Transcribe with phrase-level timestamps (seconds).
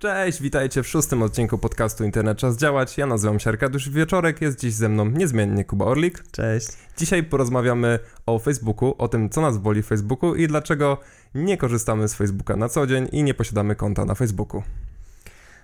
[0.00, 2.98] Cześć, witajcie w szóstym odcinku podcastu Internet Czas Działać.
[2.98, 6.24] Ja nazywam się Arkadiusz Wieczorek, jest dziś ze mną niezmiennie Kuba Orlik.
[6.32, 6.68] Cześć.
[6.96, 10.98] Dzisiaj porozmawiamy o Facebooku, o tym, co nas boli w Facebooku i dlaczego
[11.34, 14.62] nie korzystamy z Facebooka na co dzień i nie posiadamy konta na Facebooku.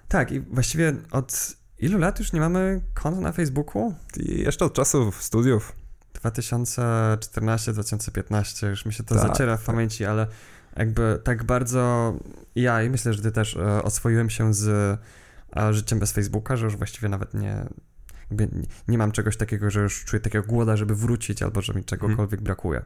[0.09, 3.95] Tak, i właściwie od ilu lat już nie mamy konta na Facebooku?
[4.17, 5.73] I jeszcze od czasów studiów.
[6.25, 9.67] 2014-2015, już mi się to Tak, zaciera w tak.
[9.67, 10.27] pamięci, ale
[10.77, 12.15] jakby tak bardzo
[12.55, 14.69] ja i myślę, że ty też e, oswoiłem się z
[15.57, 17.67] e, życiem bez Facebooka, że już właściwie nawet nie,
[18.31, 18.49] jakby
[18.89, 22.41] nie, mam czegoś takiego, że już czuję takiego głoda, żeby wrócić, albo że mi czegokolwiek
[22.41, 22.83] brakuje.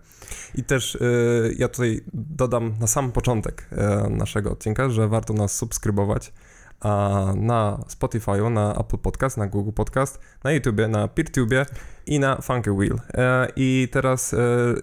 [0.55, 3.69] I też y, ja tutaj dodam na sam początek
[4.07, 6.33] y, naszego odcinka, że warto nas subskrybować
[6.80, 11.66] a, na Spotify'u, na Apple Podcast, na Google Podcast, na YouTubie, na PeerTubie
[12.07, 13.01] i na Funky Wheel.
[13.15, 14.38] E, I teraz e,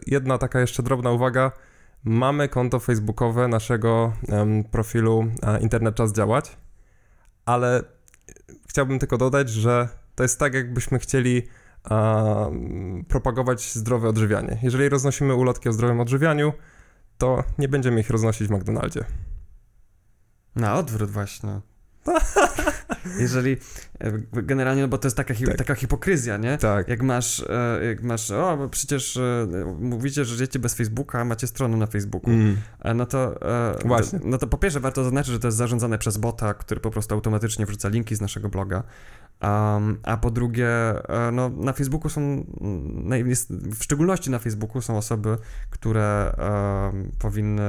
[0.07, 1.51] jedna taka jeszcze drobna uwaga.
[2.07, 6.57] Mamy konto facebookowe naszego em, profilu Internet Czas Działać,
[7.45, 7.83] ale
[8.69, 11.47] chciałbym tylko dodać, że to jest tak, jakbyśmy chcieli
[13.07, 14.59] propagować zdrowe odżywianie.
[14.63, 16.53] Jeżeli roznosimy ulotki o zdrowym odżywianiu,
[17.17, 19.05] to nie będziemy ich roznosić w McDonaldzie.
[20.55, 21.61] Na odwrót właśnie.
[23.19, 23.57] Jeżeli
[23.99, 25.57] e, generalnie, no bo to jest taka, hi- Tak.
[25.57, 26.57] taka hipokryzja, nie?
[26.57, 26.87] Tak.
[26.87, 29.47] Jak masz, e, jak masz, o, bo przecież e,
[29.79, 32.29] mówicie, że żyjecie bez Facebooka, a macie stronę na Facebooku.
[32.33, 32.57] Mm.
[32.95, 33.39] No to,
[33.85, 34.19] Właśnie.
[34.23, 37.15] no to po pierwsze warto zaznaczyć, że to jest zarządzane przez bota, który po prostu
[37.15, 38.83] automatycznie wrzuca linki z naszego bloga.
[39.41, 40.69] Um, a po drugie,
[41.31, 42.45] no, na Facebooku są,
[43.79, 45.37] w szczególności na Facebooku są osoby,
[45.69, 47.61] które em, powinny,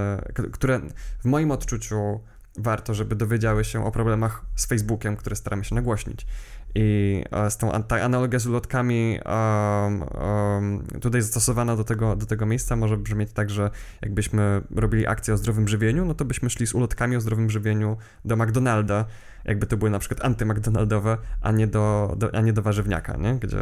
[0.52, 0.80] które
[1.20, 2.20] w moim odczuciu
[2.58, 6.26] warto, żeby dowiedziały się o problemach z Facebookiem, które staramy się nagłośnić.
[6.74, 12.26] I e, z tą ta analogia z ulotkami um, um, tutaj zastosowana do tego, do
[12.26, 13.70] tego miejsca może brzmieć tak, że
[14.02, 17.96] jakbyśmy robili akcję o zdrowym żywieniu, no to byśmy szli z ulotkami o zdrowym żywieniu
[18.24, 19.04] do McDonalda,
[19.44, 23.34] jakby to były na przykład anty-McDonaldowe, a nie do, do, a nie do warzywniaka, nie?
[23.34, 23.58] Gdzie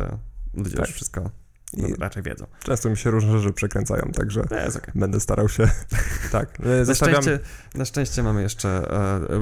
[0.55, 0.87] ludzie Tak.
[0.87, 1.31] już wszystko
[1.73, 2.47] no, raczej wiedzą.
[2.63, 4.93] często mi się różne rzeczy przekręcają, także jest okej.
[4.95, 5.69] będę starał się.
[6.33, 6.59] tak.
[6.61, 7.39] e, Na szczęście,
[7.75, 8.69] na szczęście mamy jeszcze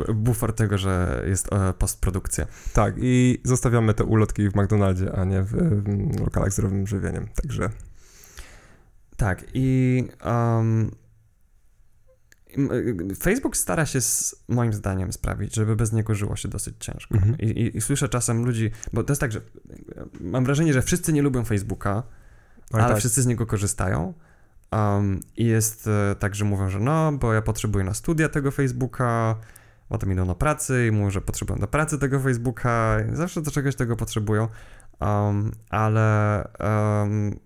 [0.09, 2.47] e, bufor tego, że jest e, postprodukcja.
[2.73, 5.51] tak, i zostawiamy te ulotki w McDonaldzie, a nie w,
[6.17, 7.29] w lokalach z zdrowym żywieniem.
[7.43, 7.69] Także
[9.17, 10.91] Tak, i um,
[13.19, 17.15] Facebook stara się, z, moim zdaniem, sprawić, żeby bez niego żyło się dosyć ciężko.
[17.15, 17.39] Mhm.
[17.39, 19.43] I, i, I słyszę czasem ludzi, bo to jest tak, że y,
[20.21, 22.03] mam wrażenie, że wszyscy nie lubią Facebooka,
[22.73, 22.99] Oj, ale tak.
[22.99, 24.15] wszyscy z niego korzystają.
[24.73, 28.51] Um, I jest e, tak, że mówią, że no, bo ja potrzebuję na studia tego
[28.51, 29.37] Facebooka,
[29.89, 33.77] potem idą na pracy i mówią, że potrzebują do pracy tego Facebooka, zawsze do czegoś
[33.77, 34.49] tego potrzebują.
[35.05, 37.41] Um, ale um,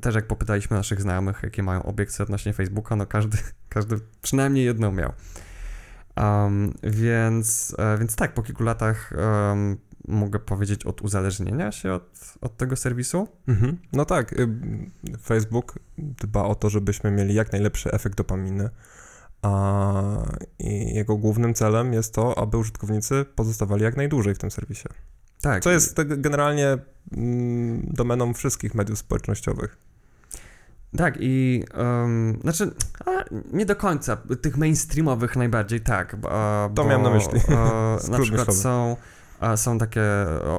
[0.00, 3.38] też jak popytaliśmy naszych znajomych, jakie mają obiekcje odnośnie Facebooka, no każdy,
[3.68, 5.12] każdy przynajmniej jedną miał.
[6.16, 9.12] Um, więc, e, więc tak, po kilku latach
[10.08, 13.28] mogę powiedzieć od uzależnienia się od, od tego serwisu.
[13.48, 13.78] Mhm.
[13.92, 14.48] No tak, y,
[15.22, 18.70] Facebook dba o to, żebyśmy mieli jak najlepszy efekt dopaminy,
[19.42, 19.92] a
[20.94, 24.88] jego głównym celem jest to, aby użytkownicy pozostawali jak najdłużej w tym serwisie.
[25.40, 25.62] Tak.
[25.62, 26.78] Co jest generalnie
[27.16, 29.76] mm, domeną wszystkich mediów społecznościowych.
[30.96, 32.70] Tak, i um, znaczy,
[33.52, 36.16] nie do końca, tych mainstreamowych najbardziej tak.
[36.16, 37.40] Bo, To bo, miałem na myśli.
[37.48, 37.52] e,
[38.10, 38.52] na przykład myślowy.
[38.52, 38.96] są,
[39.56, 40.02] są takie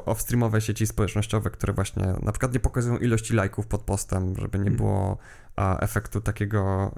[0.06, 4.70] off-streamowe sieci społecznościowe, które właśnie na przykład nie pokazują ilości lajków pod postem, żeby nie
[4.70, 4.78] Mhm.
[4.78, 5.18] było
[5.80, 6.92] efektu takiego,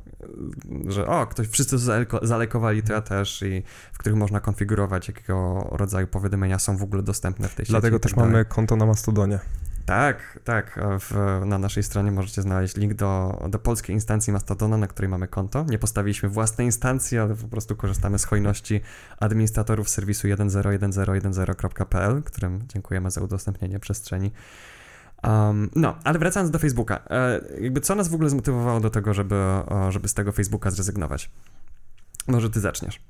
[0.87, 5.67] że o, ktoś, wszyscy zaleko, zalekowali, to ja też i w których można konfigurować, jakiego
[5.71, 7.73] rodzaju powiadomienia są w ogóle dostępne w tej sieci.
[7.73, 9.39] Dlatego tak też mamy konto na Mastodonie.
[9.85, 10.79] Tak, tak.
[10.99, 15.27] W, na naszej stronie możecie znaleźć link do, do polskiej instancji Mastodona, na której mamy
[15.27, 15.65] konto.
[15.69, 18.81] Nie postawiliśmy własnej instancji, ale po prostu korzystamy z hojności
[19.19, 24.31] administratorów serwisu 101010.pl, którym dziękujemy za udostępnienie przestrzeni.
[25.23, 26.99] Um, no, ale wracając do Facebooka.
[27.09, 29.35] E, jakby co nas w ogóle zmotywowało do tego, żeby,
[29.89, 31.31] żeby z tego Facebooka zrezygnować?
[32.27, 33.01] Może ty zaczniesz.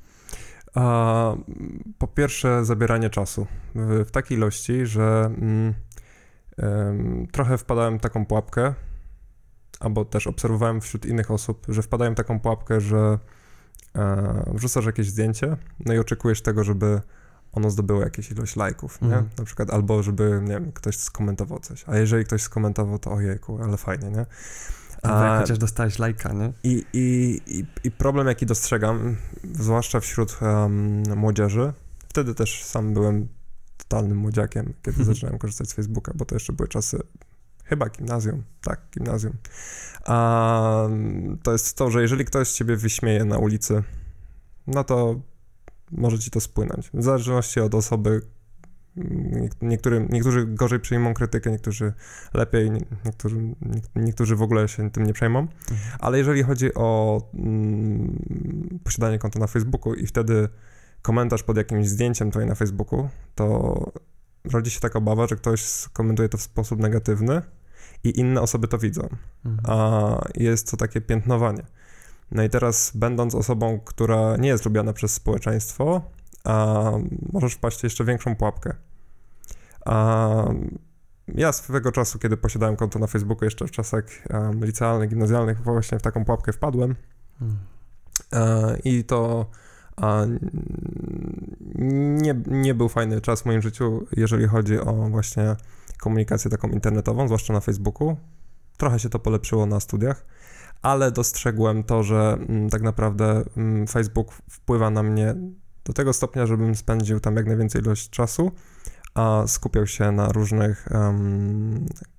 [1.98, 5.73] Po pierwsze, zabieranie czasu w, w takiej ilości, że mm,
[7.31, 8.73] trochę wpadałem w taką pułapkę,
[9.79, 13.19] albo też obserwowałem wśród innych osób, że wpadają w taką pułapkę, że
[13.96, 17.02] e, wrzucasz jakieś zdjęcie, no i oczekujesz tego, żeby
[17.52, 19.08] ono zdobyło jakieś ilość lajków, nie?
[19.08, 19.29] Mhm.
[19.37, 21.84] Na przykład, albo żeby, nie wiem, ktoś skomentował coś.
[21.87, 24.25] A jeżeli ktoś skomentował, to ojejku, ale fajnie, nie?
[25.03, 26.53] A- chociaż dostałeś lajka, nie?
[26.63, 29.17] I, i, i, I problem, jaki dostrzegam,
[29.53, 31.73] zwłaszcza wśród em, młodzieży,
[32.09, 33.28] wtedy też sam byłem
[33.91, 35.05] totalnym młodziakiem, kiedy Mhm.
[35.05, 36.99] zaczynałem korzystać z Facebooka, bo to jeszcze były czasy
[37.64, 39.34] chyba gimnazjum, tak, gimnazjum.
[40.05, 40.88] A
[41.43, 43.84] to jest to, że jeżeli ktoś ciebie wyśmieje na ulicy,
[44.67, 45.22] no to
[45.91, 46.90] może ci to spłynąć.
[46.93, 48.22] W zależności od osoby,
[49.61, 51.94] Niektóry, niektórzy gorzej przyjmą krytykę, niektórzy
[52.34, 52.72] lepiej,
[53.05, 53.55] niektórzy,
[53.96, 55.40] niektórzy w ogóle się tym nie przejmą.
[55.40, 55.79] Mhm.
[55.99, 60.49] Ale jeżeli chodzi o mm, posiadanie konta na Facebooku i wtedy
[61.02, 63.76] komentarz pod jakimś zdjęciem tutaj na Facebooku, to
[64.44, 67.42] rodzi się taka obawa, że ktoś skomentuje to w sposób negatywny
[68.03, 69.09] i inne osoby to widzą.
[69.46, 69.59] Mhm.
[69.66, 71.64] A jest to takie piętnowanie.
[72.32, 76.02] No i teraz, będąc osobą, która nie jest lubiana przez społeczeństwo,
[76.44, 76.92] a
[77.34, 78.74] możesz wpaść w jeszcze większą pułapkę.
[79.86, 80.46] A
[81.28, 86.00] ja swego czasu, kiedy posiadałem konto na Facebooku, jeszcze w czasach um, licealnych, gimnazjalnych, właśnie
[86.00, 86.96] w taką pułapkę wpadłem.
[87.40, 87.58] Hmm.
[88.34, 89.46] E, I to
[90.02, 90.26] a,
[92.22, 95.56] nie, nie był fajny czas w moim życiu, jeżeli chodzi o właśnie
[96.00, 98.18] komunikację taką internetową, zwłaszcza na Facebooku.
[98.78, 100.26] Trochę się to polepszyło na studiach,
[100.82, 105.36] ale dostrzegłem to, że m, mm, tak naprawdę m, mm, Facebook wpływa na mnie
[105.86, 108.52] do tego stopnia, żebym spędził tam jak najwięcej ilość czasu,
[109.14, 110.88] a skupiał się na różnych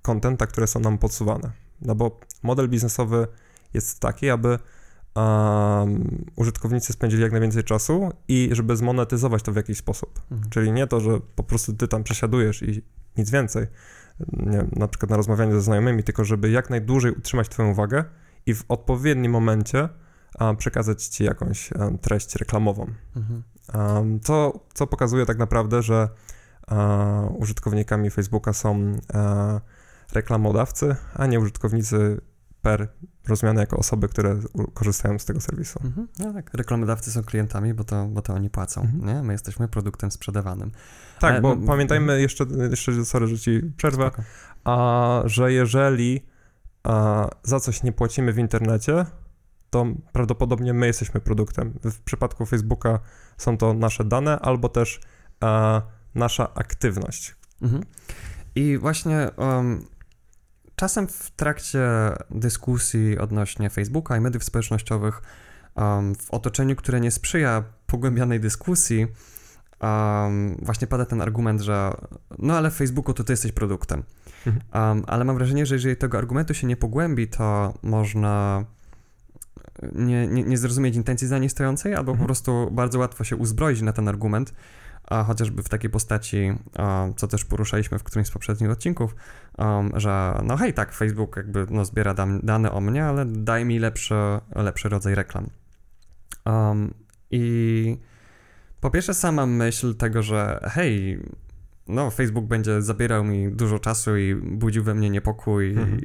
[0.03, 1.51] contentach, które są nam podsuwane.
[1.81, 3.27] No bo model biznesowy
[3.75, 4.59] jest taki, aby
[5.15, 10.21] um, użytkownicy spędzili jak najwięcej czasu i żeby zmonetyzować to w jakiś sposób.
[10.31, 10.51] Mhm.
[10.51, 12.83] Czyli nie to, że po prostu ty tam przesiadujesz i
[13.17, 13.67] nic więcej,
[14.33, 18.05] nie, na przykład na rozmawianiu ze znajomymi, tylko żeby jak najdłużej utrzymać twoją uwagę
[18.47, 19.89] i w odpowiednim momencie
[20.39, 22.87] a, przekazać ci jakąś a, treść reklamową.
[23.17, 23.43] Mhm.
[23.75, 26.09] Um, co, co pokazuje tak naprawdę, że
[27.39, 28.93] użytkownikami Facebooka są
[30.13, 32.21] reklamodawcy, a nie użytkownicy
[32.63, 32.89] per
[33.29, 34.41] rozumiane jako osoby, które
[34.75, 35.81] korzystają z tego serwisu.
[35.85, 36.09] Mhm.
[36.19, 39.07] No tak, reklamodawcy są klientami, bo to, bo to oni płacą, mhm.
[39.07, 39.23] nie?
[39.23, 40.73] My jesteśmy produktem sprzedawanym.
[41.21, 44.11] Tak, e, bo no, pamiętajmy jeszcze, jeszcze, sorry, że ci przerwę,
[44.65, 46.27] a, że jeżeli
[46.83, 49.07] a, za coś nie płacimy w internecie,
[49.71, 51.79] to prawdopodobnie my jesteśmy produktem.
[51.85, 52.99] W przypadku Facebooka
[53.37, 55.01] są to nasze dane, albo też
[55.41, 55.83] a,
[56.15, 57.35] nasza aktywność.
[57.63, 57.85] Mhm.
[58.55, 59.87] I właśnie um,
[60.83, 61.81] czasem w trakcie
[62.31, 65.23] dyskusji odnośnie Facebooka i mediów społecznościowych
[65.75, 69.07] um, w otoczeniu, które nie sprzyja pogłębianej dyskusji,
[69.81, 71.93] um, właśnie pada ten argument, że
[72.39, 74.03] no ale w Facebooku to ty jesteś produktem.
[74.47, 74.65] Mhm.
[74.75, 78.65] Um, ale mam wrażenie, że jeżeli tego argumentu się nie pogłębi, to można
[79.93, 82.19] nie, nie, nie zrozumieć intencji za niej stojącej, albo mhm.
[82.19, 84.55] po prostu bardzo łatwo się uzbroić na ten argument
[85.05, 86.53] a chociażby w takiej postaci,
[87.17, 89.17] co też poruszaliśmy w którymś z poprzednich odcinków,
[89.95, 94.15] że no hej, tak, Facebook jakby no, zbiera dane o mnie, ale daj mi lepszy,
[94.55, 95.51] lepszy rodzaj reklam.
[97.31, 97.97] I
[98.81, 101.21] po pierwsze sama myśl tego, że hej,
[101.89, 106.01] no Facebook będzie zabierał mi dużo czasu i budził we mnie niepokój mhm.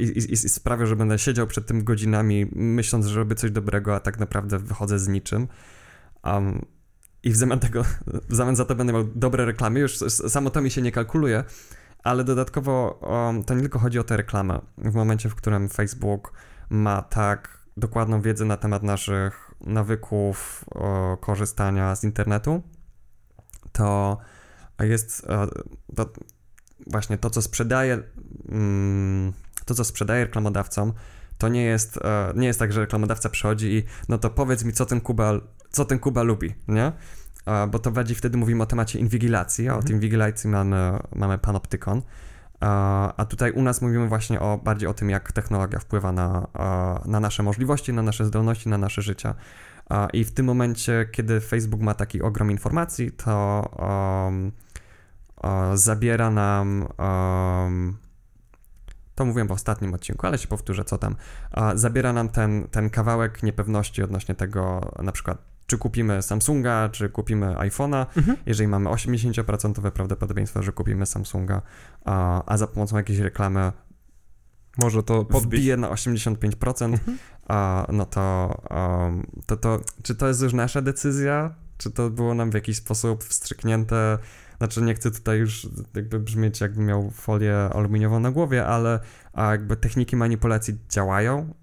[0.00, 4.00] i, i, i, że będę siedział przed tym godzinami, myśląc, że robię coś dobrego, a
[4.00, 5.48] tak naprawdę wychodzę z niczym.
[6.24, 6.64] Um,
[7.22, 9.96] i w zamian tego, w zamian za to będę miał dobre reklamy, już
[10.28, 11.44] samo to mi się nie kalkuluje,
[12.02, 14.58] ale dodatkowo um, to nie tylko chodzi o te reklamy.
[14.78, 16.32] W momencie, w którym Facebook
[16.70, 22.62] ma tak dokładną wiedzę na temat naszych nawyków o, korzystania z internetu,
[23.72, 24.18] to
[24.80, 25.46] jest e,
[25.96, 26.12] to
[26.86, 28.02] właśnie to, co sprzedaje,
[28.48, 29.32] mm,
[29.64, 30.92] to, co sprzedaje reklamodawcom,
[31.38, 34.72] to nie jest, e, nie jest tak, że reklamodawca przychodzi i no to powiedz mi,
[34.72, 35.32] co ten Kuba,
[35.72, 36.92] co ten Kuba lubi, nie?
[37.70, 39.86] Bo to bardziej wtedy mówimy o temacie inwigilacji, a o mhm.
[39.86, 42.02] tym inwigilacji mamy, mamy panoptykon.
[43.16, 46.46] A tutaj u nas mówimy właśnie o, bardziej o tym, jak technologia wpływa na,
[47.04, 49.34] na nasze możliwości, na nasze zdolności, na nasze życie.
[50.12, 53.62] I w tym momencie, kiedy Facebook ma taki ogrom informacji, to
[54.26, 54.52] um,
[55.74, 57.96] zabiera nam um,
[59.14, 61.16] to mówiłem w ostatnim odcinku, ale się powtórzę, co tam.
[61.74, 67.54] Zabiera nam ten, ten kawałek niepewności odnośnie tego, na przykład, czy kupimy Samsunga, czy kupimy
[67.54, 68.06] iPhone'a.
[68.16, 68.36] Mhm.
[68.46, 71.62] Jeżeli mamy 80% prawdopodobieństwo, że kupimy Samsunga,
[72.04, 73.72] a, a za pomocą jakiejś reklamy
[74.78, 75.60] może to podbić.
[75.60, 77.18] wbije na 85%, mhm.
[77.48, 82.34] a, no to, um, to, to czy to jest już nasza decyzja, czy to było
[82.34, 84.18] nam w jakiś sposób wstrzyknięte
[84.58, 89.00] znaczy nie chcę tutaj już jakby brzmieć jakby miał folię aluminiową na głowie, ale
[89.32, 91.54] a jakby techniki manipulacji działają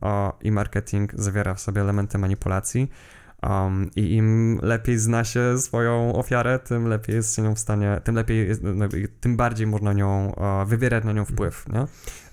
[0.42, 2.92] i marketing zawiera w sobie elementy manipulacji.
[3.44, 8.02] Um, I im lepiej zna się swoją ofiarę, tym lepiej jest się nią w stanie,
[8.04, 8.86] tym lepiej, jest, no,
[9.22, 11.86] tym bardziej można nią, uh, wywierać na nią wpływ, nie?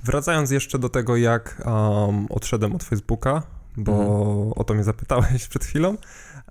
[0.04, 3.42] Wracając jeszcze do tego, jak um, odszedłem od Facebooka,
[3.76, 4.52] bo mhm.
[4.56, 5.96] o to mnie zapytałeś przed chwilą,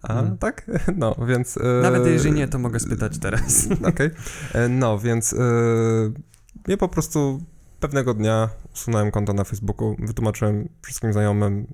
[0.01, 0.37] a, hmm.
[0.37, 0.71] tak?
[0.97, 1.59] No, więc...
[1.81, 3.67] Nawet jeżeli nie, to mogę spytać teraz.
[3.71, 3.89] Okej.
[3.89, 4.11] Okay.
[4.53, 5.37] E, no, więc e,
[6.67, 7.41] ja po prostu
[7.79, 11.67] pewnego dnia usunąłem konto na Facebooku, wytłumaczyłem wszystkim znajomym,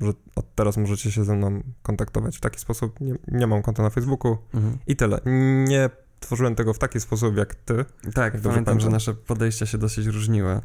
[0.00, 3.00] że od teraz możecie się ze mną kontaktować w taki sposób.
[3.00, 4.78] Nie, nie mam konta na Facebooku Mhm.
[4.86, 5.20] i tyle.
[5.68, 7.84] Nie tworzyłem tego w taki sposób jak ty.
[8.14, 8.92] Tak, Jak dobrze pamiętam, że pamiętam.
[8.92, 10.60] nasze podejścia się dosyć różniły.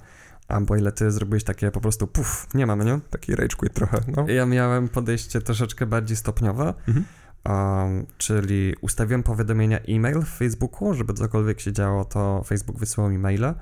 [0.48, 3.00] A bo ile ty zrobiłeś takie po prostu puf, nie mamy, nie?
[3.10, 4.26] Taki rage quit trochę, no.
[4.30, 7.06] Ja miałem podejście troszeczkę bardziej stopniowe, Mhm.
[7.90, 13.18] um, czyli ustawiłem powiadomienia e-mail w Facebooku, żeby cokolwiek się działo, to Facebook wysyłał mi
[13.18, 13.54] maile.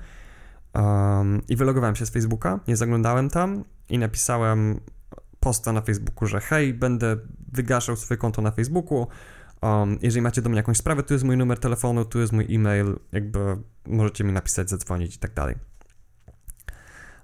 [0.74, 4.80] Um, I wylogowałem się z Facebooka, nie zaglądałem tam i napisałem
[5.40, 7.16] posta na Facebooku, że hej, będę
[7.52, 9.06] wygaszał swoje konto na Facebooku.
[9.62, 12.54] Um, jeżeli macie do mnie jakąś sprawę, tu jest mój numer telefonu, tu jest mój
[12.54, 13.38] e-mail, jakby
[13.86, 15.56] możecie mi napisać, zadzwonić i tak dalej.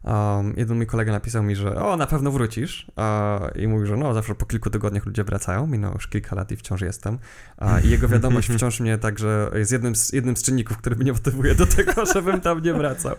[0.05, 3.97] Um, jeden mój kolega napisał mi, że o, na pewno wrócisz uh, i mówi, że
[3.97, 7.19] no, zawsze po kilku tygodniach ludzie wracają, minęło już kilka lat i wciąż jestem.
[7.61, 11.13] Uh, I jego wiadomość wciąż mnie także jest jednym z, jednym z czynników, który mnie
[11.13, 13.17] motywuje do tego, żebym tam nie wracał.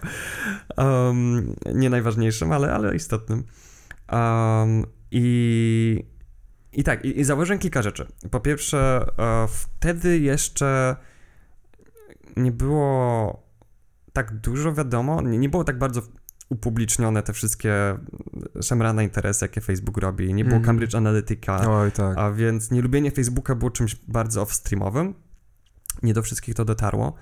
[0.78, 3.44] Um, nie najważniejszym, ale, ale istotnym.
[4.12, 6.04] Um, I,
[6.74, 8.08] I tak, i, i zauważyłem kilka rzeczy.
[8.32, 10.96] Po pierwsze, e, wtedy jeszcze
[12.38, 13.44] nie było
[14.14, 16.02] tak dużo wiadomo, nie, nie było tak bardzo
[16.50, 17.98] upublicznione te wszystkie
[18.62, 20.34] szemrane interesy, jakie Facebook robi.
[20.34, 20.66] Nie było Mhm.
[20.66, 22.18] Cambridge Analytica, Oj, tak.
[22.18, 25.14] a więc nielubienie Facebooka było czymś bardzo off-streamowym.
[26.04, 27.14] Nie do wszystkich to dotarło.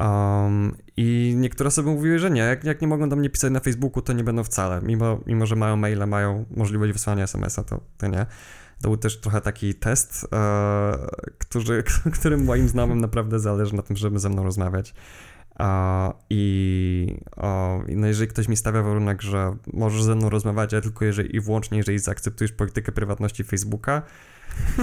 [0.00, 3.60] Um, I niektóre osoby mówiły, że nie, jak, jak nie mogą do mnie pisać na
[3.60, 4.80] Facebooku, to nie będą wcale.
[4.82, 8.26] Mimo, mimo że mają maile, mają możliwość wysłania SMS-a, to, to nie.
[8.82, 11.06] To był też trochę taki test, e,
[11.38, 11.82] który,
[12.18, 14.94] którym moim znajomym naprawdę zależy na tym, żeby ze mną rozmawiać.
[15.58, 20.82] A, I o, no jeżeli ktoś mi stawia warunek, że możesz ze mną rozmawiać, ale
[20.82, 24.02] tylko jeżeli i wyłącznie, jeżeli zaakceptujesz politykę prywatności Facebooka,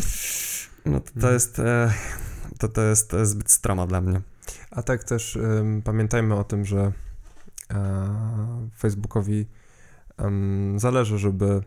[0.86, 1.94] no to, to jest e,
[2.58, 4.22] to, to jest e, zbyt stroma dla mnie.
[4.72, 6.91] A tak też ym, pamiętajmy o tym, że
[7.72, 9.46] e, Facebookowi
[10.18, 11.62] em, zależy, żeby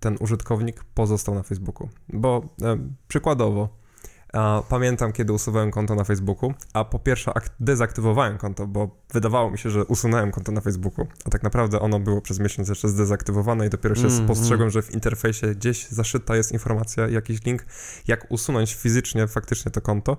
[0.00, 1.88] ten użytkownik pozostał na Facebooku.
[2.08, 3.68] Bo em, przykładowo,
[4.32, 9.50] a, pamiętam, kiedy usuwałem konto na Facebooku, a po pierwsze ak- dezaktywowałem konto, bo wydawało
[9.50, 12.88] mi się, że usunąłem konto na Facebooku, a tak naprawdę ono było przez miesiąc jeszcze
[12.88, 17.66] zdezaktywowane i dopiero się Mm, spostrzegłem, że w interfejsie gdzieś zaszyta jest informacja, jakiś link,
[18.08, 20.16] jak usunąć fizycznie faktycznie to konto.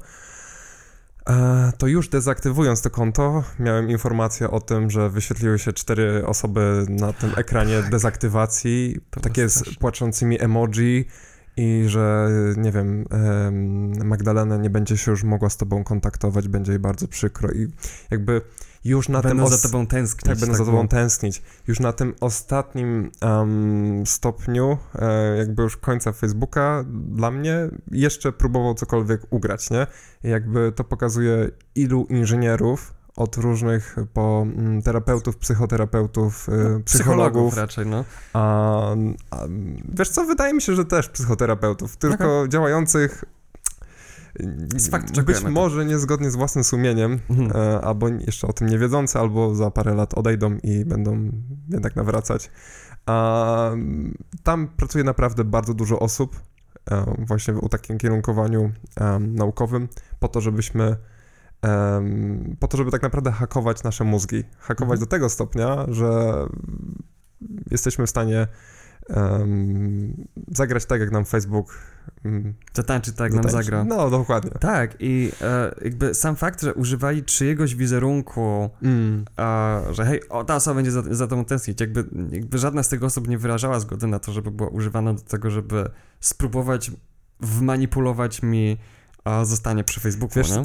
[1.28, 6.86] E, To już dezaktywując to konto, miałem informację o tym, że wyświetliły się cztery osoby
[6.90, 11.06] na tym ekranie dezaktywacji, To takie z płaczącymi emoji
[11.58, 16.72] i że, nie wiem, em, Magdalena nie będzie się już mogła z tobą kontaktować, będzie
[16.72, 17.52] jej bardzo przykro.
[17.52, 17.68] I
[18.12, 18.42] jakby
[18.86, 19.50] już na Będą tym...
[19.50, 20.26] za os- tobą tęsknić.
[20.30, 21.42] tak, będę za tobą tęsknić.
[21.68, 28.74] Już na tym ostatnim em, stopniu, e, jakby już końca Facebooka, dla mnie jeszcze próbował
[28.74, 29.88] cokolwiek ugrać, nie?
[30.24, 37.58] I jakby to pokazuje, ilu inżynierów od różnych po mm, terapeutów, psychoterapeutów, e, No, psychologów,
[37.58, 38.04] raczej, no.
[38.34, 38.92] a,
[39.32, 39.38] a
[39.90, 43.37] wiesz co, wydaje mi się, że też psychoterapeutów, tylko działających Jest fakt,
[45.26, 47.52] być może niezgodnie z własnym sumieniem, Mhm.
[47.56, 51.32] e, albo jeszcze o tym nie wiedzący, albo za parę lat odejdą i będą
[51.70, 52.52] jednak nawracać.
[53.06, 53.72] A
[54.44, 56.40] tam pracuje naprawdę bardzo dużo osób,
[56.92, 59.88] e, właśnie u takim kierunkowaniu em, naukowym,
[60.20, 60.96] po to, żebyśmy
[62.60, 64.44] po to, żeby tak naprawdę hakować nasze mózgi.
[64.60, 65.00] Hakować Mhm.
[65.00, 66.34] do tego stopnia, że
[67.72, 68.48] jesteśmy w stanie
[69.10, 71.78] em, zagrać tak, jak nam Facebook
[72.26, 73.66] mm, Zatańczy tak, jak nam zatańczy.
[73.66, 73.84] zagra.
[73.84, 74.52] No, dokładnie.
[74.52, 79.26] Tak, i e, jakby sam fakt, że używali czyjegoś wizerunku, Mm.
[79.38, 82.90] a, że hej, o, ta osoba będzie za, za tobą tęsknić, jakby, jakby żadna z
[82.90, 86.92] tych osób nie wyrażała zgody na to, żeby była używana do tego, żeby spróbować
[87.40, 88.78] wmanipulować mi
[89.24, 90.64] a, zostanie przy Facebooku, Wiesz, nie?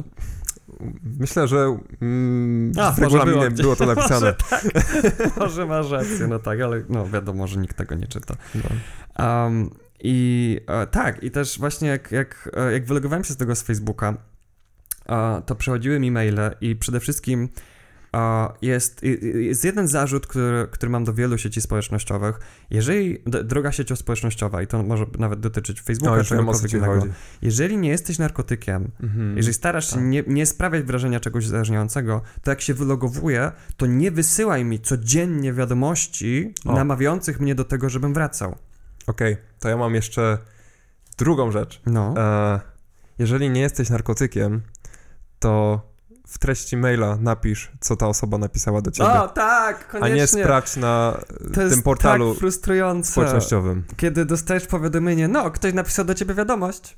[1.19, 4.25] Myślę, że mm, A, w może regulaminie było to napisane.
[4.25, 4.65] Może tak,
[5.37, 8.35] może masz rację, no tak, ale no wiadomo, że nikt tego nie czyta.
[8.55, 8.63] No.
[9.25, 13.55] Um, I e, tak, i też właśnie jak, jak, e, jak wylogowałem się z tego
[13.55, 14.13] z Facebooka,
[15.09, 17.49] e, to przychodziły mi maile i przede wszystkim
[18.61, 19.03] jest,
[19.33, 22.39] jest jeden zarzut, który, który mam do wielu sieci społecznościowych.
[22.69, 26.53] Jeżeli, droga siecią społecznościowa, i to może nawet dotyczyć No, Facebooka już czy wiem o
[26.53, 27.13] co czegokolwiek innego, chodzi.
[27.41, 29.37] jeżeli nie jesteś narkotykiem, Mhm.
[29.37, 30.03] jeżeli starasz się tak.
[30.05, 35.53] nie, nie sprawiać wrażenia czegoś uzależniającego, to jak się wylogowuję, to nie wysyłaj mi codziennie
[35.53, 36.73] wiadomości O.
[36.75, 38.55] namawiających mnie do tego, żebym wracał.
[39.07, 40.37] Okej, to ja mam jeszcze
[41.17, 41.81] drugą rzecz.
[41.85, 42.13] No.
[42.17, 42.59] E,
[43.19, 44.61] jeżeli nie jesteś narkotykiem,
[45.39, 45.81] to
[46.33, 50.15] w treści maila napisz, co ta osoba napisała do ciebie, O, tak, a koniecznie.
[50.15, 51.17] nie sprawdź na
[51.53, 53.83] to tym portalu tak frustrujące, społecznościowym.
[53.97, 56.97] kiedy dostajesz powiadomienie, no, ktoś napisał do ciebie wiadomość.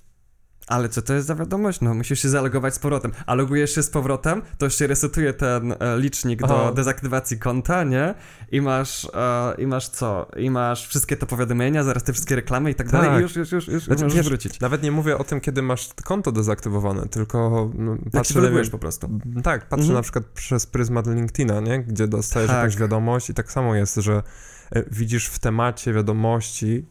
[0.68, 1.82] Ale co to jest za wiadomość?
[1.82, 3.12] No, musisz się zalogować z powrotem.
[3.26, 6.72] A logujesz się z powrotem, to się resetuje ten e, licznik do Aha.
[6.72, 8.14] dezaktywacji konta, nie?
[8.52, 10.28] I masz, e, i masz co?
[10.38, 13.02] I masz wszystkie te powiadomienia, zaraz te wszystkie reklamy i tak, Tak.
[13.02, 13.20] dalej.
[13.20, 14.60] I już, już, już, już Znaczy, możesz wiesz, wrócić.
[14.60, 19.10] Nawet nie mówię o tym, kiedy masz konto dezaktywowane, tylko no, patrzę, po prostu.
[19.44, 19.94] tak, patrzę Mhm.
[19.96, 21.84] na przykład przez pryzmat LinkedIna, nie?
[21.84, 22.58] gdzie dostajesz Tak.
[22.58, 24.24] jakąś wiadomość i tak samo jest, że
[24.72, 26.86] e, widzisz w temacie wiadomości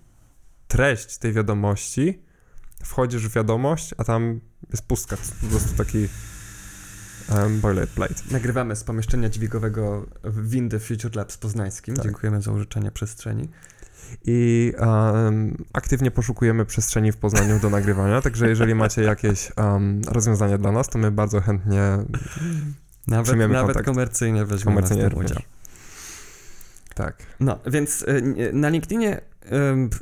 [0.68, 2.22] treść tej wiadomości,
[2.84, 6.08] wchodzisz w wiadomość, a tam jest pustka, po prostu taki
[7.32, 8.14] um, boilerplate.
[8.30, 11.94] Nagrywamy z pomieszczenia dźwigowego w windy Future Labs poznańskim.
[11.94, 12.04] Tak.
[12.04, 13.48] Dziękujemy za użyczenie przestrzeni.
[14.24, 20.58] I um, aktywnie poszukujemy przestrzeni w Poznaniu do nagrywania, także jeżeli macie jakieś um, rozwiązania
[20.58, 21.98] dla nas, to my bardzo chętnie
[23.06, 23.86] Nawet, nawet kontakt.
[23.86, 25.30] komercyjnie weźmiemy komercyjnie w tym również.
[25.30, 25.42] udział.
[26.94, 27.16] Tak.
[27.40, 29.20] No, więc y, na LinkedInie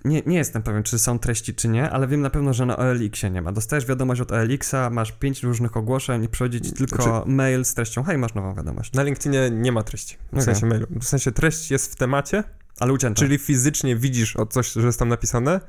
[0.04, 2.76] nie, nie jestem pewien, czy są treści, czy nie, ale wiem na pewno, że na
[2.76, 3.52] OLX-ie nie ma.
[3.52, 7.74] Dostajesz wiadomość od OLX-a, masz pięć różnych ogłoszeń i przychodzi ci tylko Znaczy- mail z
[7.74, 8.92] treścią, hej, masz nową wiadomość.
[8.92, 10.42] Na LinkedInie nie ma treści, w Okej.
[10.44, 10.86] sensie mailu.
[11.00, 12.44] W sensie treść jest w temacie,
[12.80, 13.18] Ale ucięta.
[13.20, 15.60] czyli fizycznie widzisz o coś, że jest tam napisane,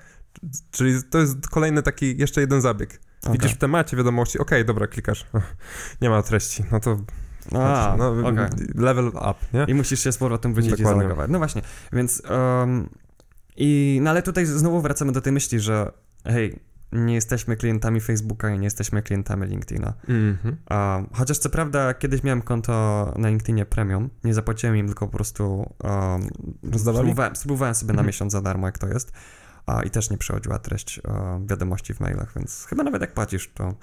[0.72, 3.00] czyli to jest kolejny taki, jeszcze jeden zabieg.
[3.32, 5.26] Widzisz w temacie wiadomości, okej, dobra, klikasz,
[6.02, 6.98] nie ma treści, no to
[7.52, 8.48] A, no, okej.
[8.76, 9.66] level up, nie?
[9.68, 10.92] I musisz się z powrotem wrócić Dokładnie.
[10.92, 11.32] i zalogować.
[11.32, 11.62] No właśnie,
[11.94, 12.24] więc...
[12.60, 12.90] Um,
[13.58, 15.92] i, no ale tutaj znowu wracamy do tej myśli, że
[16.26, 16.60] hej,
[16.92, 19.94] nie jesteśmy klientami Facebooka i nie jesteśmy klientami LinkedIna.
[20.08, 20.58] Mhm.
[20.72, 25.14] Um, chociaż co prawda kiedyś miałem konto na LinkedInie Premium, nie zapłaciłem im, tylko po
[25.14, 26.30] prostu um,
[26.80, 28.08] spróbowałem, spróbowałem sobie na Mhm.
[28.08, 29.12] miesiąc za darmo, jak to jest.
[29.86, 33.74] I też nie przychodziła treść um, wiadomości w mailach, więc chyba nawet jak płacisz, to,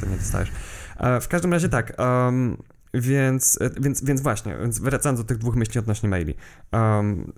[0.00, 0.52] to nie dostajesz.
[0.96, 2.56] E, w każdym razie tak, um,
[2.94, 6.34] więc, e, więc, więc właśnie, więc wracając do tych dwóch myśli odnośnie maili.
[6.72, 7.32] Um,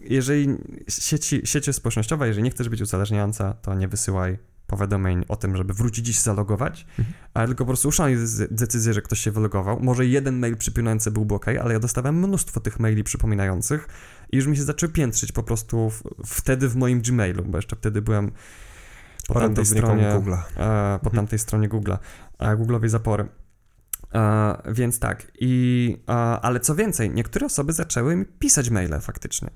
[0.00, 0.48] jeżeli
[0.88, 5.74] sieci, sieć społecznościowa, jeżeli nie chcesz być uzależniająca, to nie wysyłaj powiadomień o tym, żeby
[5.74, 7.16] wrócić i się zalogować, Mhm.
[7.34, 8.16] ale tylko po prostu uszanuj
[8.50, 9.80] decyzję, że ktoś się wylogował.
[9.80, 13.88] Może jeden mail przypominający byłby ok, ale ja dostawałem mnóstwo tych maili przypominających
[14.32, 17.76] i już mi się zaczęły piętrzyć po prostu w, wtedy w moim Gmailu, bo jeszcze
[17.76, 18.32] wtedy byłem
[19.28, 20.38] po tamtej stronie, Google'a.
[20.56, 21.14] e, po Mhm.
[21.16, 21.98] tamtej stronie Google'a,
[22.38, 23.28] e, Google'owej zapory.
[24.14, 29.50] E, więc tak, i, e, ale co więcej, niektóre osoby zaczęły mi pisać maile faktycznie.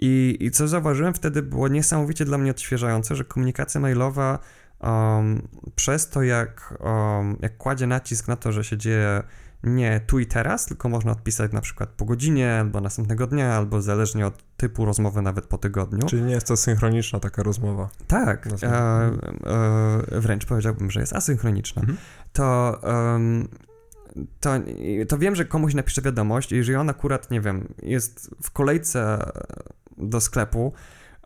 [0.00, 4.38] I, I co zauważyłem wtedy było niesamowicie dla mnie odświeżające, że komunikacja mailowa
[4.80, 9.22] um, przez to, jak, um, jak kładzie nacisk na to, że się dzieje
[9.62, 13.82] nie tu i teraz, tylko można odpisać na przykład po godzinie, albo następnego dnia, albo
[13.82, 16.06] zależnie od typu rozmowy nawet po tygodniu.
[16.06, 17.88] Czyli nie jest to synchroniczna taka rozmowa.
[18.06, 18.76] Tak, e, Nazwijmy.
[18.76, 21.82] e, wręcz powiedziałbym, że jest asynchroniczna.
[21.82, 21.98] Mhm.
[22.32, 22.78] To,
[23.14, 23.48] em,
[24.40, 24.50] to,
[25.08, 29.30] to wiem, że komuś napiszę wiadomość i jeżeli on akurat, nie wiem, jest w kolejce
[29.98, 30.72] do sklepu,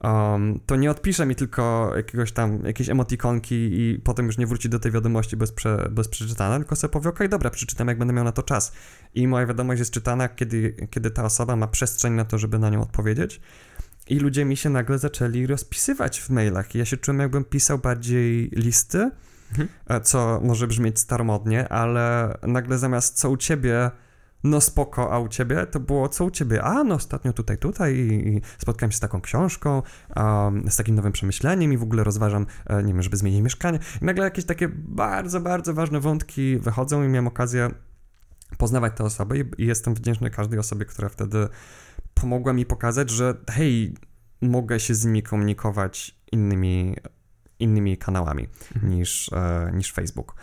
[0.00, 4.68] em, to nie odpisze mi tylko jakiegoś tam, jakiejś emotikonki i potem już nie wróci
[4.68, 8.14] do tej wiadomości bez, prze, bez przeczytania, tylko sobie powie, okej, dobra, przeczytam, jak będę
[8.14, 8.72] miał na to czas.
[9.14, 12.70] I moja wiadomość jest czytana, kiedy, kiedy ta osoba ma przestrzeń na to, żeby na
[12.70, 13.40] nią odpowiedzieć.
[14.08, 16.74] I ludzie mi się nagle zaczęli rozpisywać w mailach.
[16.74, 19.10] I ja się czułem, jakbym pisał bardziej listy,
[19.52, 19.68] Mhm.
[19.86, 23.90] e, co może brzmieć staromodnie, ale nagle zamiast co u ciebie,
[24.44, 27.94] no spoko, a u ciebie, to było co u ciebie, a no ostatnio tutaj, tutaj
[27.94, 29.82] i, i spotkałem się z taką książką,
[30.16, 33.78] um, z takim nowym przemyśleniem i w ogóle rozważam, e, nie wiem, żeby zmienić mieszkanie.
[34.02, 37.70] I nagle jakieś takie bardzo, bardzo ważne wątki wychodzą i miałem okazję
[38.58, 41.48] poznawać te osoby i, i jestem wdzięczny każdej osobie, która wtedy
[42.14, 43.94] pomogła mi pokazać, że hej,
[44.42, 46.96] mogę się z nimi komunikować innymi,
[47.62, 48.92] innymi kanałami Mhm.
[48.92, 50.34] niż, e, niż Facebook.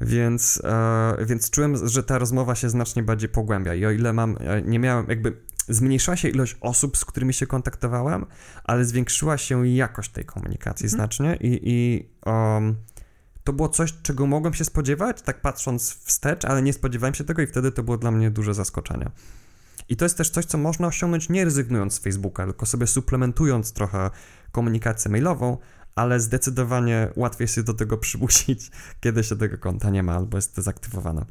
[0.00, 4.36] Więc, e, więc czułem, że ta rozmowa się znacznie bardziej pogłębia i o ile mam,
[4.40, 5.36] e, nie miałem jakby,
[5.68, 8.26] zmniejszyła się ilość osób, z którymi się kontaktowałem,
[8.64, 10.98] ale zwiększyła się jakość tej komunikacji Mhm.
[10.98, 12.76] znacznie i, i um,
[13.44, 17.42] to było coś, czego mogłem się spodziewać, tak patrząc wstecz, ale nie spodziewałem się tego
[17.42, 19.10] i wtedy to było dla mnie duże zaskoczenie.
[19.88, 23.72] I to jest też coś, co można osiągnąć nie rezygnując z Facebooka, tylko sobie suplementując
[23.72, 24.10] trochę
[24.52, 25.58] komunikację mailową,
[25.94, 30.56] ale zdecydowanie łatwiej się do tego przymusić, kiedy się tego konta nie ma albo jest
[30.56, 31.24] dezaktywowane.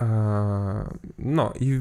[0.00, 0.84] Eee,
[1.18, 1.80] No i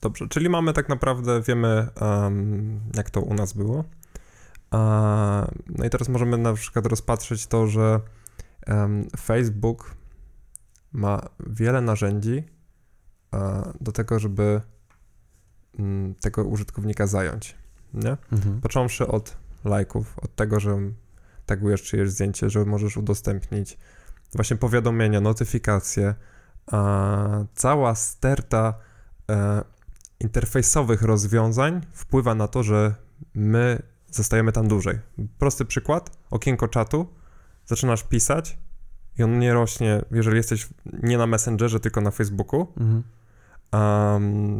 [0.00, 3.84] dobrze, czyli mamy tak naprawdę, wiemy em, jak to u nas było.
[4.72, 8.00] Eee, No i teraz możemy na przykład rozpatrzeć to, że
[9.16, 9.94] Facebook
[10.92, 12.44] ma wiele narzędzi
[13.34, 14.60] e, do tego, żeby
[15.78, 17.56] mm, tego użytkownika zająć.
[17.94, 18.16] Nie?
[18.62, 20.78] Począwszy od lajków, od tego, że
[21.46, 23.78] tagujesz czyjeś zdjęcie, że możesz udostępnić
[24.34, 26.14] właśnie powiadomienia, notyfikacje,
[26.66, 28.74] a cała sterta
[29.30, 29.62] e,
[30.20, 32.94] interfejsowych rozwiązań wpływa na to, że
[33.34, 34.98] my zostajemy tam dłużej.
[35.38, 37.06] Prosty przykład, okienko czatu,
[37.66, 38.58] zaczynasz pisać
[39.18, 40.68] i on nie rośnie, jeżeli jesteś
[41.02, 43.02] nie na Messengerze, tylko na Facebooku, Mhm.
[43.72, 44.58] um,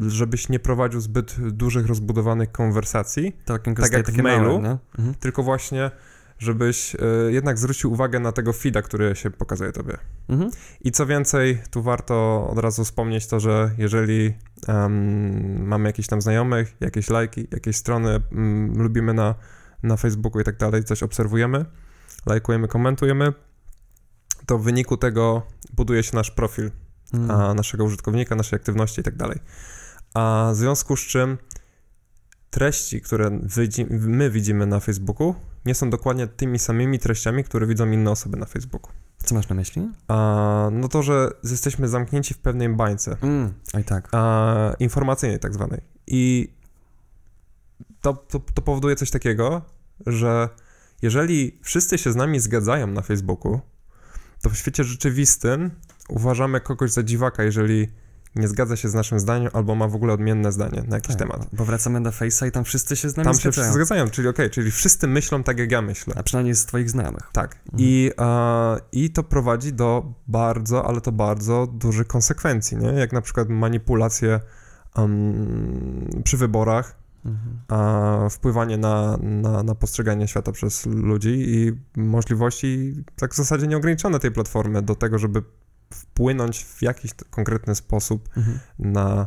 [0.00, 4.60] żebyś nie prowadził zbyt dużych, rozbudowanych konwersacji, Tak zostaje jak w mailu.
[4.60, 4.78] małe?
[4.98, 5.14] Mhm.
[5.14, 5.90] tylko właśnie,
[6.38, 6.98] żebyś y,
[7.32, 9.96] jednak zwrócił uwagę na tego feeda, który się pokazuje tobie.
[10.28, 10.50] Mhm.
[10.80, 14.34] I co więcej, tu warto od razu wspomnieć to, że jeżeli
[14.68, 19.34] em, mamy jakichś tam znajomych, jakieś lajki, jakieś strony mm, lubimy na,
[19.82, 21.64] na Facebooku i tak dalej, coś obserwujemy,
[22.26, 23.32] lajkujemy, komentujemy,
[24.46, 26.70] to w wyniku tego buduje się nasz profil
[27.14, 27.40] Mhm.
[27.40, 29.38] a, naszego użytkownika, naszej aktywności i tak dalej.
[30.14, 31.38] A w związku z czym
[32.50, 35.34] treści, które widzi, my widzimy na Facebooku,
[35.66, 38.92] nie są dokładnie tymi samymi treściami, które widzą inne osoby na Facebooku.
[39.24, 39.90] Co masz na myśli?
[40.08, 43.52] A, no to, że jesteśmy zamknięci w pewnej bańce Mm.
[43.74, 44.08] Oj tak.
[44.12, 45.80] a, informacyjnej tak zwanej.
[46.06, 46.52] I
[48.00, 49.62] to, to, to powoduje coś takiego,
[50.06, 50.48] że
[51.02, 53.60] jeżeli wszyscy się z nami zgadzają na Facebooku,
[54.42, 55.70] to w świecie rzeczywistym
[56.08, 57.88] uważamy kogoś za dziwaka, jeżeli
[58.36, 61.18] nie zgadza się z naszym zdaniem albo ma w ogóle odmienne zdanie na jakiś tak,
[61.18, 61.46] temat.
[61.52, 63.52] Bo wracamy do Face'a i tam wszyscy się z nami Tam się zgadzają.
[63.64, 66.14] wszyscy zgadzają, czyli okej, czyli wszyscy myślą tak, jak ja myślę.
[66.16, 67.22] A przynajmniej z twoich znajomych.
[67.32, 67.54] Tak.
[67.54, 67.74] Mhm.
[67.78, 72.88] I, e, I to prowadzi do bardzo, ale to bardzo dużych konsekwencji, nie?
[72.88, 74.40] Jak na przykład manipulacje
[74.96, 77.58] em, przy wyborach, Mhm.
[77.68, 84.18] a wpływanie na, na, na postrzeganie świata przez ludzi i możliwości tak w zasadzie nieograniczone
[84.18, 85.42] tej platformy do tego, żeby
[85.92, 88.58] wpłynąć w jakiś konkretny sposób Mhm.
[88.78, 89.26] na,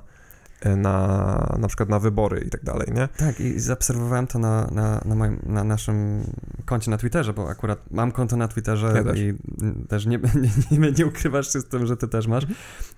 [0.77, 3.07] na na przykład na wybory i tak dalej, nie?
[3.07, 6.23] Tak, i zaobserwowałem to na, na, na, moim, na naszym
[6.65, 9.19] koncie na Twitterze, bo akurat mam konto na Twitterze Ja też.
[9.19, 9.33] i
[9.87, 10.19] też nie,
[10.71, 12.45] nie, nie, nie ukrywasz się z tym, że ty też masz.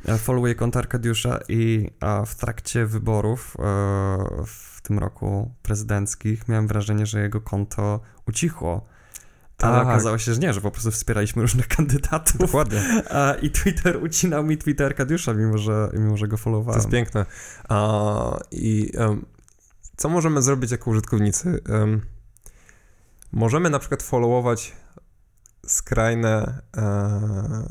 [0.06, 1.92] E, Followuję konto Arkadiusza i
[2.26, 3.64] w trakcie wyborów e,
[4.46, 8.86] w tym roku prezydenckich miałem wrażenie, że jego konto ucichło.
[9.62, 9.88] Ale Tak.
[9.88, 12.38] okazało się, że nie, że po prostu wspieraliśmy różnych kandydatów.
[12.38, 13.04] Dokładnie.
[13.10, 16.80] A, I Twitter ucinał mi Twitter Arkadiusza, mimo że, mimo że go To followowałem.
[16.80, 17.26] jest piękne.
[17.70, 18.92] A, I
[19.98, 21.60] co możemy zrobić jako użytkownicy?
[21.70, 22.02] Em,
[23.32, 24.74] możemy na przykład followować
[25.68, 27.68] skrajne, e,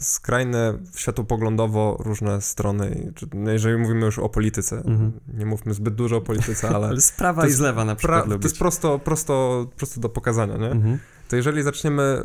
[0.00, 3.12] skrajne światopoglądowo różne strony.
[3.34, 5.12] No jeżeli mówimy już o polityce, Mhm.
[5.34, 7.92] nie mówmy zbyt dużo o polityce, ale Ale z prawa to i z lewa na
[7.94, 8.44] pra, przykład to lubić.
[8.44, 10.70] jest prosto, prosto, prosto do pokazania, nie?
[10.70, 10.98] Mhm.
[11.28, 12.22] to jeżeli zaczniemy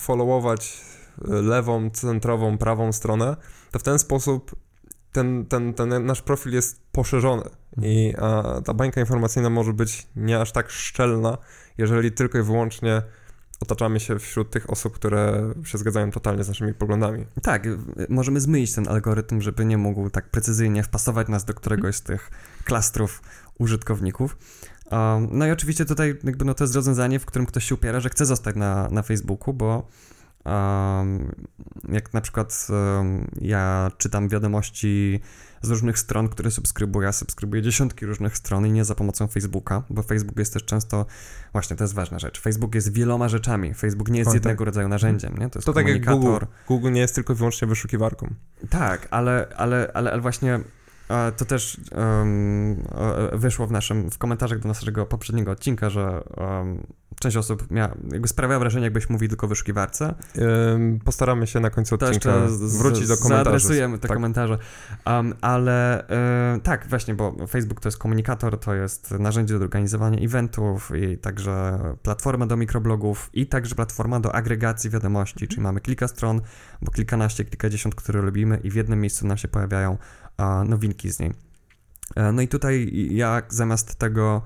[0.00, 0.80] followować
[1.18, 3.36] y, lewą, centrową, prawą stronę,
[3.70, 4.54] to w ten sposób
[5.12, 7.42] ten, ten, ten nasz profil jest poszerzony
[7.82, 11.38] i a, ta bańka informacyjna może być nie aż tak szczelna,
[11.78, 13.02] jeżeli tylko i wyłącznie
[13.62, 17.26] otaczamy się wśród tych osób, które się zgadzają totalnie z naszymi poglądami.
[17.42, 17.68] Tak,
[18.08, 22.30] możemy zmienić ten algorytm, żeby nie mógł tak precyzyjnie wpasować nas do któregoś z tych
[22.64, 23.22] klastrów
[23.58, 24.36] użytkowników.
[25.30, 28.08] No i oczywiście tutaj jakby no to jest rozwiązanie, w którym ktoś się upiera, że
[28.08, 29.88] chce zostać na, na Facebooku, bo
[31.88, 32.68] jak na przykład
[33.40, 35.20] ja czytam wiadomości
[35.62, 39.82] z różnych stron, które subskrybuję, ja subskrybuję dziesiątki różnych stron i nie za pomocą Facebooka,
[39.90, 41.06] bo Facebook jest też często,
[41.52, 44.44] właśnie to jest ważna rzecz, Facebook jest wieloma rzeczami, Facebook nie jest Oj, tak.
[44.44, 45.50] jednego rodzaju narzędziem, nie?
[45.50, 46.04] To jest To tak jak.
[46.04, 46.46] Google.
[46.68, 48.34] Google nie jest tylko i wyłącznie wyszukiwarką.
[48.70, 50.60] Tak, ale, ale, ale, ale właśnie
[51.36, 52.26] to też e,
[53.38, 56.86] wyszło w naszym, w komentarzach do naszego poprzedniego odcinka, że em,
[57.20, 60.14] część osób miała, jakby sprawiała wrażenie, jakbyś mówił tylko wyszukiwarce.
[60.74, 63.44] Ym, postaramy się na końcu odcinka z- wrócić do komentarzy.
[63.44, 64.16] Zaadresujemy te Tak.
[64.16, 64.58] komentarze.
[65.06, 70.18] Um, ale e, tak, właśnie, bo Facebook to jest komunikator, to jest narzędzie do organizowania
[70.18, 76.08] eventów i także platforma do mikroblogów i także platforma do agregacji wiadomości, czyli mamy kilka
[76.08, 76.40] stron,
[76.82, 79.98] bo kilkanaście, kilkadziesiąt, które lubimy i w jednym miejscu nam się pojawiają
[80.64, 81.32] nowinki z niej.
[82.16, 84.42] E, No i tutaj ja zamiast tego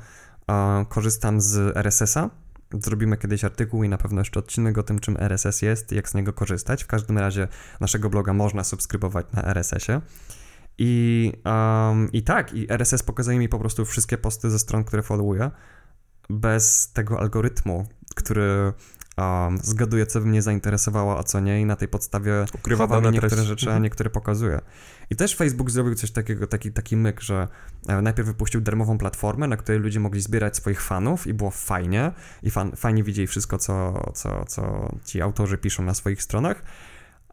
[0.88, 2.30] korzystam z RSS-a.
[2.72, 6.08] Zrobimy kiedyś artykuł i na pewno jeszcze odcinek o tym, czym RSS jest i jak
[6.08, 6.84] z niego korzystać.
[6.84, 7.48] W każdym razie
[7.80, 10.00] naszego bloga można subskrybować na RSS-ie.
[10.78, 15.02] I, um, I tak, i RSS pokazuje mi po prostu wszystkie posty ze stron, które
[15.02, 15.50] followuję,
[16.30, 18.72] bez tego algorytmu, który
[19.18, 23.10] um, zgaduje, co by mnie zainteresowało, a co nie, i na tej podstawie Ukrywa dane
[23.10, 23.46] niektóre treści.
[23.46, 23.82] rzeczy, a Mhm.
[23.82, 24.60] niektóre pokazuje.
[25.10, 27.48] I też Facebook zrobił coś takiego, taki, taki myk, że
[27.88, 32.12] e, najpierw wypuścił darmową platformę, na której ludzie mogli zbierać swoich fanów i było fajnie,
[32.42, 36.62] i fan, fajnie widzieli wszystko, co, co, co ci autorzy piszą na swoich stronach.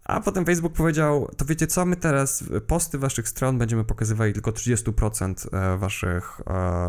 [0.05, 4.51] A potem Facebook powiedział, to wiecie co, my teraz posty waszych stron będziemy pokazywali tylko
[4.51, 6.41] 30% e, waszych,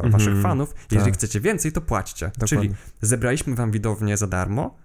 [0.04, 0.74] e, waszych Mhm, fanów.
[0.90, 1.18] Jeżeli tak.
[1.18, 2.26] chcecie więcej, to płaćcie.
[2.38, 2.46] Dokładnie.
[2.68, 4.76] Czyli zebraliśmy wam widownię za darmo,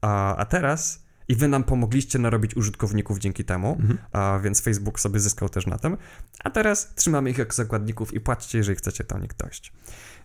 [0.00, 3.98] a, a teraz I wy nam pomogliście narobić użytkowników dzięki temu, Mhm.
[4.12, 5.96] a więc Facebook sobie zyskał też na tym.
[6.44, 9.72] A teraz trzymamy ich jako zakładników i płaćcie, jeżeli chcecie to nich dość.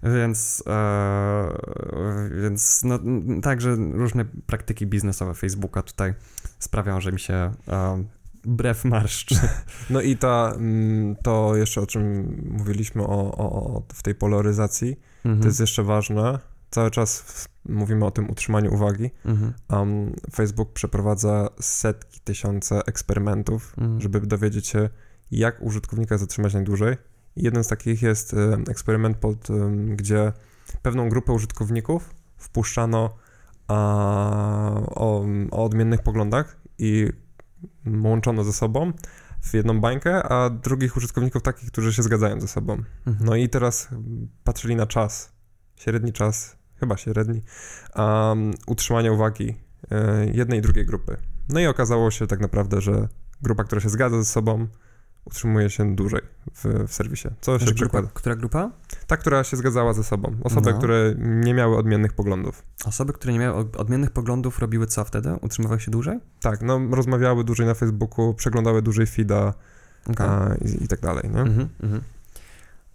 [0.03, 1.57] Więc, e,
[2.41, 2.99] więc no,
[3.41, 6.13] także różne praktyki biznesowe Facebooka tutaj
[6.59, 7.33] sprawiają, że mi się
[7.67, 8.03] e,
[8.45, 9.35] brew marszczy.
[9.89, 14.99] No i ta, mm, to jeszcze o czym mówiliśmy o, o, o w tej polaryzacji,
[15.25, 15.41] Mhm.
[15.41, 16.39] to jest jeszcze ważne.
[16.69, 19.11] Cały czas mówimy o tym utrzymaniu uwagi.
[19.25, 19.53] Mhm.
[19.69, 24.01] Um, Facebook przeprowadza setki, tysiące eksperymentów, Mhm.
[24.01, 24.89] żeby dowiedzieć się,
[25.31, 26.97] jak użytkownika zatrzymać najdłużej.
[27.35, 30.33] Jeden z takich jest em, eksperyment, pod, em, gdzie
[30.81, 33.15] pewną grupę użytkowników wpuszczano
[33.67, 37.07] a, o, o odmiennych poglądach i
[38.03, 38.93] łączono ze sobą
[39.41, 42.73] w jedną bańkę, a drugich użytkowników takich, którzy się zgadzają ze sobą.
[43.07, 43.25] Mhm.
[43.25, 43.89] No i teraz
[44.43, 45.31] patrzyli na czas,
[45.75, 47.41] średni czas, chyba średni,
[47.95, 49.55] um, utrzymania uwagi
[49.91, 51.17] e, jednej i drugiej grupy.
[51.49, 53.07] No i okazało się tak naprawdę, że
[53.41, 54.67] grupa, która się zgadza ze sobą,
[55.25, 56.21] utrzymuje się dłużej
[56.53, 57.27] w, w serwisie.
[57.41, 58.07] Co się przykłada?
[58.13, 58.71] która grupa?
[59.07, 60.35] Ta, która się zgadzała ze sobą.
[60.43, 60.77] Osoby, No.
[60.77, 62.63] które nie miały odmiennych poglądów.
[62.85, 65.33] Osoby, które nie miały od- odmiennych poglądów, robiły co wtedy?
[65.41, 66.19] Utrzymywały się dłużej?
[66.41, 69.53] Tak, no rozmawiały dłużej na Facebooku, przeglądały dłużej feeda
[70.09, 70.27] Okej.
[70.27, 71.39] a, i, i tak dalej, nie?
[71.41, 72.01] Mhm, mhm.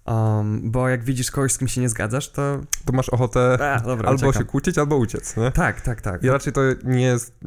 [0.06, 2.60] Um, bo jak widzisz kogoś, z kim się nie zgadzasz, to...
[2.84, 4.42] To masz ochotę A, dobra, albo uciekam.
[4.42, 5.50] się kłócić, albo uciec, nie?
[5.50, 6.22] Tak, tak, tak.
[6.22, 7.38] I raczej to nie jest,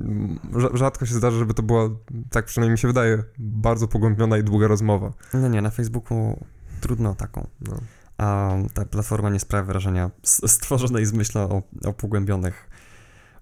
[0.52, 1.89] rza- rzadko się zdarza, żeby to była,
[2.32, 5.12] tak przynajmniej mi się wydaje, bardzo pogłębiona i długa rozmowa.
[5.34, 6.45] No nie, na Facebooku
[6.82, 7.48] trudno taką.
[7.62, 7.78] No.
[8.17, 12.69] A ta platforma nie sprawia wrażenia stworzonej z myślą o, o pogłębionych,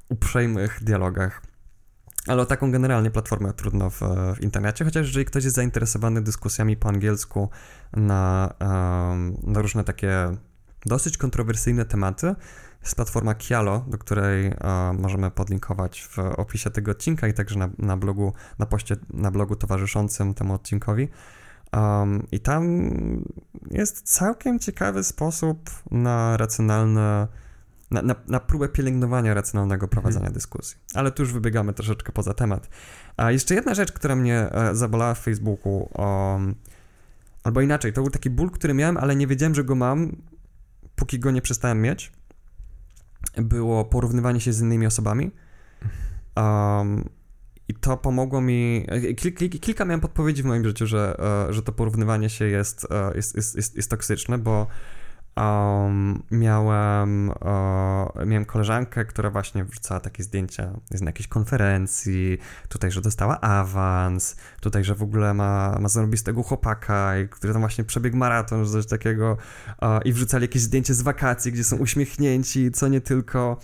[0.10, 1.42] uprzejmych dialogach.
[2.28, 4.00] Ale o taką generalnie platformę trudno w,
[4.36, 7.50] w internecie, chociaż jeżeli ktoś jest zainteresowany dyskusjami po angielsku
[7.94, 8.54] na,
[9.44, 10.28] na różne takie
[10.86, 12.36] dosyć kontrowersyjne tematy,
[12.82, 14.54] jest platforma Kialo, do której e,
[15.00, 19.56] możemy podlinkować w opisie tego odcinka i także na, na blogu, na poście na blogu
[19.56, 21.10] towarzyszącym temu odcinkowi.
[21.74, 22.92] Um, I tam
[23.72, 27.28] jest całkiem ciekawy sposób na racjonalne,
[27.92, 30.78] na, na, na próbę pielęgnowania racjonalnego prowadzenia dyskusji.
[30.94, 32.70] Ale tu już wybiegamy troszeczkę poza temat.
[33.18, 36.56] A jeszcze jedna rzecz, która mnie e, zabolała w Facebooku, um,
[37.44, 40.16] albo inaczej, to był taki ból, który miałem, ale nie wiedziałem, że go mam,
[40.96, 42.12] póki go nie przestałem mieć.
[43.38, 45.32] Było porównywanie się z innymi osobami.
[46.36, 47.10] Um,
[47.68, 48.88] i to pomogło mi.
[49.18, 51.20] Kil, kil, kilka miałem podpowiedzi w moim życiu, że,
[51.50, 54.68] e, że to porównywanie się jest, e, jest, jest, jest, jest toksyczne, bo
[55.38, 62.38] um, miałem, e, miałem koleżankę, która właśnie wrzucała takie zdjęcia z na jakiejś konferencji,
[62.70, 67.62] tutaj, że dostała awans, tutaj, że w ogóle ma, ma zarobistego chłopaka, i który tam
[67.62, 69.38] właśnie przebiegł maraton, czy coś takiego
[69.82, 73.58] e, i wrzucali jakieś zdjęcie z wakacji, gdzie są uśmiechnięci, co nie tylko.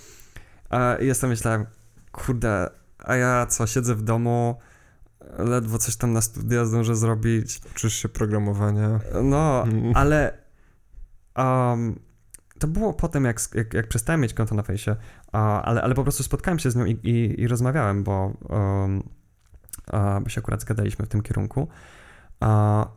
[0.72, 1.66] E, I ja sobie myślałem,
[2.12, 4.56] kurde, a ja co, siedzę w domu,
[5.38, 7.62] ledwo coś tam na studia zdążę zrobić.
[7.72, 9.00] Uczysz się programowania.
[9.24, 9.92] No, Mm.
[9.96, 10.43] ale
[11.38, 12.00] um,
[12.60, 14.96] to było potem, jak, jak, jak przestałem mieć konto na fejsie,
[15.32, 19.04] a, ale, ale po prostu spotkałem się z nią i, i, i rozmawiałem, bo, um,
[20.24, 21.68] bo się akurat zgadaliśmy w tym kierunku.
[22.40, 22.88] A,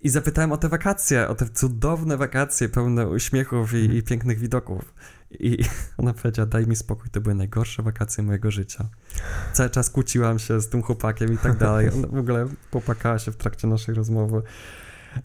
[0.00, 4.94] I zapytałem o te wakacje, o te cudowne wakacje pełne uśmiechów i, i pięknych widoków.
[5.30, 5.58] I
[5.98, 8.88] ona powiedziała, daj mi spokój, to były najgorsze wakacje mojego życia.
[9.52, 11.90] Cały czas kłóciłam się z tym chłopakiem i tak dalej.
[11.90, 14.42] Ona w ogóle popłakała się w trakcie naszej rozmowy,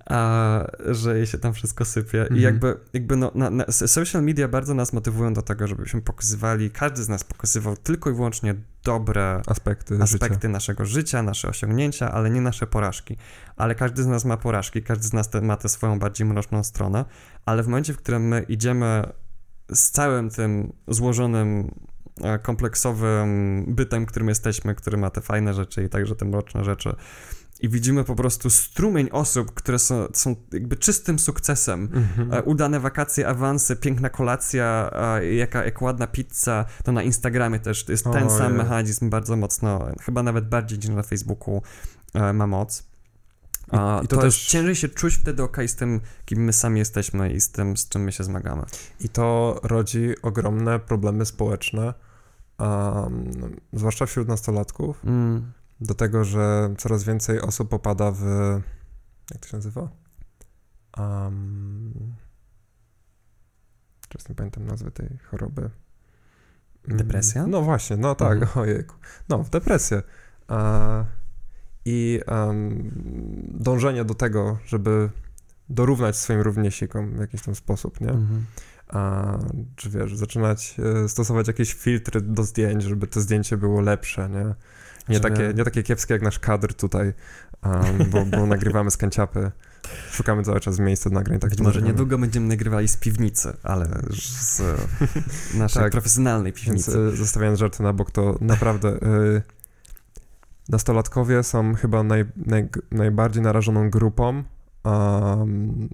[0.05, 2.21] a, że jej się tam wszystko sypie.
[2.21, 2.39] Mhm.
[2.39, 6.71] I jakby, jakby no, na, na, social media bardzo nas motywują do tego, żebyśmy pokazywali,
[6.71, 10.49] każdy z nas pokazywał tylko i wyłącznie dobre Aspekty, aspekty życia.
[10.49, 13.17] naszego życia, nasze osiągnięcia, ale nie nasze porażki.
[13.55, 16.63] Ale każdy z nas ma porażki, każdy z nas te, ma tę swoją bardziej mroczną
[16.63, 17.05] stronę,
[17.45, 19.03] ale w momencie, w którym my idziemy
[19.73, 21.71] z całym tym złożonym,
[22.23, 26.95] e, kompleksowym bytem, którym jesteśmy, który ma te fajne rzeczy i także te mroczne rzeczy,
[27.59, 32.33] i widzimy po prostu strumień osób, które są, są jakby czystym sukcesem, Mhm.
[32.33, 34.91] E, udane wakacje, awanse, piękna kolacja,
[35.31, 40.23] jaka, jak ładna pizza, to na Instagramie też jest ten sam mechanizm bardzo mocno, chyba
[40.23, 41.61] nawet bardziej niż na Facebooku
[42.13, 42.89] e, ma moc.
[43.71, 46.79] A, I to to też ciężej się czuć wtedy okej z tym, kim my sami
[46.79, 48.63] jesteśmy i z tym, z czym my się zmagamy.
[48.99, 51.93] I to rodzi ogromne problemy społeczne,
[52.59, 53.31] um,
[53.73, 55.51] zwłaszcza wśród nastolatków, Mm.
[55.81, 58.21] Do tego, że coraz więcej osób popada w.
[59.31, 59.89] Jak to się nazywa?
[60.97, 62.13] Um,
[64.09, 65.61] teraz nie pamiętam nazwy tej choroby.
[66.87, 67.47] Mm, Depresja?
[67.47, 68.59] No właśnie, no tak, Mhm.
[68.63, 68.95] ojejku.
[69.29, 70.03] No, w depresję.
[70.47, 71.05] A,
[71.85, 72.91] I um,
[73.59, 75.09] dążenie do tego, żeby
[75.69, 78.09] dorównać swoim rówieśnikom w jakiś tam sposób, nie?
[78.09, 78.45] Mhm.
[78.87, 79.37] a,
[79.75, 84.55] czy wiesz, zaczynać e, stosować jakieś filtry do zdjęć, żeby to zdjęcie było lepsze, nie?
[85.09, 87.13] Nie, takie, nie takie kiepskie jak nasz kadr tutaj,
[87.61, 89.51] a, bo, bo nagrywamy z kanciapy.
[90.11, 91.39] Szukamy cały czas miejsca do nagrań.
[91.39, 91.91] Tak Być może nagrywamy.
[91.93, 94.61] niedługo będziemy nagrywali z piwnicy, ale z
[95.57, 95.91] naszej Tak.
[95.91, 96.99] profesjonalnej piwnicy.
[97.13, 98.97] e, zostawiając żarty na bok, to naprawdę e,
[100.69, 104.43] nastolatkowie są chyba naj, naj, najbardziej narażoną grupą,
[104.83, 105.89] um,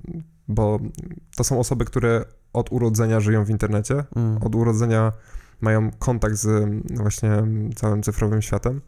[0.48, 0.80] bo
[1.36, 4.38] to są osoby, które od urodzenia żyją w internecie, Mm.
[4.44, 5.12] od urodzenia
[5.62, 7.30] mają kontakt z właśnie
[7.76, 8.82] całym cyfrowym światem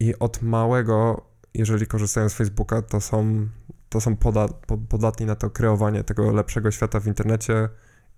[0.00, 3.48] i od małego, jeżeli korzystają z Facebooka, to są,
[3.88, 7.68] to są poda, po, podatni na to kreowanie tego lepszego świata w internecie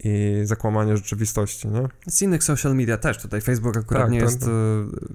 [0.04, 1.88] i zakłamanie rzeczywistości, nie?
[2.06, 3.18] Z innych social media też.
[3.18, 4.48] Tutaj Facebook akurat Tak, nie to- jest, e,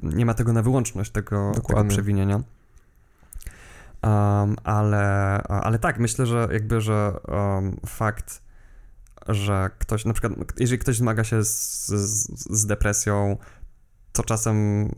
[0.04, 2.44] nie ma tego na wyłączność, tego, tego przewinienia.
[4.04, 5.04] Um, ale,
[5.48, 8.42] ale tak, myślę, że jakby, że um, fakt,
[9.28, 12.28] że ktoś, na przykład, jeżeli ktoś zmaga się z, z,
[12.60, 13.38] z depresją,
[14.12, 14.90] to czasem,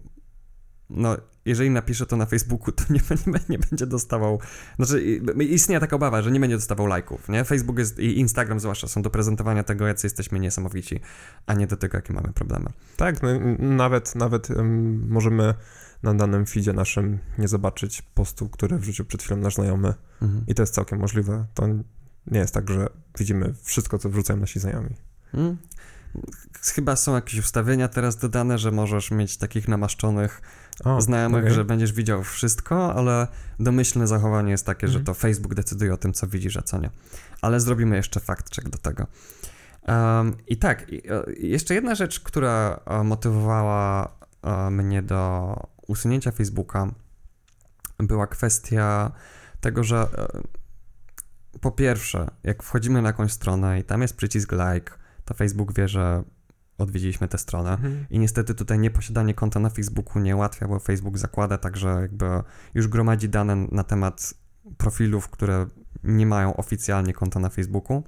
[0.90, 3.00] no, jeżeli napisze to na Facebooku, to nie,
[3.34, 4.40] nie, nie będzie dostawał,
[4.76, 7.44] znaczy istnieje taka obawa, że nie będzie dostawał lajków, nie?
[7.44, 11.00] Facebook jest, i Instagram zwłaszcza są do prezentowania tego, jacy jesteśmy niesamowici,
[11.46, 12.70] a nie do tego, jakie mamy problemy.
[12.98, 15.54] Tak, no, nawet, nawet em, możemy
[16.04, 20.44] na danym feedzie naszym nie zobaczyć postu, który wrzucił przed chwilą nasz znajomy Mhm.
[20.48, 21.46] i to jest całkiem możliwe.
[21.54, 21.68] To
[22.28, 24.96] nie jest tak, że widzimy wszystko, co wrzucają nasi znajomi.
[25.34, 25.58] Mm.
[26.62, 30.42] Chyba są jakieś ustawienia teraz dodane, że możesz mieć takich namaszczonych
[30.84, 31.56] O, znajomych, okej.
[31.56, 33.28] że będziesz widział wszystko, ale
[33.60, 35.06] domyślne zachowanie jest takie, że Mhm.
[35.06, 36.90] to Facebook decyduje o tym, co widzisz, a co nie.
[37.42, 39.08] Ale zrobimy jeszcze fact check do tego.
[39.88, 44.12] Um, I tak, i, e, jeszcze jedna rzecz, która e, motywowała
[44.44, 45.54] e, mnie do
[45.88, 46.92] usunięcia Facebooka,
[48.00, 49.12] była kwestia
[49.62, 50.08] tego, że
[51.62, 54.94] po pierwsze, jak wchodzimy na jakąś stronę i tam jest przycisk like,
[55.26, 56.24] to Facebook wie, że
[56.84, 57.72] odwiedziliśmy tę stronę.
[57.72, 58.06] Mhm.
[58.10, 62.26] I niestety tutaj nieposiadanie konta na Facebooku nie ułatwia, bo Facebook zakłada także jakby
[62.74, 64.34] już gromadzi dane na temat
[64.78, 65.68] profilów, które
[66.04, 68.04] nie mają oficjalnie konta na Facebooku.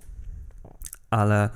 [1.10, 1.50] Ale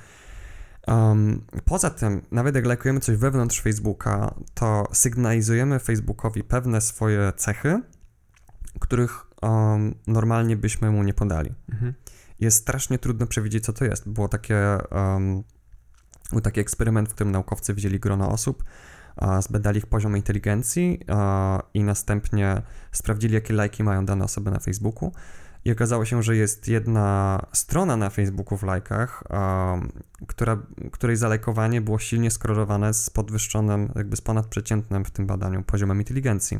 [0.87, 7.81] um, poza tym, nawet jak lajkujemy coś wewnątrz Facebooka, to sygnalizujemy Facebookowi pewne swoje cechy,
[8.79, 11.93] których um, normalnie byśmy mu nie podali Mhm.
[12.39, 14.09] jest strasznie trudno przewidzieć, co to jest.
[14.09, 15.43] Było takie, um,
[16.31, 18.63] był taki eksperyment, w którym naukowcy wzięli grono osób,
[19.39, 20.99] zbadali ich poziom inteligencji
[21.73, 22.61] i następnie
[22.91, 25.11] sprawdzili, jakie lajki mają dane osoby na Facebooku.
[25.65, 29.23] I okazało się, że jest jedna strona na Facebooku w lajkach,
[30.27, 30.57] która,
[30.91, 36.59] której zalajkowanie było silnie skorelowane z podwyższonym, jakby z ponadprzeciętnym w tym badaniu poziomem inteligencji.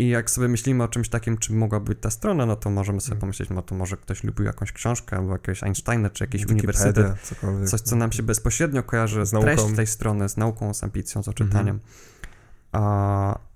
[0.00, 3.00] I jak sobie myślimy o czymś takim, czym mogła być ta strona, no to możemy
[3.00, 3.20] sobie Mhm.
[3.20, 7.20] pomyśleć, no to może ktoś lubił jakąś książkę albo jakiegoś Einsteina, czy jakiś Wikipedia, uniwersytet,
[7.22, 7.68] cokolwiek.
[7.68, 9.46] coś, co nam się bezpośrednio kojarzy, Z nauką.
[9.46, 11.48] treść tej strony, z nauką, z ambicją, z Mhm.
[11.48, 11.80] oczytaniem.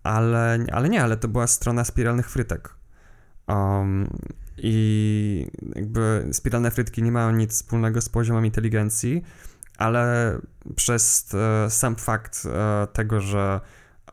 [0.04, 2.74] Ale, ale nie, ale to była strona spiralnych frytek.
[3.48, 4.10] Um,
[4.58, 9.24] I jakby spiralne frytki nie mają nic wspólnego z poziomem inteligencji,
[9.78, 10.34] ale
[10.76, 13.60] przez e, sam fakt e, tego, że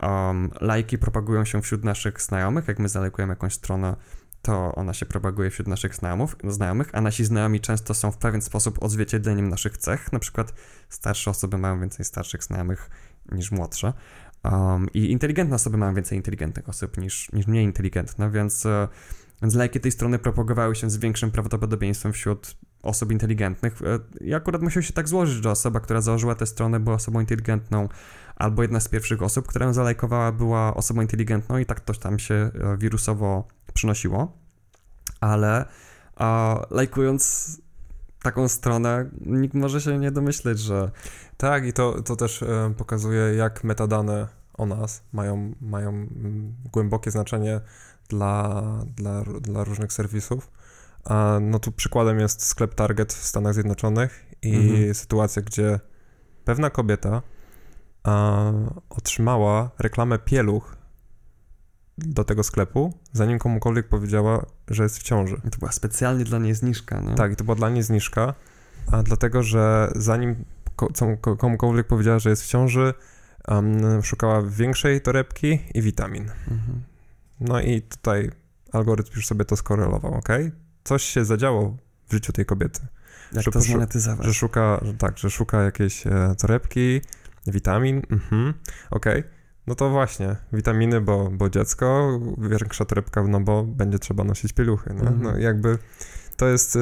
[0.02, 3.96] um, lajki propagują się wśród naszych znajomych, jak my zalajkujemy jakąś stronę,
[4.42, 5.94] to ona się propaguje wśród naszych
[6.44, 10.12] znajomych, a nasi znajomi często są w pewien sposób odzwierciedleniem naszych cech.
[10.12, 10.52] Na przykład
[10.88, 12.90] starsze osoby mają więcej starszych znajomych
[13.32, 13.92] niż młodsze.
[14.44, 18.88] Um, I inteligentne osoby mają więcej inteligentnych osób niż, niż mniej inteligentne, więc, e,
[19.42, 23.82] więc lajki tej strony propagowały się z większym prawdopodobieństwem wśród osób inteligentnych.
[23.82, 27.20] E, I akurat musiał się tak złożyć, że osoba, która założyła tę stronę, była osobą
[27.20, 27.88] inteligentną,
[28.42, 32.18] albo jedna z pierwszych osób, która ją zalajkowała, była osobą inteligentną i tak to tam
[32.18, 34.32] się e, wirusowo przynosiło.
[35.20, 35.64] Ale
[36.16, 37.58] a, lajkując
[38.22, 40.90] taką stronę, nikt może się nie domyśleć, że
[41.36, 46.06] Tak, i to, to też e, pokazuje, jak metadane o nas mają, mają
[46.72, 47.60] głębokie znaczenie
[48.08, 48.62] dla,
[48.96, 50.50] dla, dla różnych serwisów.
[51.04, 54.94] A, no tu przykładem jest sklep Target w Stanach Zjednoczonych i Mhm.
[54.94, 55.80] sytuacja, gdzie
[56.44, 57.22] pewna kobieta
[58.90, 60.76] otrzymała reklamę pieluch
[61.98, 65.40] do tego sklepu, zanim komukolwiek powiedziała, że jest w ciąży.
[65.50, 67.00] to była specjalnie dla niej zniżka.
[67.00, 67.14] Nie?
[67.14, 68.34] Tak, i to była dla niej zniżka,
[68.92, 70.44] a dlatego, że zanim
[71.38, 72.94] komukolwiek powiedziała, że jest w ciąży,
[73.48, 76.22] em, szukała większej torebki i witamin.
[76.50, 76.82] Mhm.
[77.40, 78.30] No i tutaj
[78.72, 80.28] algorytm już sobie to skorelował, ok?
[80.84, 81.76] Coś się zadziało
[82.08, 82.80] w życiu tej kobiety,
[83.32, 84.26] Jak Że to poszu- zmonetyzować?
[84.26, 87.00] że szuka, że tak, że szuka jakiejś e, torebki,
[87.46, 88.54] witamin, mhm,
[88.90, 89.24] okej.
[89.66, 94.90] No to właśnie, witaminy, bo, bo dziecko, większa torebka, no bo będzie trzeba nosić pieluchy,
[94.90, 95.00] nie?
[95.00, 95.22] Mhm.
[95.22, 95.78] No jakby
[96.36, 96.78] To jest, y,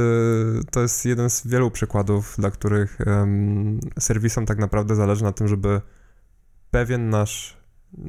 [0.71, 5.49] to jest jeden z wielu przykładów, dla których um, serwisom tak naprawdę zależy na tym,
[5.49, 5.81] żeby
[6.71, 7.57] pewien nasz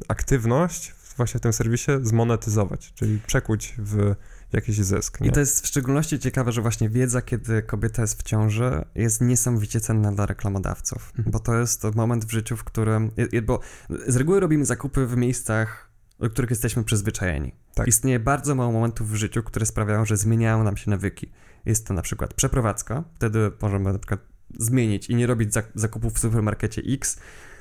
[0.08, 4.14] aktywność właśnie w tym serwisie zmonetyzować, czyli przekuć w
[4.52, 5.20] jakiś zysk.
[5.20, 5.28] Nie?
[5.28, 9.20] I to jest w szczególności ciekawe, że właśnie wiedza, kiedy kobieta jest w ciąży, jest
[9.20, 11.32] niesamowicie cenna dla reklamodawców, mhm.
[11.32, 13.10] bo to jest moment w życiu, w którym,
[13.42, 13.60] bo
[14.06, 17.54] z reguły robimy zakupy w miejscach, do których jesteśmy przyzwyczajeni.
[17.74, 17.86] Tak.
[17.88, 21.32] Istnieje bardzo mało momentów w życiu, które sprawiają, że zmieniają nam się nawyki.
[21.66, 24.20] Jest to na przykład przeprowadzka, wtedy możemy na przykład
[24.58, 27.18] zmienić i nie robić zakupów w supermarkecie X,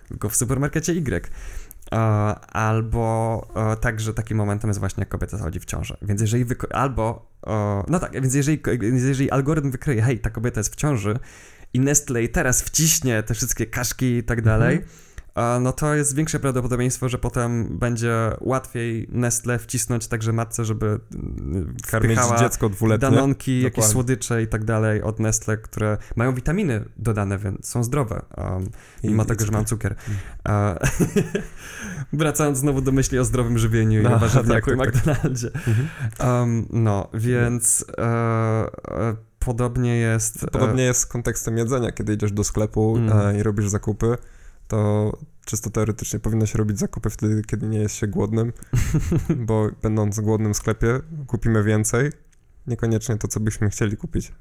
[0.08, 1.32] tylko w supermarkecie Y.
[2.52, 3.48] Albo
[3.82, 5.98] także takim momentem jest właśnie, jak kobieta zachodzi w ciążę.
[6.02, 7.32] Więc jeżeli albo,
[7.88, 11.20] no tak, więc jeżeli, jeżeli algorytm wykryje, hej, ta kobieta jest w ciąży
[11.74, 15.11] i Nestle teraz wciśnie te wszystkie kaszki i tak dalej, mhm
[15.62, 21.76] no to jest większe prawdopodobieństwo, że potem będzie łatwiej Nestle wcisnąć także matce, żeby mm,
[21.92, 23.10] karmiała dziecko dwuletnie.
[23.10, 23.64] danonki, Dokładnie.
[23.64, 28.70] jakieś słodycze i tak dalej od Nestle, które mają witaminy dodane, więc są zdrowe, um,
[29.04, 29.96] mimo I, tego, że mam cukier.
[30.44, 30.78] Mm.
[32.14, 34.96] wracając znowu do myśli o zdrowym żywieniu no, i o warzywniaku tak, tak, tak.
[34.96, 35.52] McDonaldzie.
[35.54, 35.88] Mhm.
[36.20, 40.46] Um, no, więc e, e, podobnie jest...
[40.52, 43.38] Podobnie e, jest z kontekstem jedzenia, kiedy idziesz do sklepu mm.
[43.38, 44.18] i robisz zakupy,
[44.72, 45.12] to
[45.46, 48.54] czysto teoretycznie powinno się robić zakupy wtedy, kiedy nie jest się głodnym,
[49.48, 52.12] bo będąc w głodnym sklepie kupimy więcej,
[52.68, 54.32] niekoniecznie to, co byśmy chcieli kupić.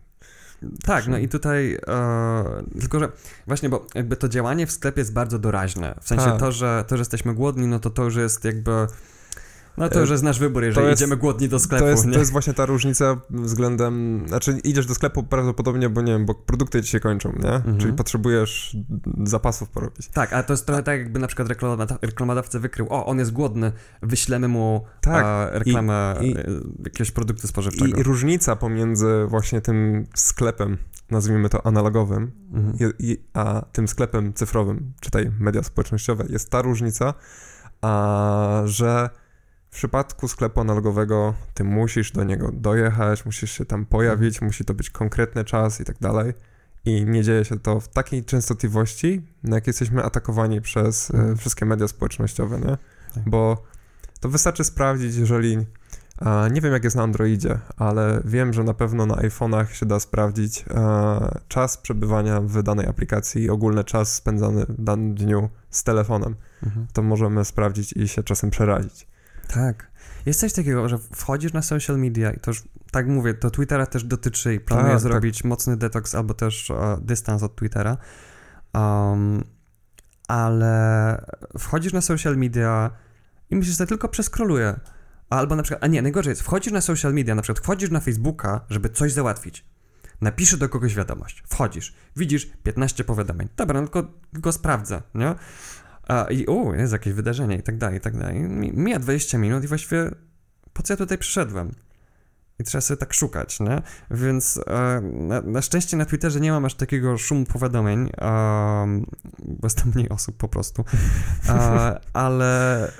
[0.84, 2.44] Tak, no i tutaj e,
[2.80, 3.12] tylko, że
[3.46, 5.94] właśnie, bo jakby to działanie w sklepie jest bardzo doraźne.
[6.00, 8.86] W sensie to, że to, że jesteśmy głodni, no to to już jest jakby
[9.76, 11.84] no to już jest nasz wybór, jeżeli jest, idziemy głodni do sklepu.
[11.84, 16.12] To jest, to jest właśnie ta różnica względem, znaczy idziesz do sklepu prawdopodobnie, bo nie
[16.12, 17.52] wiem, bo produkty ci się kończą, nie?
[17.52, 17.78] Mhm.
[17.78, 18.76] Czyli potrzebujesz
[19.24, 20.08] zapasów porobić.
[20.08, 21.48] Tak, a to jest trochę tak, jakby na przykład
[22.02, 25.24] reklamodawca wykrył, o, on jest głodny, wyślemy mu tak.
[25.24, 26.44] a, reklamę I, i, e,
[26.84, 27.96] jakiegoś produktu spożywczego.
[27.96, 30.78] I, I różnica pomiędzy właśnie tym sklepem,
[31.10, 32.92] nazwijmy to analogowym, mhm.
[33.32, 37.14] a tym sklepem cyfrowym, czytaj media społecznościowe, jest ta różnica,
[37.80, 39.10] a, że
[39.70, 44.74] w przypadku sklepu analogowego ty musisz do niego dojechać, musisz się tam pojawić, musi to
[44.74, 46.32] być konkretny czas i tak dalej.
[46.84, 51.36] I nie dzieje się to w takiej częstotliwości, na jakiej jesteśmy atakowani przez mm.
[51.36, 52.78] wszystkie media społecznościowe, nie?
[53.14, 53.24] Tak.
[53.26, 53.62] Bo
[54.20, 55.58] to wystarczy sprawdzić, jeżeli.
[56.18, 59.86] A, nie wiem, jak jest na Androidzie, ale wiem, że na pewno na iPhone'ach się
[59.86, 65.48] da sprawdzić a, czas przebywania w danej aplikacji i ogólny czas spędzany w danym dniu
[65.70, 66.34] z telefonem.
[66.62, 66.86] Mhm.
[66.92, 69.06] To możemy sprawdzić i się czasem przerazić.
[69.54, 69.90] Tak.
[70.26, 73.86] Jest coś takiego, że wchodzisz na social media i to już, tak mówię, to Twittera
[73.86, 75.44] też dotyczy i planuję tak, zrobić tak.
[75.44, 77.96] mocny detoks albo też uh, dystans od Twittera.
[78.74, 79.44] Um,
[80.28, 81.24] ale
[81.58, 82.90] wchodzisz na social media
[83.50, 84.80] i myślisz, że tylko przeskroluję.
[85.30, 88.00] Albo na przykład, a nie, najgorzej jest, wchodzisz na social media, na przykład wchodzisz na
[88.00, 89.64] Facebooka, żeby coś załatwić.
[90.20, 91.42] Napiszę do kogoś wiadomość.
[91.48, 93.48] Wchodzisz, widzisz 15 powiadomień.
[93.56, 95.34] Dobra, no tylko go sprawdzę, nie?
[96.08, 98.40] A, I u, jest jakieś wydarzenie i tak dalej, i tak dalej.
[98.72, 100.10] Mija 20 minut i właściwie
[100.72, 101.74] po co ja tutaj przyszedłem?
[102.58, 103.82] I trzeba sobie tak szukać, nie?
[104.10, 109.02] Więc e, na, na, szczęście na Twitterze nie mam aż takiego szumu powiadomień, e,
[109.38, 110.84] bo jest tam mniej osób po prostu,
[111.48, 112.92] e, ale...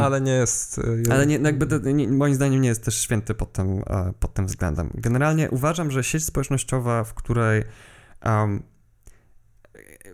[0.00, 0.78] ale nie jest...
[0.78, 3.82] E, ale nie, no jakby to, nie, moim zdaniem nie jest też święty pod tym,
[3.86, 4.90] e, pod tym względem.
[4.94, 7.64] Generalnie uważam, że sieć społecznościowa, w której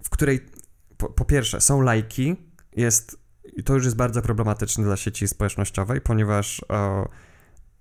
[0.02, 0.46] w której
[0.98, 2.36] po, po pierwsze, są lajki,
[2.76, 3.18] jest,
[3.64, 7.08] to już jest bardzo problematyczne dla sieci społecznościowej, ponieważ e,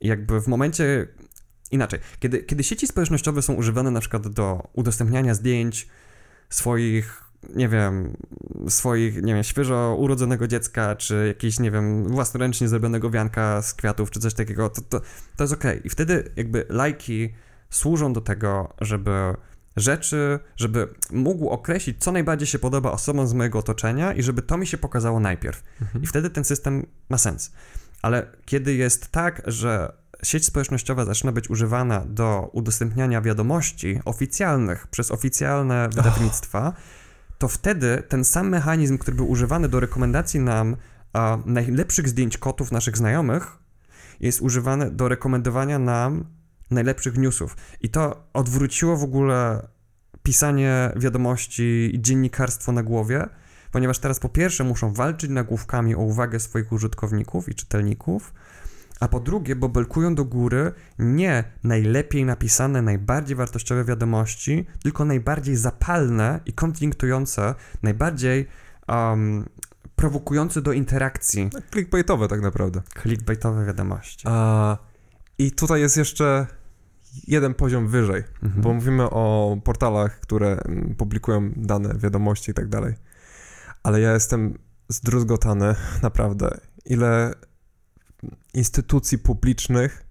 [0.02, 1.08] jakby w momencie,
[1.72, 5.88] inaczej, kiedy, kiedy sieci społecznościowe są używane na przykład do udostępniania zdjęć
[6.50, 8.18] swoich nie wiem,
[8.70, 14.12] swoich, nie wiem, świeżo urodzonego dziecka, czy jakiś, nie wiem, własnoręcznie zrobionego wianka z kwiatów,
[14.12, 15.00] czy coś takiego, to, to,
[15.36, 15.72] to jest okej.
[15.72, 15.82] Okay.
[15.86, 17.34] I wtedy jakby lajki
[17.70, 19.12] służą do tego, żeby
[19.78, 24.58] rzeczy, żeby mógł określić, co najbardziej się podoba osobom z mojego otoczenia i żeby to
[24.58, 25.64] mi się pokazało najpierw.
[25.82, 26.04] Mhm.
[26.04, 27.52] I wtedy ten system ma sens.
[28.02, 35.12] Ale kiedy jest tak, że sieć społecznościowa zaczyna być używana do udostępniania wiadomości oficjalnych przez
[35.12, 36.78] oficjalne wydawnictwa, oh.
[37.38, 40.76] to wtedy ten sam mechanizm, który był używany do rekomendacji nam
[41.14, 43.58] a, najlepszych zdjęć kotów naszych znajomych,
[44.20, 46.26] jest używany do rekomendowania nam
[46.72, 47.58] najlepszych newsów.
[47.82, 49.68] I to odwróciło w ogóle
[50.24, 53.28] pisanie wiadomości i dziennikarstwo na głowie,
[53.72, 58.34] ponieważ teraz po pierwsze muszą walczyć nagłówkami o uwagę swoich użytkowników i czytelników,
[59.00, 66.40] a po drugie bobelkują do góry nie najlepiej napisane, najbardziej wartościowe wiadomości, tylko najbardziej zapalne
[66.46, 68.48] i konfliktujące, najbardziej
[68.88, 69.46] um,
[69.96, 71.50] prowokujące do interakcji.
[71.72, 72.82] Clickbaitowe tak naprawdę.
[73.02, 74.28] Clickbaitowe wiadomości.
[74.30, 74.78] A,
[75.38, 76.48] I tutaj jest jeszcze
[77.28, 78.62] jeden poziom wyżej, Mhm.
[78.62, 82.96] bo mówimy o portalach, które mm, publikują dane, wiadomości i tak dalej.
[83.84, 84.60] Ale ja jestem
[84.90, 87.34] zdruzgotany, naprawdę, ile
[88.54, 90.04] instytucji publicznych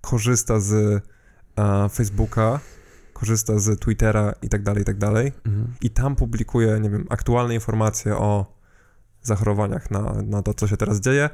[0.00, 2.60] korzysta z e, Facebooka,
[3.12, 5.32] korzysta z Twittera i tak dalej, i tak dalej.
[5.46, 5.74] Mhm.
[5.80, 8.54] I tam publikuje, nie wiem, aktualne informacje o
[9.22, 11.30] zachorowaniach na, na to, co się teraz dzieje,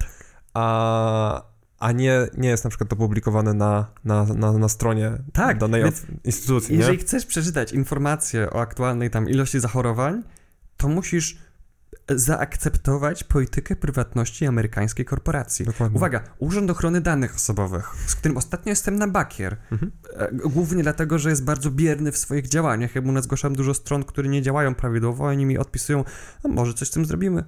[0.54, 1.42] a,
[1.80, 5.82] a nie, nie jest na przykład to publikowane na, na, na, na stronie Tak, danej
[5.82, 7.04] więc instytucji, Jeżeli nie?
[7.04, 10.22] chcesz przeczytać informacje o aktualnej tam ilości zachorowań,
[10.76, 11.38] to musisz
[12.08, 15.64] zaakceptować politykę prywatności amerykańskiej korporacji.
[15.66, 15.96] Dokładnie.
[15.96, 19.92] Uwaga, Urząd Ochrony Danych Osobowych, z którym ostatnio jestem na bakier, Mhm.
[20.16, 22.94] e, głównie dlatego, że jest bardzo bierny w swoich działaniach.
[22.94, 26.04] Ja mu zgłaszam dużo stron, które nie działają prawidłowo, a oni mi odpisują,
[26.44, 27.44] a może coś z tym zrobimy.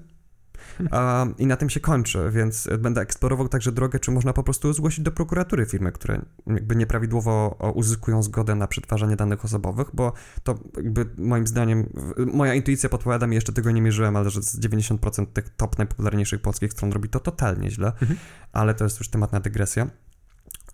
[0.91, 4.73] A, I na tym się kończy, więc będę eksplorował także drogę, czy można po prostu
[4.73, 10.13] zgłosić do prokuratury firmy, które jakby nieprawidłowo uzyskują zgodę na przetwarzanie danych osobowych, bo
[10.43, 11.93] to jakby moim zdaniem,
[12.33, 16.41] moja intuicja podpowiada mi, jeszcze tego nie mierzyłem, ale że z 90% tych top najpopularniejszych
[16.43, 18.19] polskich stron robi to totalnie źle, Mhm.
[18.53, 19.87] ale to jest już temat na dygresję.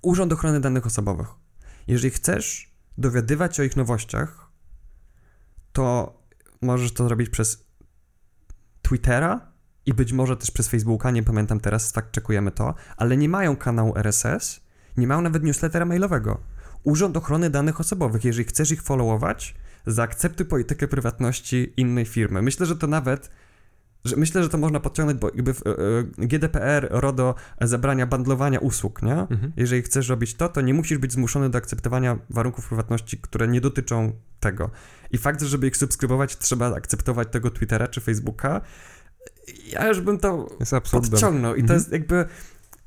[0.03, 1.29] Urząd Ochrony Danych Osobowych.
[1.87, 4.49] Jeżeli chcesz dowiadywać się o ich nowościach,
[5.73, 6.15] to
[6.63, 7.65] możesz to zrobić przez
[8.83, 9.48] Twittera
[9.89, 13.57] i być może też przez Facebooka, nie pamiętam teraz, fakt czekujemy to, ale nie mają
[13.57, 14.61] kanału RSS,
[14.97, 16.41] nie mają nawet newslettera mailowego.
[16.85, 19.55] Urząd Ochrony Danych Osobowych, jeżeli chcesz ich followować,
[19.87, 22.43] zaakceptuj politykę prywatności innej firmy.
[22.43, 23.31] Myślę, że to nawet
[24.05, 25.55] że myślę, że to można podciągnąć, bo jakby e,
[26.23, 29.21] e, GDPR, RODO zabrania bandlowania usług, nie?
[29.21, 29.53] Mhm.
[29.57, 33.61] Jeżeli chcesz robić to, to nie musisz być zmuszony do akceptowania warunków prywatności, które nie
[33.61, 34.71] dotyczą tego.
[35.11, 38.61] I fakt, że żeby ich subskrybować, trzeba akceptować tego Twittera czy Facebooka,
[39.73, 40.49] ja już bym to
[41.11, 41.55] podciągnął.
[41.55, 41.79] I to Mhm.
[41.79, 42.25] jest jakby.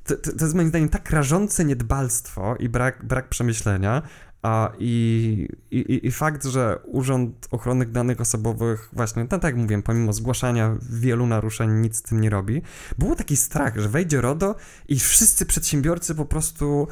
[0.04, 4.02] To, to, jest moim zdaniem tak rażące niedbalstwo i brak, brak przemyślenia.
[4.44, 9.84] A, i, i, I fakt, że Urząd Ochrony Danych Osobowych, właśnie, no tak jak mówiłem,
[9.84, 12.62] pomimo zgłaszania wielu naruszeń, nic z tym nie robi.
[12.98, 14.56] Było taki strach, że wejdzie RODO
[14.88, 16.88] i wszyscy przedsiębiorcy po prostu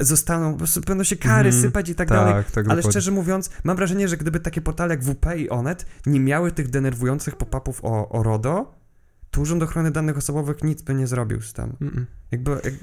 [0.00, 1.62] zostaną, po prostu będą się kary Mhm.
[1.62, 2.34] sypać i tak, dalej.
[2.34, 2.68] Tak, tak.
[2.68, 6.52] Ale szczerze mówiąc, mam wrażenie, że gdyby takie portale jak WP i Onet nie miały
[6.52, 8.77] tych denerwujących pop-upów o, o RODO,
[9.38, 11.76] to Urząd Ochrony Danych Osobowych nic by nie zrobił z tym.
[12.30, 12.74] Jakby, jak,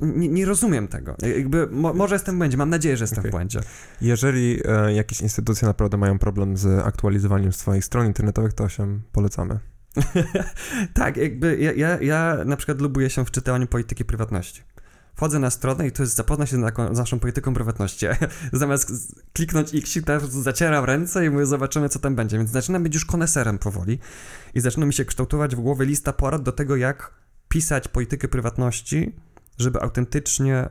[0.00, 1.16] nie, nie rozumiem tego.
[1.36, 3.30] Jakby, mo, może jestem w błędzie, mam nadzieję, że jestem Okej.
[3.30, 3.60] w błędzie.
[4.00, 9.58] Jeżeli e, jakieś instytucje naprawdę mają problem z aktualizowaniem swoich stron internetowych, to się polecamy.
[10.94, 14.62] tak, jakby ja, ja, ja na przykład lubuję się w czytaniu polityki prywatności.
[15.16, 16.56] Wchodzę na stronę i to jest zapoznać się
[16.92, 18.06] z naszą polityką prywatności.
[18.52, 18.92] Zamiast
[19.32, 22.38] kliknąć X, prostu zacieram ręce i mówię, zobaczymy, co tam będzie.
[22.38, 23.98] Więc zaczynam być już koneserem powoli
[24.54, 27.14] i zaczyna mi się kształtować w głowie lista porad do tego, jak
[27.48, 29.16] pisać politykę prywatności,
[29.58, 30.68] żeby autentycznie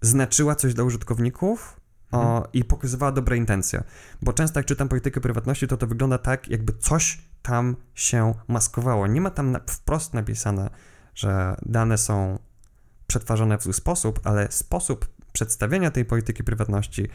[0.00, 1.80] znaczyła coś dla użytkowników
[2.12, 3.82] o, i pokazywała dobre intencje.
[4.22, 9.06] Bo często jak czytam politykę prywatności, to to wygląda tak, jakby coś tam się maskowało.
[9.06, 10.70] Nie ma tam na, wprost napisane,
[11.14, 12.38] że dane są
[13.12, 17.08] przetwarzane w zły sposób, ale sposób przedstawienia tej polityki prywatności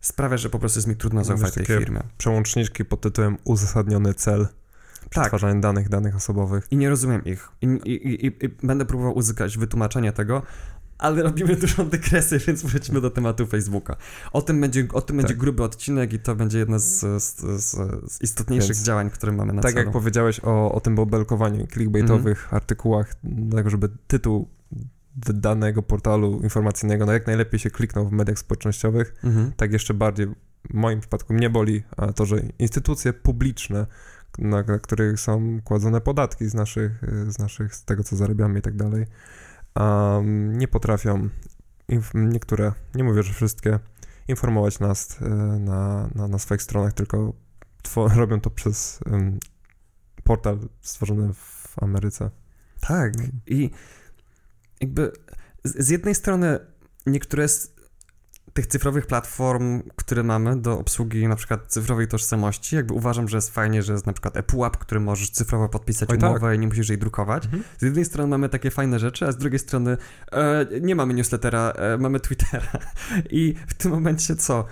[0.00, 2.00] sprawia, że po prostu jest mi trudno Wiesz, zaufać tej firmie.
[2.18, 4.46] Przełączniczki pod tytułem uzasadniony cel
[5.00, 6.66] Tak, przetwarzania danych, danych osobowych.
[6.70, 7.48] i nie rozumiem ich.
[7.62, 10.42] I, i, i, I będę próbował uzyskać wytłumaczenie tego,
[10.98, 13.96] ale robimy dużą dygresję, więc wróćmy do tematu Facebooka.
[14.32, 15.38] O tym będzie, o tym będzie Tak.
[15.38, 17.70] gruby odcinek i to będzie jedno z, z, z,
[18.12, 19.84] z istotniejszych Więc działań, które mamy na tak celu.
[19.84, 22.54] jak powiedziałeś o, o tym bobelkowaniu, clickbaitowych Mhm.
[22.56, 23.14] artykułach,
[23.56, 24.48] tak żeby tytuł
[25.26, 29.52] danego portalu informacyjnego no jak najlepiej się kliknął w mediach społecznościowych, Mhm.
[29.52, 33.86] tak jeszcze bardziej w moim przypadku mnie boli a to, że instytucje publiczne,
[34.38, 38.62] na, na których są kładzone podatki z naszych, z naszych, z tego co zarabiamy i
[38.62, 39.06] tak dalej,
[39.76, 41.28] um, nie potrafią,
[42.14, 43.78] niektóre, nie mówię, że wszystkie,
[44.28, 45.28] informować nas y,
[45.60, 47.32] na, na, na swoich stronach, tylko
[47.82, 49.38] two, robią to przez ym,
[50.24, 52.30] portal stworzony w Ameryce.
[52.80, 53.12] Tak.
[53.46, 53.70] I
[54.80, 55.12] jakby
[55.64, 56.58] z, jednej strony
[57.06, 57.78] niektóre z
[58.52, 63.50] tych cyfrowych platform, które mamy do obsługi na przykład cyfrowej tożsamości, jakby uważam, że jest
[63.54, 66.30] fajnie, że jest na przykład ePUAP, który możesz cyfrowo podpisać Oj, tak.
[66.30, 67.48] umowę i nie musisz jej drukować.
[67.78, 69.96] Z jednej strony mamy takie fajne rzeczy, a z drugiej strony
[70.32, 72.72] e, nie mamy newslettera, e, mamy Twittera.
[73.30, 74.64] I w tym momencie co?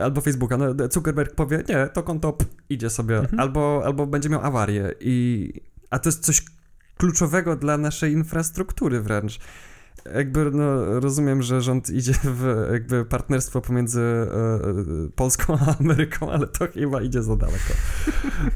[0.00, 3.40] Albo Facebooka, no Zuckerberg powie, nie, to konto idzie sobie, Mhm.
[3.40, 4.94] albo, albo będzie miał awarię.
[5.00, 5.52] I,
[5.90, 6.42] a to jest coś
[6.96, 9.38] kluczowego dla naszej infrastruktury wręcz.
[10.14, 16.30] jakby no, rozumiem, że rząd idzie w jakby partnerstwo pomiędzy e, e Polską a Ameryką,
[16.30, 17.74] ale to chyba idzie za daleko.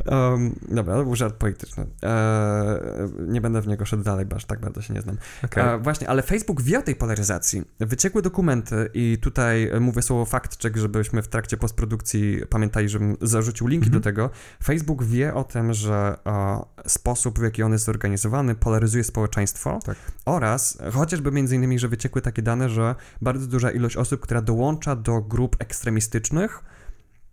[0.06, 1.86] Um, dobra, to był żart polityczny.
[2.02, 2.80] E,
[3.28, 5.16] nie będę w niego szedł dalej, bo aż tak bardzo się nie znam.
[5.44, 5.64] Okay.
[5.64, 7.62] E, właśnie, ale Facebook wie o tej polaryzacji.
[7.80, 13.66] Wyciekły dokumenty i tutaj mówię słowo fact check, żebyśmy w trakcie postprodukcji pamiętali, żebym zarzucił
[13.66, 14.02] linki mm -hmm.
[14.02, 14.30] do tego.
[14.64, 19.96] Facebook wie o tym, że e, sposób, w jaki on jest zorganizowany, polaryzuje społeczeństwo tak.
[20.24, 24.96] oraz chociażby między innymi, że wyciekły takie dane, że bardzo duża ilość osób, która dołącza
[24.96, 26.64] do grup ekstremistycznych,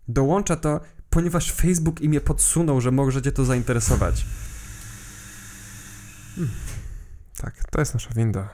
[0.08, 0.80] dołącza to,
[1.10, 4.26] ponieważ Facebook im je podsunął, że możecie to zainteresować.
[6.36, 6.54] Hmm.
[7.36, 8.48] Tak, to jest nasza winda.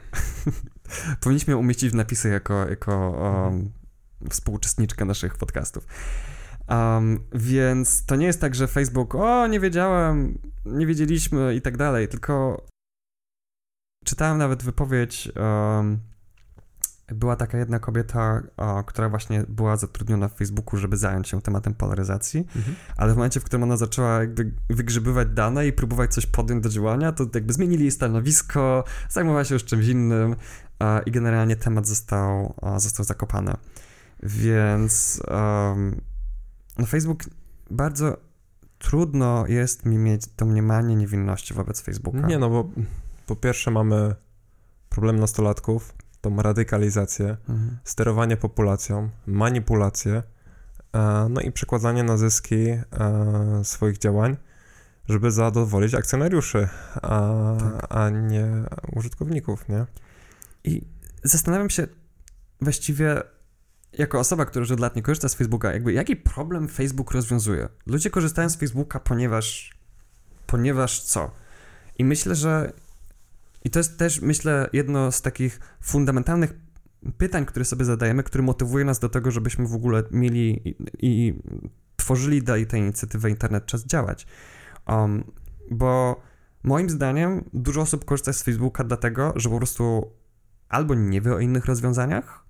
[1.21, 3.71] Powinniśmy ją umieścić w napisy jako, jako um,
[4.31, 5.87] współuczestniczkę naszych podcastów.
[6.69, 11.77] Um, więc to nie jest tak, że Facebook, o, nie wiedziałem, nie wiedzieliśmy i tak
[11.77, 12.67] dalej, tylko
[14.05, 15.33] czytałem nawet wypowiedź.
[15.37, 15.99] Um,
[17.09, 21.75] była taka jedna kobieta, o, która właśnie była zatrudniona w Facebooku, żeby zająć się tematem
[21.75, 22.77] polaryzacji, mhm.
[22.97, 26.69] ale w momencie, w którym ona zaczęła jakby wygrzebywać dane i próbować coś podjąć do
[26.69, 30.37] działania, to jakby zmienili jej stanowisko, zajmowała się już czymś innym
[31.07, 33.53] i generalnie temat został, został zakopany.
[34.23, 36.01] Więc um,
[36.79, 37.25] no Facebook
[37.71, 38.17] bardzo
[38.79, 42.27] trudno jest mi mieć domniemanie niewinności wobec Facebooka.
[42.27, 42.71] Nie, no bo
[43.27, 44.15] po pierwsze mamy
[44.89, 47.79] problem nastolatków, tą radykalizację, mhm.
[47.85, 50.23] sterowanie populacją, manipulację,
[50.93, 52.81] e, no i przekładanie na zyski e,
[53.63, 54.37] swoich działań,
[55.09, 57.87] żeby zadowolić akcjonariuszy, a, tak.
[57.97, 58.47] a nie
[58.93, 59.87] użytkowników, nie?
[60.65, 60.87] I
[61.23, 61.87] zastanawiam się
[62.61, 63.23] właściwie,
[63.99, 67.69] jako osoba, która już od lat nie korzysta z Facebooka, jakby jaki problem Facebook rozwiązuje?
[67.87, 69.75] Ludzie korzystają z Facebooka, ponieważ
[70.47, 71.31] ponieważ co?
[71.99, 72.73] I myślę, że
[73.65, 76.55] i to jest też, myślę, jedno z takich fundamentalnych
[77.19, 81.35] pytań, które sobie zadajemy, które motywuje nas do tego, żebyśmy w ogóle mieli i, i
[81.97, 84.27] tworzyli dalej tę inicjatywę Internet Czas Działać.
[84.89, 85.25] Um,
[85.71, 86.23] bo
[86.63, 90.11] moim zdaniem dużo osób korzysta z Facebooka dlatego, że po prostu
[90.69, 92.44] albo nie wie o innych rozwiązaniach,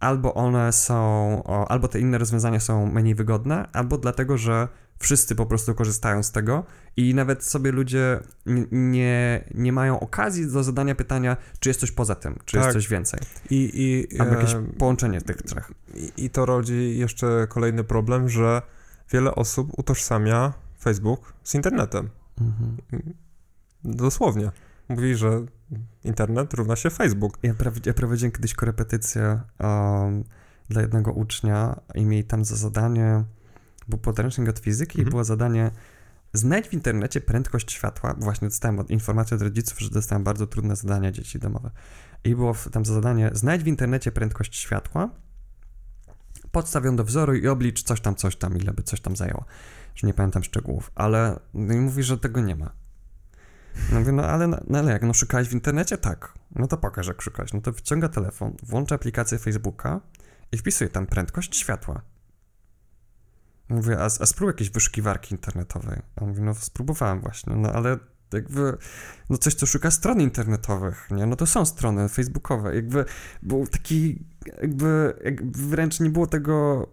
[0.00, 5.46] albo one są, albo te inne rozwiązania są mniej wygodne, albo dlatego, że wszyscy po
[5.46, 6.64] prostu korzystają z tego
[6.96, 8.20] i nawet sobie ludzie
[8.72, 12.64] nie, nie mają okazji do zadania pytania, czy jest coś poza tym, czy tak.
[12.64, 13.20] jest coś więcej.
[13.50, 13.70] I,
[14.14, 15.72] i, Albo jakieś e, połączenie tych trzech.
[15.94, 18.62] I, I to rodzi jeszcze kolejny problem, że
[19.12, 22.10] wiele osób utożsamia Facebook z internetem.
[22.40, 22.76] Mhm.
[23.84, 24.50] Dosłownie.
[24.90, 25.46] Mówi, że
[26.04, 27.38] internet równa się Facebook.
[27.42, 27.54] Ja,
[27.86, 30.24] ja prowadziłem kiedyś korepetycję um,
[30.68, 33.24] dla jednego ucznia i mieli tam za zadanie
[33.88, 35.08] był podręcznik od fizyki mhm.
[35.08, 35.70] i było zadanie
[36.32, 38.14] znajdź w internecie prędkość światła.
[38.18, 41.70] Właśnie dostałem informację od rodziców, że dostałem bardzo trudne zadania dzieci domowe.
[42.24, 45.10] I było tam zadanie znajdź w internecie prędkość światła,
[46.52, 49.44] podstaw ją do wzoru i oblicz coś tam, coś tam, ile by coś tam zajęło.
[49.94, 52.79] Że nie pamiętam szczegółów, ale no mówi, że tego nie ma.
[53.92, 55.98] No mówię, no ale, no ale jak, no szukałeś w internecie?
[55.98, 56.34] Tak.
[56.54, 57.52] No to pokaż, jak szukałeś.
[57.52, 60.00] No to wyciąga telefon, włącza aplikację Facebooka
[60.52, 62.02] i wpisuje tam prędkość światła.
[63.68, 66.02] Mówię, a, a spróbuj jakieś wyszukiwarki internetowej.
[66.16, 67.98] A on mówi, no spróbowałem właśnie, no ale
[68.32, 68.76] jakby,
[69.30, 71.26] no coś, co szuka stron internetowych, nie?
[71.26, 72.74] No to są strony facebookowe.
[72.74, 73.04] Jakby
[73.42, 74.24] był taki,
[74.62, 76.86] jakby, jakby wręcz nie było tego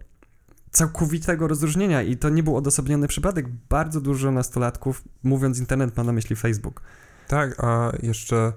[0.70, 3.48] całkowitego rozróżnienia i to nie był odosobniony przypadek.
[3.68, 6.82] Bardzo dużo nastolatków, mówiąc internet, ma na myśli Facebook.
[7.28, 8.52] Tak, a jeszcze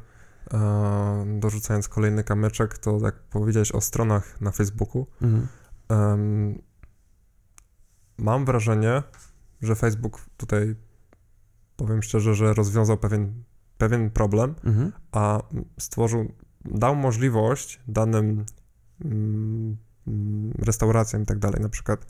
[0.53, 5.47] e, dorzucając kolejny kamyczek, to jak powiedziałeś o stronach na Facebooku, mhm
[8.21, 9.03] mam wrażenie,
[9.61, 10.75] że Facebook tutaj,
[11.75, 13.43] powiem szczerze, że rozwiązał pewien,
[13.77, 14.91] pewien problem, mhm.
[15.11, 15.39] a
[15.79, 16.31] stworzył,
[16.65, 18.45] dał możliwość danym
[19.05, 19.77] mm,
[20.59, 22.05] restauracjom i tak dalej, na przykład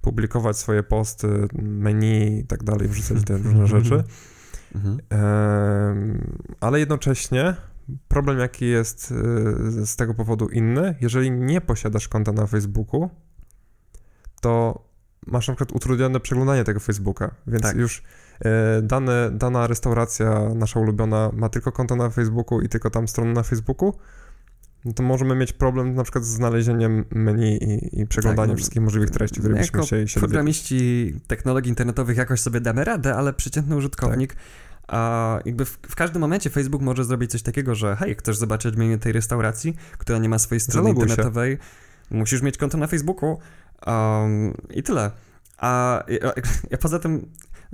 [0.00, 3.66] publikować swoje posty, menu i tak dalej, wrzucać te różne mhm.
[3.66, 4.04] rzeczy.
[4.74, 4.98] Mhm.
[6.60, 7.56] ale jednocześnie
[8.08, 13.10] problem, jaki jest y, z tego powodu inny, jeżeli nie posiadasz konta na Facebooku,
[14.40, 14.82] to
[15.26, 17.76] masz na przykład utrudnione przeglądanie tego Facebooka, więc tak.
[17.76, 18.02] już
[18.40, 23.32] e, dane, dana restauracja, nasza ulubiona, ma tylko konto na Facebooku i tylko tam stronę
[23.32, 23.92] na Facebooku,
[24.84, 28.82] no to możemy mieć problem na przykład z znalezieniem menu i, i przeglądaniem tak, wszystkich
[28.82, 33.76] możliwych treści, które byśmy chcieli się programiści technologii internetowych jakoś sobie damy radę, ale przeciętny
[33.76, 34.42] użytkownik tak.
[34.88, 38.76] A jakby w, w, każdym momencie Facebook może zrobić coś takiego, że hej, chcesz zobaczyć
[38.76, 42.16] menu tej restauracji, która nie ma swojej strony Zaloguj internetowej, się.
[42.16, 43.38] musisz mieć konto na Facebooku,
[43.86, 45.10] Um, I tyle.
[45.58, 46.32] A ja,
[46.70, 47.26] ja, poza tym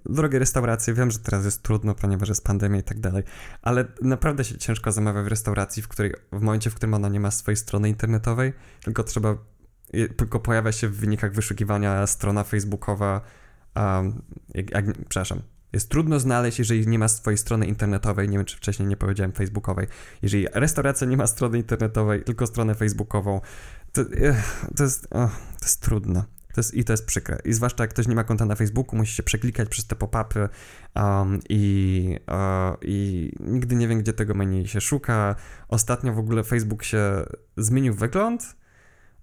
[0.07, 3.23] drogie restauracje, wiem, że teraz jest trudno, ponieważ jest pandemia i tak dalej,
[3.63, 7.21] ale naprawdę się ciężko zamawia w restauracji, w której, w momencie, w którym ona nie
[7.21, 8.53] ma swojej strony internetowej,
[8.85, 9.37] tylko trzeba,
[10.17, 13.21] tylko pojawia się w wynikach wyszukiwania strona facebookowa,
[13.77, 14.23] um,
[14.55, 15.43] jak, jak, przepraszam,
[15.75, 19.33] jest trudno znaleźć, jeżeli nie ma swojej strony internetowej, nie wiem czy wcześniej nie powiedziałem
[19.33, 19.87] facebookowej,
[20.23, 23.41] jeżeli restauracja nie ma strony internetowej, tylko stronę facebookową,
[23.93, 24.05] to,
[24.77, 26.25] to, jest, oh, to jest trudne.
[26.55, 27.39] To jest, I to jest przykre.
[27.45, 30.49] I zwłaszcza jak ktoś nie ma konta na Facebooku, musi się przeklikać przez te pop-upy
[30.97, 35.37] um, i, uh, i nigdy nie wiem, gdzie tego menu się szuka.
[35.69, 37.25] Ostatnio w ogóle Facebook się
[37.57, 38.57] zmienił wygląd,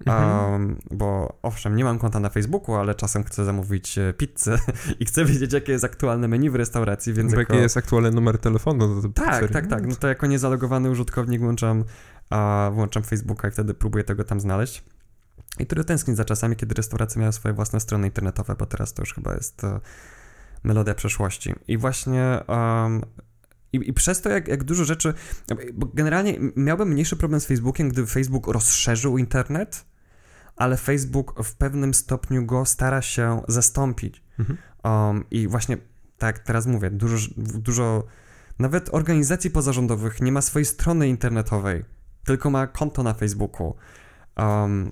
[0.06, 0.52] mhm.
[0.52, 4.60] um, bo owszem, nie mam konta na Facebooku, ale czasem chcę zamówić e, pizzę
[5.00, 7.54] i chcę wiedzieć, jakie jest aktualne menu w restauracji, więc Bo jako...
[7.54, 9.54] jaki jest aktualny numer telefonu do Tak, pizzerii.
[9.54, 9.88] tak, tak.
[9.88, 11.80] No to jako niezalogowany użytkownik włączam,
[12.32, 14.84] uh, włączam Facebooka i wtedy próbuję tego tam znaleźć.
[15.60, 19.02] I który tęsknić za czasami, kiedy restauracje miały swoje własne strony internetowe, bo teraz to
[19.02, 19.70] już chyba jest uh,
[20.64, 21.54] melodia przeszłości.
[21.68, 23.02] I właśnie um,
[23.74, 25.14] i, I, przez to, jak, jak dużo rzeczy.
[25.74, 29.86] Bo generalnie miałbym mniejszy problem z Facebookiem, gdyby Facebook rozszerzył internet,
[30.56, 34.24] ale Facebook w pewnym stopniu go stara się zastąpić.
[34.40, 34.58] Mhm.
[34.84, 35.78] Um, I właśnie
[36.18, 38.04] tak teraz mówię, dużo, dużo.
[38.60, 41.86] Nawet organizacji pozarządowych nie ma swojej strony internetowej,
[42.24, 43.76] tylko ma konto na Facebooku.
[44.38, 44.92] Um,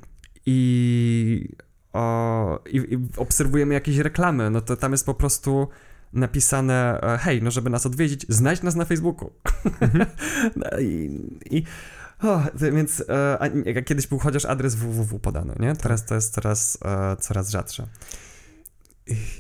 [0.50, 1.56] i,
[1.94, 5.68] o, i, i, obserwujemy jakieś reklamy, no to tam jest po prostu
[6.14, 9.32] napisane, e, hej, no żeby nas odwiedzić, znajdź nas na Facebooku.
[9.82, 10.06] Mhm.
[10.56, 11.22] no i,
[11.52, 11.64] i
[12.54, 15.76] więc e, kiedyś był chociaż adres www podany, nie?
[15.76, 17.88] Teraz to jest coraz, e, coraz rzadsze.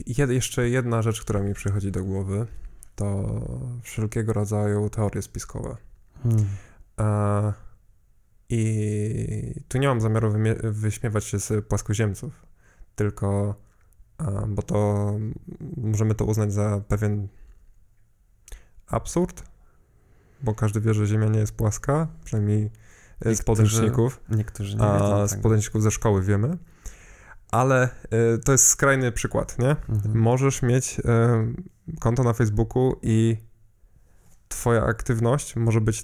[0.07, 2.47] Jed, jeszcze jedna rzecz, która mi przychodzi do głowy,
[2.95, 3.41] to
[3.83, 5.77] wszelkiego rodzaju teorie spiskowe.
[6.23, 6.45] Hmm.
[6.99, 7.68] E,
[8.49, 10.33] I tu nie mam zamiaru
[10.63, 12.45] wyśmiewać się z płaskoziemców,
[12.95, 13.55] tylko
[14.47, 15.11] bo to
[15.77, 17.27] możemy to uznać za pewien
[18.87, 19.43] absurd,
[20.41, 24.21] bo każdy wie, że Ziemia nie jest płaska, przynajmniej niektórzy, z podręczników.
[24.29, 25.27] Niektórzy nie a wiedzą.
[25.27, 26.57] Z podręczników ze szkoły wiemy.
[27.51, 27.89] Ale
[28.35, 29.69] y, to jest skrajny przykład, nie?
[29.69, 30.17] Mhm.
[30.17, 31.03] Możesz mieć y,
[31.99, 33.37] konto na Facebooku i
[34.47, 36.03] twoja aktywność może być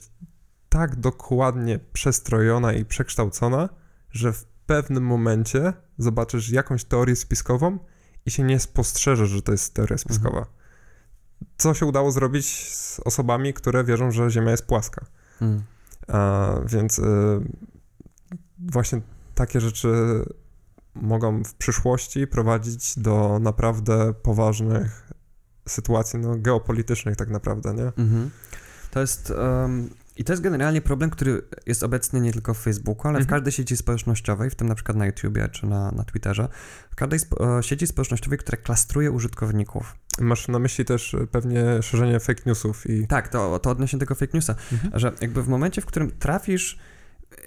[0.75, 3.69] tak dokładnie przestrojona i przekształcona,
[4.11, 7.79] że w pewnym momencie zobaczysz jakąś teorię spiskową
[8.25, 10.37] i się nie spostrzeże, że to jest teoria spiskowa.
[10.37, 10.55] Mhm.
[11.57, 15.05] Co się udało zrobić z osobami, które wierzą, że Ziemia jest płaska.
[15.41, 15.63] Mhm.
[16.07, 17.03] A, więc y,
[18.59, 19.01] właśnie
[19.35, 19.89] takie rzeczy
[20.95, 25.11] mogą w przyszłości prowadzić do naprawdę poważnych
[25.67, 27.91] sytuacji no, geopolitycznych tak naprawdę, nie?
[27.97, 28.29] Mhm.
[28.91, 29.29] To jest...
[29.29, 33.25] Um i to jest generalnie problem, który jest obecny nie tylko w Facebooku, ale mhm.
[33.25, 36.47] w każdej sieci społecznościowej, w tym na przykład na YouTubie czy na, na Twitterze,
[36.91, 39.95] w każdej spo, e, sieci społecznościowej, która klastruje użytkowników.
[40.19, 43.07] Masz na myśli też e, pewnie szerzenie fake newsów i...
[43.07, 44.99] Tak, to, to odnośnie tego fake newsa, mhm.
[44.99, 46.79] że jakby w momencie, w którym trafisz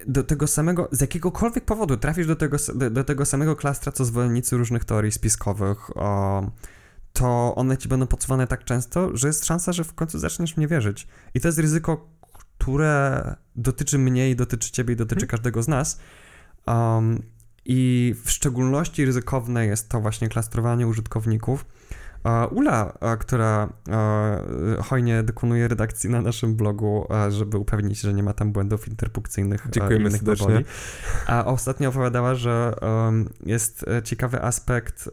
[0.06, 4.04] do tego samego, z jakiegokolwiek powodu trafisz do tego, do, do tego samego klastra, co
[4.04, 6.50] zwolennicy różnych teorii spiskowych, o,
[7.12, 10.68] to one ci będą podsuwane tak często, że jest szansa, że w końcu zaczniesz mnie
[10.68, 11.08] wierzyć.
[11.34, 12.17] I to jest ryzyko
[12.58, 15.30] które dotyczy mnie i dotyczy ciebie i dotyczy hmm.
[15.30, 16.00] każdego z nas.
[16.66, 17.22] Um,
[17.64, 21.64] I w szczególności ryzykowne jest to właśnie klastrowanie użytkowników.
[22.50, 23.72] Ula, która
[24.84, 30.10] hojnie dekonuje redakcji na naszym blogu, żeby upewnić, że nie ma tam błędów interpunkcyjnych Dziękujemy
[30.10, 30.64] serdecznie.
[31.26, 32.74] A ostatnio opowiadała, że
[33.46, 35.10] jest ciekawy aspekt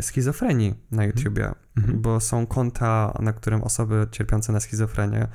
[0.00, 1.06] schizofrenii na mhm.
[1.06, 1.92] YouTubie, -hmm.
[1.94, 5.28] bo są konta, na którym osoby cierpiące na schizofrenię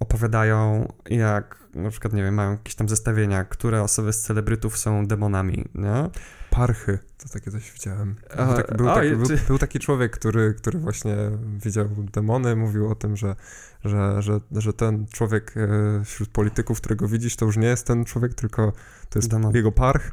[0.00, 5.06] opowiadają, jak na przykład, nie wiem, mają jakieś tam zestawienia, które osoby z celebrytów są
[5.06, 6.10] demonami, nie?
[6.50, 8.16] Parchy, to takie coś widziałem.
[8.36, 11.16] Był, taki, był, taki, był, był taki człowiek, który, który właśnie
[11.64, 13.36] widział demony, mówił o tym, że,
[13.84, 18.04] że, że, że ten człowiek e, wśród polityków, którego widzisz, to już nie jest ten
[18.04, 18.72] człowiek, tylko
[19.10, 19.54] to jest Demon.
[19.54, 20.12] jego parch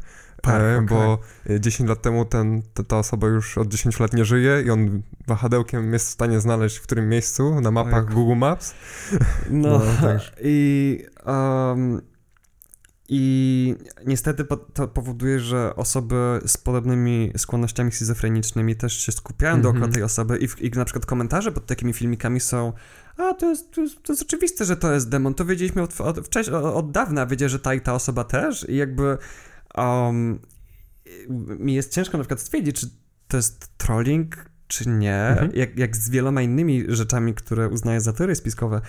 [0.51, 0.85] tak, e, okay.
[0.85, 1.19] bo
[1.59, 5.01] 10 lat temu ten, ta, ta, osoba już od 10 lat nie żyje i on
[5.27, 8.13] wahadełkiem jest w stanie znaleźć w którym miejscu na mapach.
[8.13, 8.73] Google Maps.
[9.49, 10.09] No, no
[10.41, 12.01] i, um,
[13.09, 13.75] i
[14.05, 19.63] niestety to powoduje, że osoby z podobnymi skłonnościami schizofrenicznymi też się skupiają mm -hmm.
[19.63, 22.73] dookoła tej osoby i, w, i na przykład komentarze pod takimi filmikami są
[23.17, 26.01] a to jest, to jest, to jest oczywiste, że to jest demon, to wiedzieliśmy od,
[26.01, 29.17] od, od, od dawna, wiedzieć, że ta i ta osoba też i jakby
[29.77, 30.39] um,
[31.59, 32.89] mi jest ciężko na przykład stwierdzić, czy
[33.27, 34.35] to jest trolling,
[34.67, 35.51] czy nie, mhm.
[35.55, 38.81] jak, jak z wieloma innymi rzeczami, które uznaję za teorie spiskowe,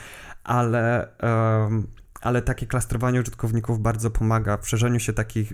[0.44, 1.86] ale, um,
[2.20, 5.52] ale takie klastrowanie użytkowników bardzo pomaga w szerzeniu się takich,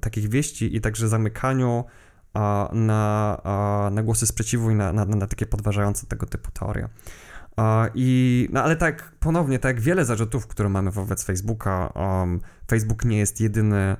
[0.00, 1.84] takich wieści i także zamykaniu
[2.72, 3.40] na,
[3.92, 6.88] na głosy sprzeciwu i na, na, na takie podważające tego typu teorie.
[7.94, 13.04] I, no ale tak, ponownie, tak jak wiele zarzutów, które mamy wobec Facebooka, um, Facebook
[13.04, 13.96] nie jest jedyny,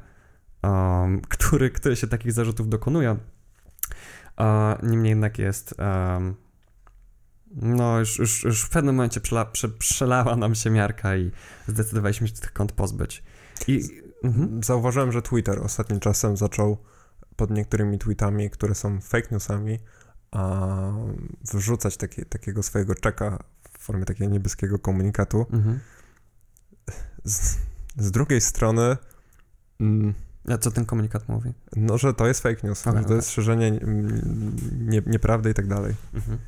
[0.62, 3.16] um, który, który się takich zarzutów dokonuje.
[4.38, 5.74] Uh, niemniej jednak jest.
[5.78, 6.34] Um,
[7.54, 11.30] no, już, już, już w pewnym momencie przela, prze, przelała nam się miarka i
[11.66, 13.22] zdecydowaliśmy się tych kont pozbyć.
[13.68, 13.80] I
[14.24, 14.62] mhm.
[14.62, 16.76] zauważyłem, że Twitter ostatnim czasem zaczął
[17.36, 19.78] pod niektórymi tweetami, które są fake newsami,
[20.30, 20.70] a
[21.52, 25.46] wrzucać takie, takiego swojego czeka w formie takiego niebieskiego komunikatu.
[25.52, 25.80] Mhm.
[27.24, 27.58] Z,
[27.96, 28.96] z, drugiej strony.
[29.80, 30.14] Mm,
[30.58, 31.52] co ten komunikat mówi?
[31.76, 33.80] No, że to jest fake news, okay, że to jest szerzenie
[34.78, 35.94] nie, nieprawdy i tak dalej.
[36.14, 36.38] Mhm.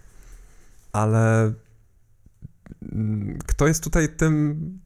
[0.92, 1.52] Ale
[2.92, 4.82] mm, kto jest tutaj tym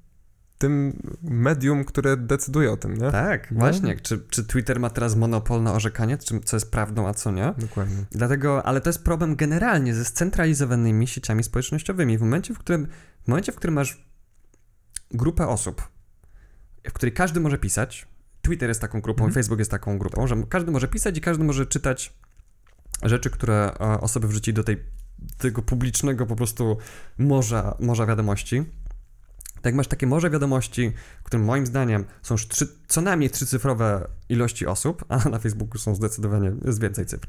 [0.58, 3.10] tym medium, które decyduje o tym, nie?
[3.10, 3.58] Tak, no?
[3.58, 4.00] właśnie.
[4.00, 7.54] Czy, czy Twitter ma teraz monopol na orzekanie, co jest prawdą, a co nie?
[7.58, 8.04] Dokładnie.
[8.10, 12.18] Dlatego, ale to jest problem generalnie ze scentralizowanymi sieciami społecznościowymi.
[12.18, 12.86] W momencie, w którym,
[13.24, 14.06] w momencie, w którym masz
[15.10, 15.82] grupę osób,
[16.88, 18.06] w której każdy może pisać,
[18.46, 19.34] Twitter jest taką grupą, mhm.
[19.34, 22.14] Facebook jest taką grupą, że każdy może pisać i każdy może czytać
[23.02, 24.76] rzeczy, które e, osoby wrzuci do tej,
[25.38, 26.76] tego publicznego po prostu
[27.18, 28.64] morza, morza wiadomości
[29.66, 34.08] tak masz takie morze wiadomości, w którym moim zdaniem są już trzy, co najmniej trzycyfrowe
[34.28, 37.26] ilości osób, a na Facebooku są zdecydowanie jest więcej cyfr.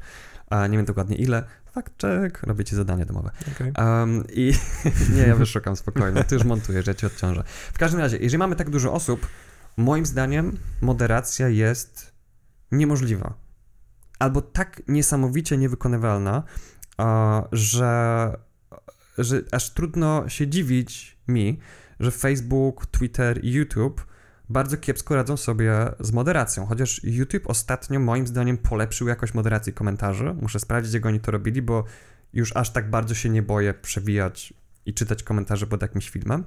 [0.50, 1.44] A nie wiem dokładnie ile.
[1.72, 3.30] Fakt check, robię ci zadanie domowe.
[3.52, 3.72] Okay.
[3.86, 4.52] Um, I
[5.16, 7.44] nie, ja wyszukam spokojnie, ty już montujesz, ja ci odciążę.
[7.72, 9.26] W każdym razie, jeżeli mamy tak dużo osób,
[9.78, 12.12] moim zdaniem moderacja jest
[12.72, 13.34] niemożliwa.
[14.18, 16.42] Albo tak niesamowicie niewykonywalna,
[17.52, 18.32] że,
[19.18, 21.58] że aż trudno się dziwić mi,
[22.00, 24.06] że Facebook, Twitter i YouTube
[24.48, 30.34] bardzo kiepsko radzą sobie z moderacją, chociaż YouTube ostatnio moim zdaniem polepszył jakość moderacji komentarzy.
[30.40, 31.84] Muszę sprawdzić, jak oni to robili, bo
[32.32, 34.54] już aż tak bardzo się nie boję przewijać
[34.86, 36.44] i czytać komentarze pod jakimś filmem.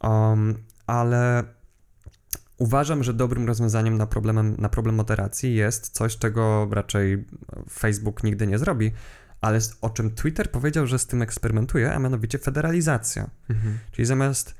[0.00, 0.54] Um,
[0.86, 1.44] ale
[2.58, 7.24] uważam, że dobrym rozwiązaniem na, problemem, na problem moderacji jest coś, czego raczej
[7.70, 8.92] Facebook nigdy nie zrobi,
[9.40, 13.30] ale o czym Twitter powiedział, że z tym eksperymentuje, a mianowicie federalizacja.
[13.50, 13.78] Mhm.
[13.92, 14.54] Czyli zamiast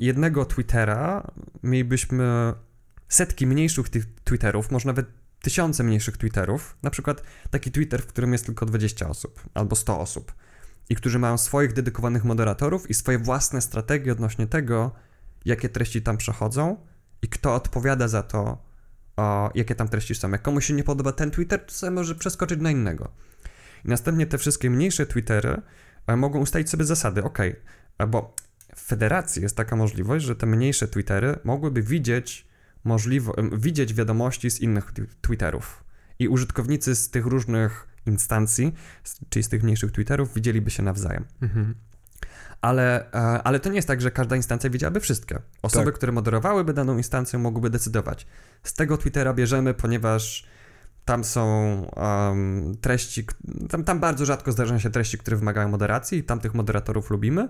[0.00, 2.52] jednego Twittera mielibyśmy
[3.08, 5.06] setki mniejszych tych Twitterów, może nawet
[5.42, 10.00] tysiące mniejszych Twitterów, na przykład taki Twitter, w którym jest tylko 20 osób albo 100
[10.00, 10.32] osób
[10.90, 14.92] i którzy mają swoich dedykowanych moderatorów i swoje własne strategie odnośnie tego,
[15.44, 16.76] jakie treści tam przechodzą
[17.22, 18.64] i kto odpowiada za to,
[19.16, 20.30] o, jakie tam treści są.
[20.30, 23.12] Jak komuś się nie podoba ten Twitter, to sobie może przeskoczyć na innego.
[23.84, 25.62] I następnie te wszystkie mniejsze Twittery
[26.06, 27.24] e, mogą ustalić sobie zasady.
[27.24, 27.38] Ok,
[28.08, 28.34] bo
[28.76, 32.46] w federacji jest taka możliwość, że te mniejsze Twittery mogłyby widzieć,
[32.84, 35.84] możliwo, widzieć wiadomości z innych Twitterów.
[36.18, 38.74] I użytkownicy z tych różnych instancji,
[39.28, 41.24] czyli z tych mniejszych Twitterów, widzieliby się nawzajem.
[41.42, 41.74] Mhm.
[42.62, 45.38] Ale, e, ale to nie jest tak, że każda instancja widziałaby wszystkie.
[45.62, 45.94] Osoby, tak.
[45.94, 48.26] które moderowałyby daną instancję, mogłyby decydować.
[48.62, 50.46] Z tego Twittera bierzemy, ponieważ
[51.04, 51.42] tam są
[51.96, 53.26] um, treści,
[53.68, 57.48] tam, tam bardzo rzadko zdarzają się treści, które wymagają moderacji i tam tych moderatorów lubimy,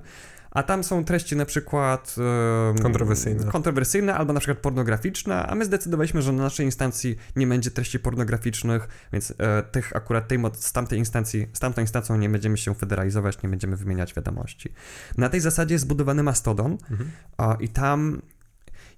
[0.50, 3.44] a tam są treści na przykład um, kontrowersyjne.
[3.44, 7.98] kontrowersyjne albo na przykład pornograficzne, a my zdecydowaliśmy, że na naszej instancji nie będzie treści
[7.98, 12.74] pornograficznych, więc e, tych akurat tej, z tamtej instancji, z tamtą instancją nie będziemy się
[12.74, 14.72] federalizować, nie będziemy wymieniać wiadomości.
[15.18, 17.10] Na tej zasadzie jest zbudowany Mastodon mhm.
[17.36, 18.22] a, i tam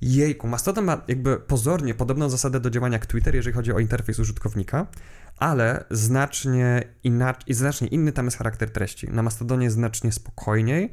[0.05, 4.19] Jejku, Mastodon ma jakby pozornie podobną zasadę do działania jak Twitter, jeżeli chodzi o interfejs
[4.19, 4.87] użytkownika,
[5.37, 9.11] ale znacznie, inaczej, znacznie inny tam jest charakter treści.
[9.11, 10.93] Na Mastodonie jest znacznie spokojniej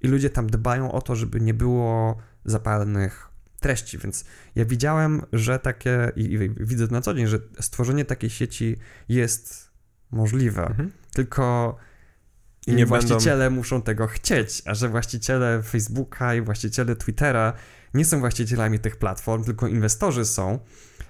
[0.00, 3.28] i ludzie tam dbają o to, żeby nie było zapalnych
[3.60, 8.30] treści, więc ja widziałem, że takie i, i widzę na co dzień, że stworzenie takiej
[8.30, 8.76] sieci
[9.08, 9.70] jest
[10.10, 10.92] możliwe, mhm.
[11.12, 11.76] tylko
[12.70, 13.56] i nie właściciele będą...
[13.56, 17.52] muszą tego chcieć, a że właściciele Facebooka i właściciele Twittera
[17.94, 20.58] nie są właścicielami tych platform, tylko inwestorzy są,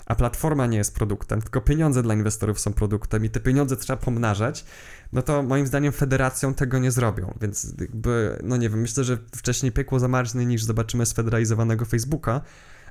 [0.07, 3.97] a platforma nie jest produktem, tylko pieniądze dla inwestorów są produktem i te pieniądze trzeba
[3.97, 4.65] pomnażać,
[5.13, 9.19] no to moim zdaniem federacją tego nie zrobią, więc jakby, no nie wiem, myślę, że
[9.37, 12.41] wcześniej piekło zamarznie niż zobaczymy sfederalizowanego Facebooka,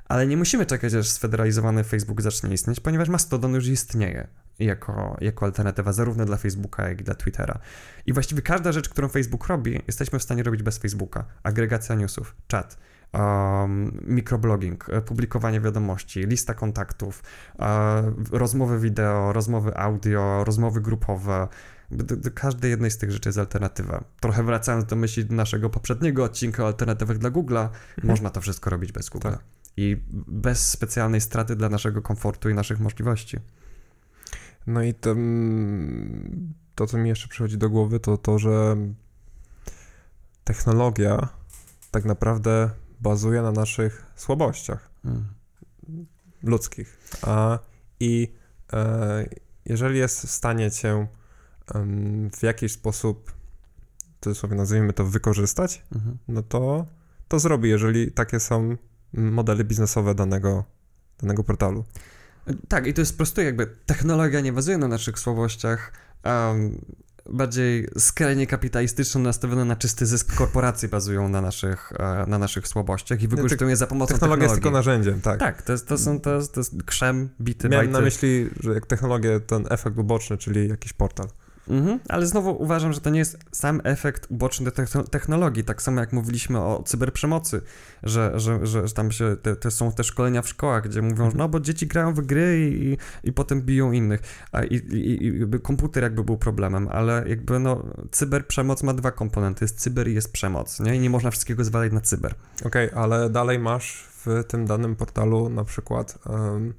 [0.08, 4.28] ale nie musimy czekać, aż sfederalizowany Facebook zacznie istnieć, ponieważ Mastodon już istnieje
[4.60, 7.58] jako, jako alternatywa zarówno dla Facebooka, jak i dla Twittera.
[8.06, 11.24] I właściwie każda rzecz, którą Facebook robi, jesteśmy w stanie robić bez Facebooka.
[11.42, 12.78] Agregacja newsów, czat,
[13.12, 17.22] um, mikroblogging, e, publikowanie wiadomości, lista kontaktów,
[17.58, 21.48] um, rozmowy wideo, rozmowy audio, rozmowy grupowe.
[21.90, 24.04] Do, do, każdej jednej z tych rzeczy jest alternatywa.
[24.20, 27.72] Trochę wracając do myśli naszego poprzedniego odcinka o alternatywach dla Google'a, mhm.
[28.02, 29.30] można to wszystko robić bez Google'a.
[29.30, 29.44] Tak.
[29.76, 29.96] I
[30.26, 33.38] bez specjalnej straty dla naszego komfortu i naszych możliwości.
[34.70, 38.76] No i to, mm, to, co mi jeszcze przychodzi do głowy, to to, że
[40.44, 41.28] technologia
[41.90, 45.24] tak naprawdę bazuje na naszych słabościach Mm.
[46.42, 46.98] ludzkich.
[47.22, 47.58] A,
[48.00, 48.32] I
[48.72, 49.26] e,
[49.64, 51.06] jeżeli jest w stanie cię
[52.38, 53.32] w jakiś sposób,
[54.20, 56.18] w cudzysłowie nazwijmy to, wykorzystać, Mhm.
[56.28, 56.86] no to
[57.28, 58.76] to zrobi, jeżeli takie są
[59.12, 60.64] modele biznesowe danego,
[61.18, 61.84] danego portalu.
[62.68, 65.92] Tak, i to jest prosto jakby technologia nie bazuje na naszych słabościach,
[66.24, 66.80] um,
[67.30, 73.22] bardziej skrajnie kapitalistyczne nastawione na czysty zysk korporacje bazują na naszych, e, na naszych słabościach
[73.22, 74.82] i wykorzystują je za pomocą Technologia jest technologii.
[74.82, 75.40] tylko narzędziem, tak.
[75.40, 77.98] Tak, to, jest, to, są, to, jest, to jest krzem, bity, Miałem bajty.
[77.98, 81.28] na myśli, że jak technologia, ten efekt uboczny, czyli jakiś portal.
[81.70, 86.00] Mhm, ale znowu uważam, że to nie jest sam efekt uboczny techno- technologii, tak samo
[86.00, 87.62] jak mówiliśmy o cyberprzemocy,
[88.02, 91.30] że, że, że, że tam się, te, te są te szkolenia w szkołach, gdzie mówią,
[91.30, 94.20] że no bo dzieci grają w gry i, i, i potem biją innych,
[94.52, 99.64] a i, i, i komputer jakby był problemem, ale jakby no cyberprzemoc ma dwa komponenty,
[99.64, 100.96] jest cyber i jest przemoc, nie?
[100.96, 102.34] I nie można wszystkiego zwalać na cyber.
[102.64, 106.74] Okej, ale dalej masz w tym danym portalu na przykład um,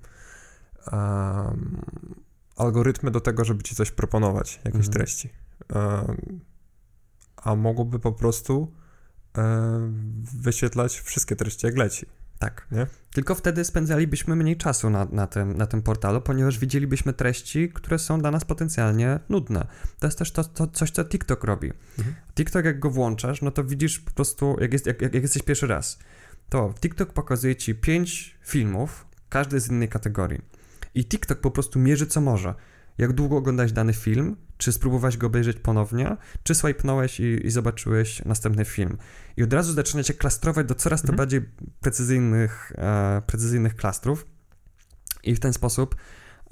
[0.91, 1.81] um,
[2.61, 4.93] algorytmy do tego, żeby ci coś proponować, jakieś Mhm.
[4.93, 5.29] treści.
[7.35, 8.73] A mogłoby po prostu
[10.41, 12.05] wyświetlać wszystkie treści, jak leci.
[12.39, 12.67] Tak.
[12.71, 12.87] Nie?
[13.13, 17.99] Tylko wtedy spędzalibyśmy mniej czasu na, na, tym, na tym portalu, ponieważ widzielibyśmy treści, które
[17.99, 19.67] są dla nas potencjalnie nudne.
[19.99, 21.71] To jest też to, to coś, co TikTok robi.
[21.97, 22.15] Mhm.
[22.35, 25.67] TikTok, jak go włączasz, no to widzisz po prostu, jak, jest, jak jak jesteś pierwszy
[25.67, 25.99] raz,
[26.49, 30.41] to TikTok pokazuje ci pięć filmów, każdy z innej kategorii.
[30.95, 32.55] I TikTok po prostu mierzy, co może.
[32.97, 38.25] Jak długo oglądałeś dany film, czy spróbowałeś go obejrzeć ponownie, czy swajpnąłeś i, i zobaczyłeś
[38.25, 38.97] następny film.
[39.37, 41.17] I od razu zaczyna cię klastrować do coraz to Mhm.
[41.17, 41.41] bardziej
[41.79, 44.25] precyzyjnych, e, precyzyjnych klastrów.
[45.23, 45.95] I w ten sposób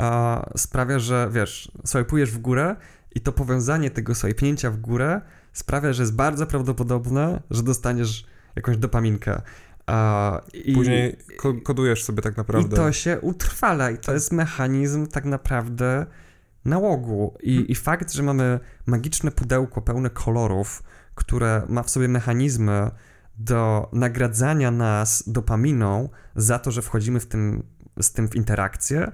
[0.01, 2.75] e, sprawia, że wiesz, swajpujesz w górę
[3.15, 5.21] i to powiązanie tego swajpnięcia w górę
[5.53, 8.25] sprawia, że jest bardzo prawdopodobne, że dostaniesz
[8.55, 9.41] jakąś dopaminkę.
[10.53, 12.75] I, Później ko- kodujesz sobie tak naprawdę.
[12.75, 16.05] i to się utrwala i to jest mechanizm tak naprawdę
[16.65, 17.37] nałogu.
[17.43, 17.67] I, Hmm.
[17.67, 20.83] I fakt, że mamy magiczne pudełko pełne kolorów,
[21.15, 22.91] które ma w sobie mechanizmy
[23.37, 27.63] do nagradzania nas dopaminą za to, że wchodzimy w tym,
[28.01, 29.11] z tym w interakcję,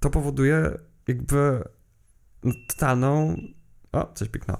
[0.00, 0.78] to powoduje
[1.08, 1.64] jakby
[2.68, 3.36] totalną...
[3.92, 4.56] O, coś piknął.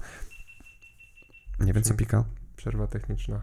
[1.59, 1.97] Nie wiem, co Hmm.
[1.97, 2.23] pika.
[2.55, 3.41] Przerwa techniczna.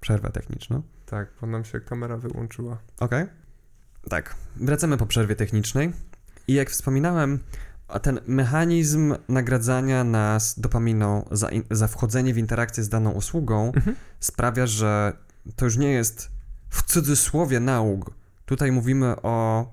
[0.00, 0.82] Przerwę techniczną.
[1.10, 2.78] Tak, bo nam się kamera wyłączyła.
[3.00, 3.26] Okej.
[4.10, 4.34] Tak.
[4.56, 5.92] Wracamy po przerwie technicznej.
[6.48, 7.38] I jak wspominałem,
[8.02, 13.96] ten mechanizm nagradzania nas dopaminą za, in, za wchodzenie w interakcję z daną usługą Mhm.
[14.20, 15.12] sprawia, że
[15.56, 16.30] to już nie jest
[16.68, 18.10] w cudzysłowie nałóg.
[18.46, 19.66] Tutaj mówimy o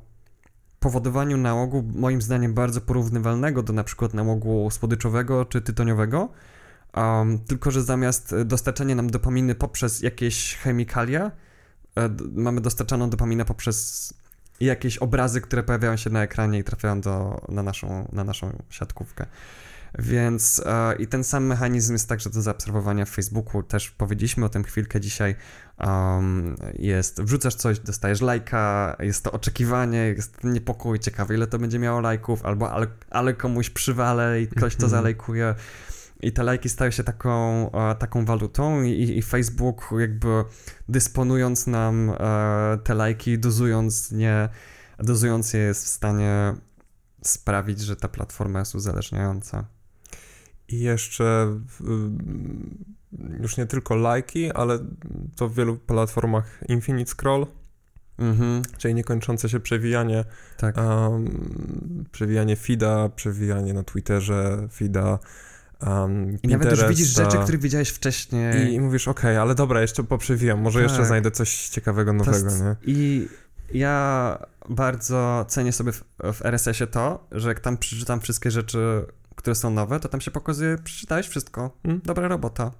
[0.79, 6.29] powodowaniu nałogu, moim zdaniem bardzo porównywalnego do na przykład nałogu słodyczowego czy tytoniowego,
[6.95, 11.31] um, tylko że zamiast dostarczania nam dopaminy poprzez jakieś chemikalia,
[11.97, 14.13] e, mamy dostarczaną dopaminę poprzez
[14.59, 19.25] jakieś obrazy, które pojawiają się na ekranie i trafiają do, na, naszą, na naszą siatkówkę.
[19.99, 23.63] Więc e, i ten sam mechanizm jest także do zaobserwowania w Facebooku.
[23.63, 25.35] Też powiedzieliśmy o tym chwilkę dzisiaj.
[25.79, 31.79] Um, jest, wrzucasz coś, dostajesz lajka, jest to oczekiwanie, jest niepokój, ciekawe ile to będzie
[31.79, 35.55] miało lajków, albo ale, ale komuś przywalę i ktoś to Mhm.
[36.21, 40.43] I te lajki stają się taką, e, taką walutą i, i Facebook jakby
[40.89, 44.49] dysponując nam e, te lajki, dozując nie,
[44.99, 46.55] dozując je jest w stanie
[47.21, 49.65] sprawić, że ta platforma jest uzależniająca.
[50.67, 54.79] I jeszcze y, już nie tylko lajki, ale
[55.35, 57.47] to w wielu platformach Infinite Scroll,
[58.17, 60.25] Mhm, czyli niekończące się przewijanie,
[60.57, 60.77] tak.
[60.77, 65.19] um, przewijanie feeda, przewijanie na Twitterze, feeda,
[65.81, 68.73] um, I nawet już widzisz rzeczy, które widziałeś wcześniej.
[68.73, 71.07] I mówisz, okej, ale dobra, jeszcze poprzewijam, może jeszcze Tak.
[71.07, 72.75] znajdę coś ciekawego nowego, jest- nie?
[72.83, 73.27] I
[73.73, 74.37] ja
[74.69, 76.03] bardzo cenię sobie w,
[76.33, 79.05] w RSS-ie to, że jak tam przeczytam wszystkie rzeczy,
[79.35, 81.77] które są nowe, to tam się pokazuje, przeczytałeś wszystko.
[81.83, 82.01] Mm.
[82.05, 82.71] Dobra robota.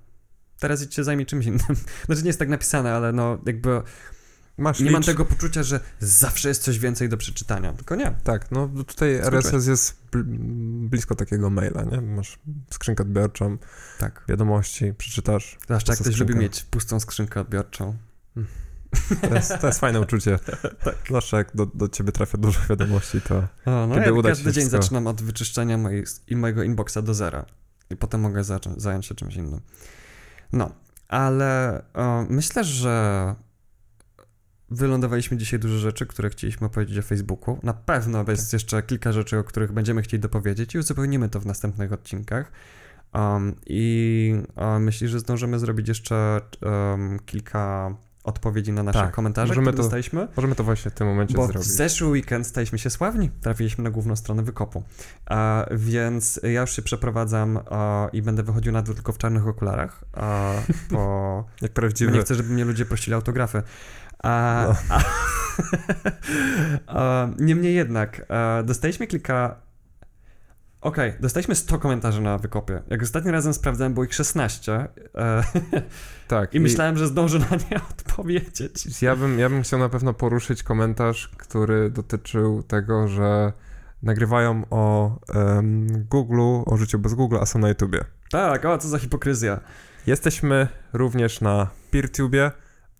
[0.59, 1.75] Teraz idź się zajmij czymś innym.
[2.05, 3.81] Znaczy nie jest tak napisane, ale no jakby
[4.57, 7.73] Masz nie mam licz- tego poczucia, że zawsze jest coś więcej do przeczytania.
[7.73, 8.15] Tylko nie.
[8.23, 9.45] Tak, no tutaj Skończyłeś.
[9.45, 10.23] RSS jest bl-
[10.89, 12.01] blisko takiego maila, nie?
[12.01, 12.39] Masz
[12.69, 13.57] skrzynkę odbiorczą,
[13.99, 14.23] Tak.
[14.29, 15.57] wiadomości, przeczytasz.
[15.63, 16.41] Zwłaszcza jak ktoś lubi skrzynka.
[16.41, 17.95] mieć pustą skrzynkę odbiorczą.
[19.29, 20.39] To jest, to jest fajne uczucie.
[20.83, 20.95] Tak.
[21.05, 23.35] Zwłaszcza jak do, do ciebie trafia dużo wiadomości, to
[23.65, 26.97] O, no Kiedy ja uda każdy dzień wszystko- zaczynam od wyczyszczenia mojej, i mojego inboxa
[27.03, 27.45] do zera.
[27.89, 29.61] I potem mogę zacząć, zająć się czymś innym.
[30.53, 30.71] No,
[31.07, 33.35] ale e, myślę, że
[34.75, 37.59] wylądowaliśmy dzisiaj dużo rzeczy, które chcieliśmy opowiedzieć o Facebooku.
[37.63, 41.45] Na pewno jest jeszcze kilka rzeczy, o których będziemy chcieli dopowiedzieć i uzupełnimy to w
[41.45, 42.51] następnych odcinkach.
[43.13, 47.95] Um, I um, myślę, że zdążymy zrobić jeszcze um, kilka
[48.25, 50.27] odpowiedzi na nasze Tak, komentarze, możemy które to dostaliśmy.
[50.35, 51.69] Możemy to właśnie w tym momencie Bo w zrobić.
[51.69, 53.31] zeszły weekend staliśmy się sławni.
[53.41, 54.83] Trafiliśmy na główną stronę wykopu.
[55.25, 59.47] A, więc ja już się przeprowadzam a, i będę wychodził na dół tylko w czarnych
[59.47, 60.53] okularach, a,
[60.91, 62.11] bo Jak bo prawdziwy.
[62.11, 63.63] nie chcę, żeby mnie ludzie prosili autografy.
[64.25, 64.75] A, No.
[64.89, 65.03] a,
[66.99, 69.55] a, niemniej jednak, a, dostaliśmy kilka.
[70.81, 72.81] Okej, dostaliśmy 100 komentarzy na wykopie.
[72.89, 74.73] Jak ostatnim razem sprawdzałem, było ich 16
[75.15, 75.43] e,
[76.27, 76.53] tak.
[76.53, 79.01] i myślałem, że zdążę na nie odpowiedzieć.
[79.01, 83.53] Ja bym, ja bym chciał na pewno poruszyć komentarz, który dotyczył tego, że
[84.03, 88.05] nagrywają o em, Google, o życiu bez Google, a są na YouTubie.
[88.31, 89.59] Tak, o co za hipokryzja.
[90.07, 92.51] Jesteśmy również na PeerTubie,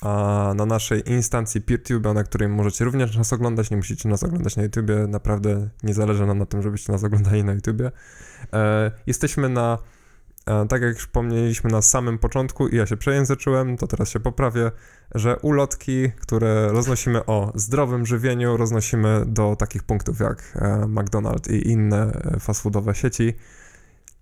[0.06, 4.56] a na naszej instancji PeerTube, na której możecie również nas oglądać, nie musicie nas oglądać
[4.56, 7.92] na YouTubie, naprawdę nie zależy nam na tym, żebyście nas oglądali na YouTubie.
[8.54, 9.78] E, jesteśmy na,
[10.46, 14.72] e, tak jak wspomnieliśmy na samym początku i ja się przejęzyczyłem, to teraz się poprawię,
[15.16, 21.68] że ulotki, które roznosimy o zdrowym żywieniu, roznosimy do takich punktów jak e, McDonald's i
[21.68, 23.34] inne e, fast foodowe sieci.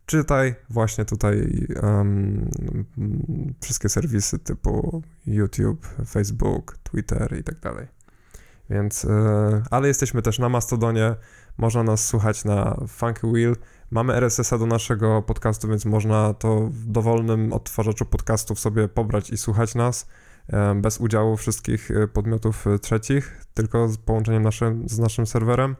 [0.05, 2.49] Czytaj właśnie tutaj mm,
[3.61, 7.87] wszystkie serwisy typu YouTube, Facebook, Twitter i tak dalej.
[8.69, 11.15] Więc, e, ale jesteśmy też na Mastodonie,
[11.57, 13.55] można nas słuchać na Funky Wheel.
[13.91, 19.37] Mamy RSS-a do naszego podcastu, więc można to w dowolnym odtwarzaczu podcastów sobie pobrać i
[19.37, 20.07] słuchać nas
[20.47, 25.75] e, bez udziału wszystkich e, podmiotów trzecich, tylko z połączeniem naszym, z naszym serwerem.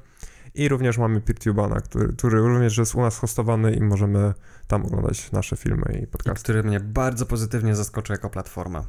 [0.56, 4.34] I również mamy PeerTube'a, który, który również jest u nas hostowany i możemy
[4.68, 6.44] tam oglądać nasze filmy i I podcasty.
[6.44, 8.86] który mnie bardzo pozytywnie zaskoczył jako platforma.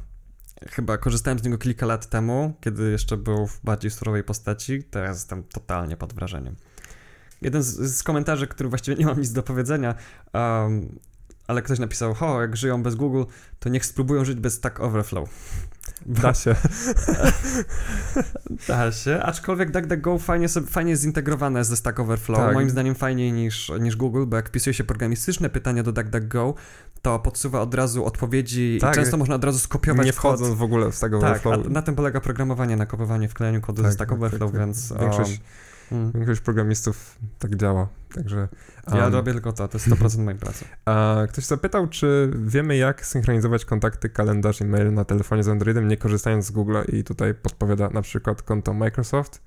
[0.69, 4.83] Chyba korzystałem z niego kilka lat temu, kiedy jeszcze był w bardziej surowej postaci.
[4.83, 6.55] Teraz jestem totalnie pod wrażeniem.
[7.41, 9.95] Jeden z, z komentarzy, który właściwie nie mam nic do powiedzenia,
[10.33, 10.99] um,
[11.47, 13.23] ale ktoś napisał, ho, jak żyją bez Google,
[13.59, 15.29] to niech spróbują żyć bez Stack Overflow.
[16.05, 16.55] Da się.
[18.67, 22.53] Da się, aczkolwiek DuckDuckGo fajnie, sobie, fajnie jest zintegrowane ze Stack Overflow, Tak.
[22.53, 26.53] moim zdaniem fajniej niż, niż Google, bo jak wpisuje się programistyczne pytania do DuckDuckGo,
[27.01, 28.93] to podsuwa od razu odpowiedzi Tak.
[28.93, 30.35] i często można od razu skopiować Nie w kod.
[30.35, 31.65] wchodząc w ogóle w tego Tak, Overflow.
[31.67, 34.67] a na tym polega programowanie, nakopywanie, wklejaniu kodu Tak, ze Stack tak, Overflow, tak, tak.
[34.67, 34.93] więc...
[34.99, 35.37] Większość, um,
[35.91, 36.11] mm.
[36.11, 38.47] większość programistów tak działa, także...
[38.87, 40.65] Ja um, robię tylko to, to jest 100% mojej pracy.
[40.85, 45.87] A ktoś zapytał, czy wiemy, jak synchronizować kontakty, kalendarz i mail na telefonie z Androidem,
[45.87, 49.41] nie korzystając z Google i tutaj podpowiada na przykład konto Microsoft.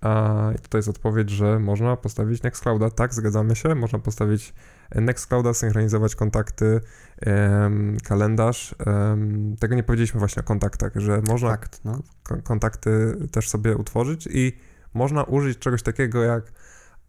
[0.00, 2.90] A tutaj jest odpowiedź, że można postawić Nextclouda.
[2.90, 4.54] Tak, zgadzamy się, można postawić
[4.94, 6.80] Nextclouda, synchronizować kontakty,
[7.20, 8.74] em, kalendarz.
[8.86, 12.02] Em, tego nie powiedzieliśmy właśnie o kontaktach, że można no.
[12.22, 14.52] ko- kontakty też sobie utworzyć i
[14.96, 16.52] można użyć czegoś takiego jak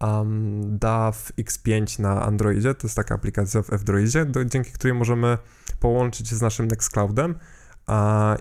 [0.01, 2.73] um, DAW X5 na Androidzie.
[2.73, 5.37] To jest taka aplikacja w F-Droidzie, do, dzięki której możemy
[5.79, 7.35] połączyć się z naszym Nextcloudem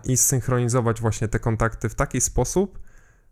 [0.05, 2.79] i synchronizować właśnie te kontakty w taki sposób,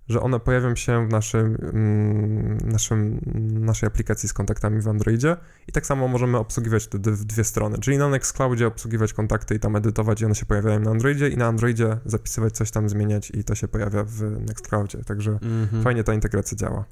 [0.09, 3.21] że one pojawią się w naszym, mm, naszym,
[3.61, 5.37] naszej aplikacji z kontaktami w Androidzie
[5.69, 9.61] i tak samo możemy obsługiwać wtedy w dwie strony, czyli na Nextcloudzie obsługiwać kontakty i
[9.61, 13.31] tam edytować i one się pojawiają na Androidzie i na Androidzie zapisywać coś tam, zmieniać
[13.31, 15.83] i to się pojawia w Nextcloudzie, także Mhm.
[15.83, 16.85] fajnie ta integracja działa.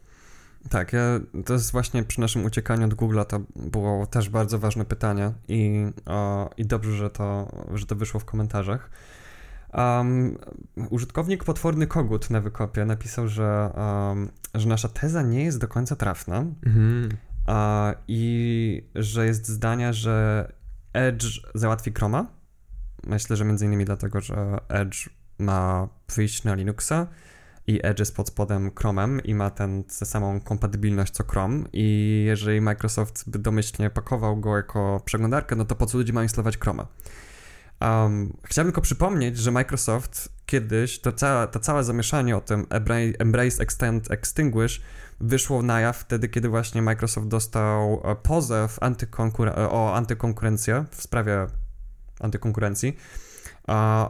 [0.71, 4.85] Tak, ja, to jest właśnie przy naszym uciekaniu od Google'a to było też bardzo ważne
[4.85, 8.91] pytanie i, o, i dobrze, że to, że to wyszło w komentarzach.
[9.75, 10.39] Um,
[10.91, 15.97] użytkownik Potworny Kogut na wykopie napisał, że, um, że nasza teza nie jest do końca
[15.97, 16.45] trafna
[17.47, 20.49] a, i że jest zdania, że
[20.93, 22.27] Edge załatwi Chroma.
[23.07, 25.09] Myślę, że między innymi dlatego, że Edge
[25.39, 27.07] ma wyjść na Linuxa
[27.67, 32.23] i Edge jest pod spodem Chromem i ma ten, tę samą kompatybilność co Chrome i
[32.27, 36.59] jeżeli Microsoft by domyślnie pakował go jako przeglądarkę, no to po co ludzie mają instalować
[36.59, 36.87] Chroma?
[37.83, 43.15] Um, chciałbym tylko przypomnieć, że Microsoft kiedyś, to, cała, to całe zamieszanie o tym Embra-
[43.19, 44.83] Embrace, Extend, Extinguish
[45.21, 51.47] wyszło na jaw wtedy, kiedy właśnie Microsoft dostał e, pozew antykonkuren- o antykonkurencję w sprawie
[52.21, 52.97] antykonkurencji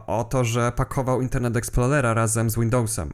[0.06, 3.12] o to, że pakował Internet Explorera razem z Windowsem.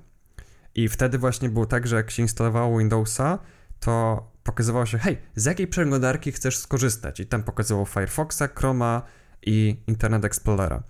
[0.74, 3.39] I wtedy właśnie było tak, że jak się instalowało Windowsa,
[3.80, 7.20] to pokazywało się, hej, z jakiej przeglądarki chcesz skorzystać?
[7.20, 9.02] I tam pokazywało Firefoxa, Chroma
[9.43, 10.82] i Internet Explorera.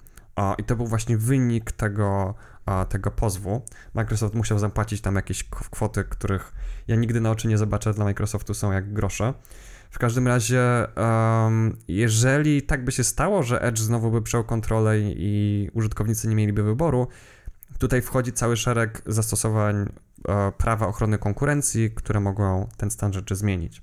[0.58, 2.34] I to był właśnie wynik tego,
[2.88, 3.62] tego pozwu.
[3.94, 6.52] Microsoft musiał zapłacić tam jakieś kwoty, których
[6.88, 9.34] ja nigdy na oczy nie zobaczę, dla Microsoftu są jak grosze.
[9.90, 15.00] W każdym razie, em, jeżeli tak by się stało, że Edge znowu by przejął kontrolę
[15.00, 17.08] i, i użytkownicy nie mieliby wyboru,
[17.78, 19.86] Tutaj wchodzi cały szereg zastosowań
[20.28, 23.82] e, prawa ochrony konkurencji, które mogą ten stan rzeczy zmienić.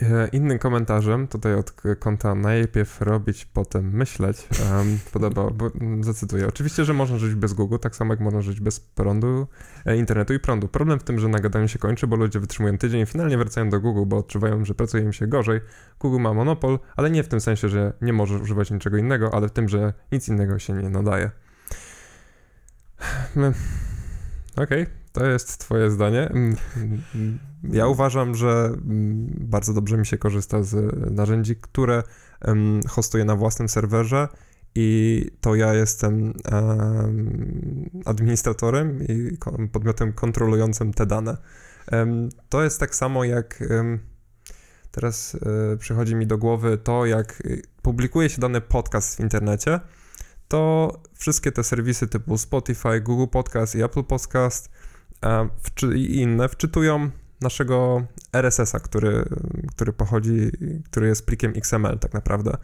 [0.00, 6.46] E, innym komentarzem, tutaj od konta najpierw robić, potem myśleć, um, podoba, bo mm, zacytuję.
[6.46, 9.46] Oczywiście, że można żyć bez Google, tak samo jak można żyć bez prądu,
[9.86, 10.68] e, internetu i prądu.
[10.68, 13.80] Problem w tym, że nagadanie się kończy, bo ludzie wytrzymują tydzień i finalnie wracają do
[13.80, 15.60] Google, bo odczuwają, że pracuje im się gorzej.
[16.00, 19.48] Google ma monopol, ale nie w tym sensie, że nie może używać niczego innego, ale
[19.48, 21.30] w tym, że nic innego się nie nadaje.
[24.56, 26.28] Okej, okay, to jest twoje zdanie.
[26.28, 26.56] Mm,
[27.14, 32.02] mm, ja uważam, że mm, bardzo dobrze mi się korzysta z narzędzi, które
[32.88, 34.28] hostuję na własnym serwerze
[34.74, 36.32] i to ja jestem
[38.04, 39.38] administratorem i
[39.72, 41.36] podmiotem kontrolującym te dane.
[42.48, 43.64] To jest tak samo jak
[44.90, 45.36] teraz
[45.72, 47.42] e, przychodzi mi do głowy to, jak
[47.82, 49.80] publikuje się dany podcast w internecie,
[50.48, 54.70] to wszystkie te serwisy typu Spotify, Google Podcast i Apple Podcast
[55.94, 59.24] i inne wczytują naszego RSS-a, który,
[59.76, 60.50] który pochodzi,
[60.90, 62.56] który jest plikiem XML tak naprawdę.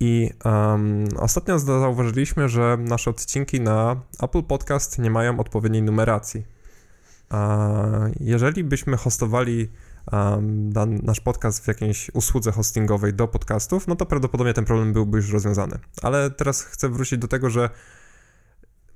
[0.00, 6.44] I um, ostatnio zauważyliśmy, że nasze odcinki na Apple Podcast nie mają odpowiedniej numeracji.
[8.20, 9.68] jeżeli byśmy hostowali
[10.12, 10.72] um,
[11.02, 15.32] nasz podcast w jakiejś usłudze hostingowej do podcastów, no to prawdopodobnie ten problem byłby już
[15.32, 15.78] rozwiązany.
[16.02, 17.70] Ale teraz chcę wrócić do tego, że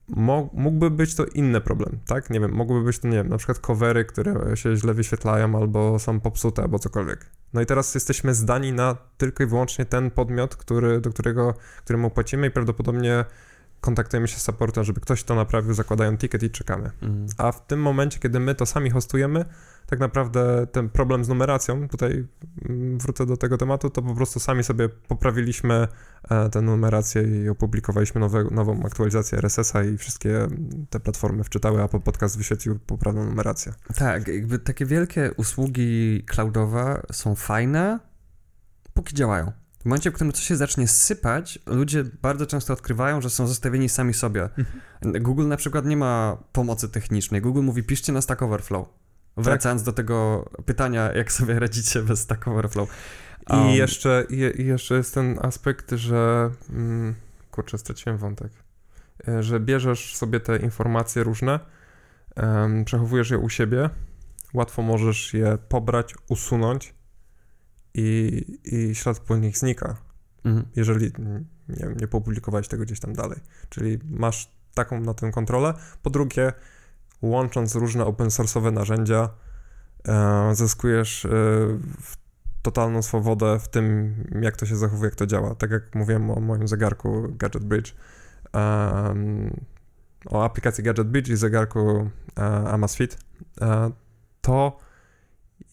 [0.08, 2.30] mógłby być to inny problem, tak?
[2.30, 5.98] Nie wiem, mogłyby być to, nie wiem, na przykład covery, które się źle wyświetlają albo
[5.98, 7.26] są popsute albo cokolwiek.
[7.52, 11.54] No i teraz jesteśmy zdani na tylko i wyłącznie ten podmiot, który, do którego,
[11.84, 13.24] któremu płacimy i prawdopodobnie
[13.80, 16.90] kontaktujemy się z supportem, żeby ktoś to naprawił, zakładają ticket i czekamy.
[17.02, 17.26] Mhm.
[17.38, 19.44] A w tym momencie, kiedy my to sami hostujemy,
[19.94, 22.26] tak naprawdę ten problem z numeracją, tutaj
[22.96, 25.88] wrócę do tego tematu, to po prostu sami sobie poprawiliśmy
[26.30, 30.46] e, tę numerację i opublikowaliśmy nowe, nową aktualizację RSS-a i wszystkie
[30.90, 33.72] te platformy wczytały, a podcast wyświetlił poprawną numerację.
[33.96, 38.00] Tak, jakby takie wielkie usługi cloudowe są fajne,
[38.94, 39.52] póki działają.
[39.80, 43.88] W momencie, w którym coś się zacznie sypać, ludzie bardzo często odkrywają, że są zostawieni
[43.88, 44.42] sami sobie.
[44.42, 45.22] Mhm.
[45.22, 47.40] Google na przykład nie ma pomocy technicznej.
[47.40, 49.03] Google mówi, piszcie na Stack Overflow.
[49.36, 49.86] Wracając tak.
[49.86, 52.88] do tego pytania, jak sobie radzicie bez Stack Overflow.
[53.50, 57.14] Um, I, jeszcze, i, jeszcze jest ten aspekt, że mm,
[57.50, 58.52] kurczę, straciłem wątek,
[59.28, 61.60] e, że bierzesz sobie te informacje różne,
[62.36, 63.90] um, przechowujesz je u siebie,
[64.54, 66.94] łatwo możesz je pobrać, usunąć
[67.94, 69.96] i, i ślad po nich znika,
[70.44, 70.66] mhm.
[70.76, 71.12] jeżeli
[71.68, 73.40] nie, nie publikowałeś tego gdzieś tam dalej.
[73.68, 75.74] Czyli masz taką na tym kontrolę.
[76.02, 76.52] Po drugie,
[77.24, 79.28] łącząc różne open source'owe narzędzia,
[80.08, 81.28] e, zyskujesz e,
[82.62, 85.54] totalną swobodę w tym, jak to się zachowuje, jak to działa.
[85.54, 87.94] Tak jak mówiłem o moim zegarku Gadget Bridge,
[90.30, 93.18] o aplikacji Gadget Bridge i zegarku e, Amazfit,
[94.40, 94.78] to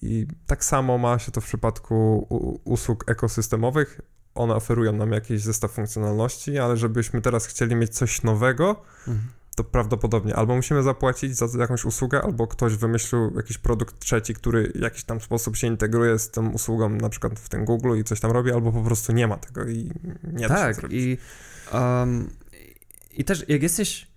[0.02, 2.28] i tak samo ma się to w przypadku
[2.64, 4.02] usług ekosystemowych.
[4.36, 9.64] One oferują nam jakiś zestaw funkcjonalności, ale żebyśmy teraz chcieli mieć coś nowego, mhm to
[9.64, 14.82] prawdopodobnie albo musimy zapłacić za jakąś usługę, albo ktoś wymyślił jakiś produkt trzeci, który w
[14.82, 18.20] jakiś tam sposób się integruje z tą usługą, na przykład w tym Google i coś
[18.20, 19.92] tam robi, albo po prostu nie ma tego i
[20.24, 21.02] nie tak, da się zrobić.
[21.02, 21.18] I,
[21.74, 22.30] um,
[23.12, 24.08] I też jak jesteś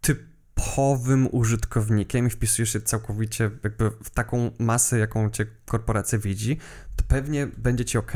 [0.00, 6.58] typowym użytkownikiem i wpisujesz się całkowicie jakby w taką masę, jaką cię korporacja widzi,
[6.96, 8.12] to pewnie będzie ci ok,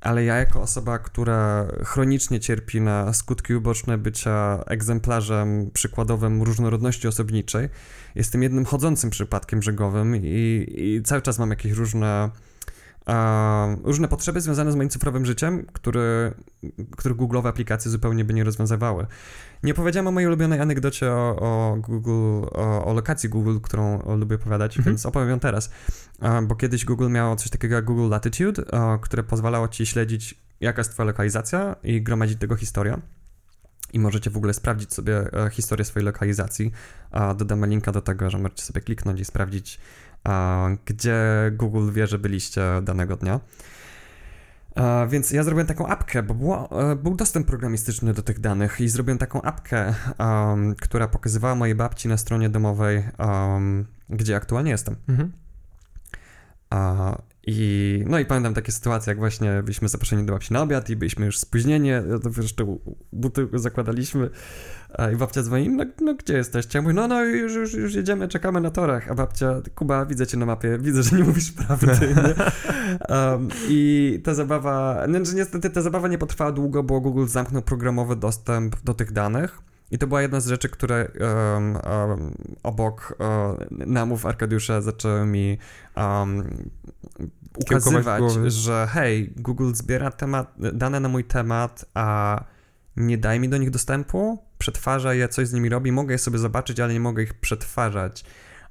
[0.00, 7.68] ale ja jako osoba, która chronicznie cierpi na skutki uboczne bycia egzemplarzem przykładowym różnorodności osobniczej,
[8.14, 12.30] jestem jednym chodzącym przypadkiem brzegowym i, i cały czas mam jakieś różne
[13.84, 16.32] różne potrzeby związane z moim cyfrowym życiem, które,
[16.96, 19.06] których Google'owe aplikacje zupełnie by nie rozwiązywały.
[19.62, 24.36] Nie powiedziałem o mojej ulubionej anegdocie o, o Google, o, o, lokacji Google, którą lubię
[24.36, 24.94] opowiadać, mhm.
[24.94, 25.70] więc opowiem ją teraz.
[26.42, 28.62] Bo kiedyś Google miało coś takiego jak Google Latitude,
[29.00, 33.00] które pozwalało ci śledzić, jaka jest twoja lokalizacja i gromadzić tego historia.
[33.92, 36.72] I możecie w ogóle sprawdzić sobie e, historię swojej lokalizacji.
[37.36, 39.80] Dodamy linka do tego, że możecie sobie kliknąć i sprawdzić,
[40.86, 41.16] gdzie
[41.52, 43.40] Google wie, że byliście danego dnia.
[45.08, 48.88] Więc ja zrobiłem taką apkę, bo było, e, był dostęp programistyczny do tych danych i
[48.88, 54.96] zrobiłem taką apkę, um, która pokazywała mojej babci na stronie domowej, um, gdzie aktualnie jestem.
[55.08, 55.32] Mhm.
[57.50, 60.96] I, no i pamiętam takie sytuacje, jak właśnie byliśmy zaproszeni do babci na obiad i
[60.96, 61.90] byliśmy już spóźnieni,
[62.22, 62.76] to jeszcze
[63.12, 64.30] buty zakładaliśmy
[65.12, 66.78] i babcia dzwoni, no, no gdzie jesteście?
[66.78, 70.26] Ja mówię, no no już, już, już jedziemy, czekamy na torach, a babcia, Kuba, widzę
[70.26, 72.14] cię na mapie, widzę, że nie mówisz prawdy.
[73.08, 78.16] um, I ta zabawa, no, niestety ta zabawa nie potrwała długo, bo Google zamknął programowy
[78.16, 79.60] dostęp do tych danych,
[79.90, 85.58] I to była jedna z rzeczy, które um, um, obok um, namów Arkadiusza zaczęły mi
[87.60, 92.44] ukazywać, że hej, Google zbiera temat, dane na mój temat, a
[92.96, 96.38] nie daj mi do nich dostępu, przetwarza je, coś z nimi robi, mogę je sobie
[96.38, 98.24] zobaczyć, ale nie mogę ich przetwarzać.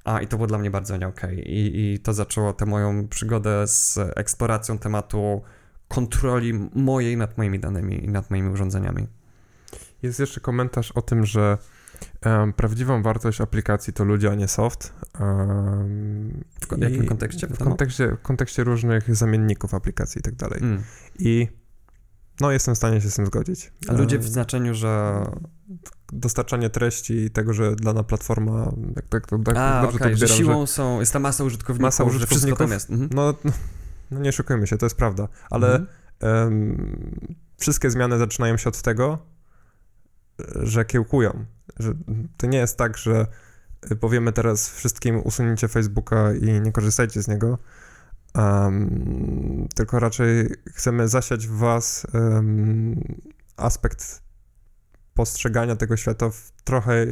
[0.04, 1.08] A i to było dla mnie bardzo nie.
[1.08, 1.34] Okay.
[1.34, 5.42] I, I to zaczęło tę moją przygodę z eksploracją tematu
[5.88, 9.06] kontroli mojej nad moimi danymi i nad moimi urządzeniami.
[10.02, 11.58] Jest jeszcze komentarz o tym, że
[12.26, 14.94] um, prawdziwą wartość aplikacji to ludzie, a nie soft.
[15.20, 17.46] Um, w jakim kontekście?
[17.46, 20.60] W kontekście, w kontekście różnych zamienników aplikacji i tak dalej.
[20.62, 20.82] Mm.
[21.18, 21.48] I
[22.40, 23.72] no, jestem w stanie się z tym zgodzić.
[23.88, 25.22] A ludzie w znaczeniu, że
[26.12, 30.14] dostarczanie treści i tego, że dana platforma jak, tak, tak, tak A, dobrze okay, to
[30.14, 32.92] odbieram, że siłą że są, jest ta masa użytkowników, masa użytkowników że wszystko.
[32.94, 33.10] Mhm.
[33.14, 33.52] No, no,
[34.10, 35.88] no, nie szukujmy się, to jest prawda, ale mhm.
[36.44, 39.18] um, wszystkie zmiany zaczynają się od tego,
[40.62, 41.44] że kiełkują,
[41.78, 41.94] że
[42.36, 43.26] to nie jest tak, że
[44.00, 47.58] powiemy teraz wszystkim usunięcie Facebooka i nie korzystajcie z niego,
[48.34, 53.18] um, tylko raczej chcemy zasiać w was um,
[53.56, 54.22] aspekt
[55.14, 57.06] postrzegania tego świata w trochę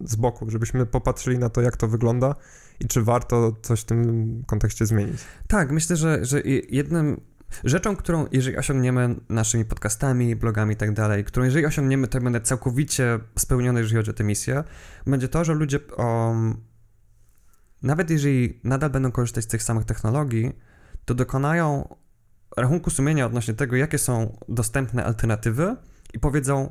[0.00, 2.34] z boku, żebyśmy popatrzyli na to, jak to wygląda
[2.80, 5.20] i czy warto coś w tym kontekście zmienić.
[5.48, 7.20] Tak, myślę, że, że jednym
[7.64, 12.40] rzeczą, którą jeżeli osiągniemy naszymi podcastami, blogami i tak dalej, którą jeżeli osiągniemy, to będę
[12.40, 14.64] całkowicie spełniony, jeżeli chodzi o tę misję,
[15.06, 15.80] będzie to, że ludzie
[17.82, 20.52] nawet jeżeli nadal będą korzystać z tych samych technologii,
[21.04, 21.96] to dokonają
[22.56, 25.76] rachunku sumienia odnośnie tego, jakie są dostępne alternatywy
[26.14, 26.70] i powiedzą,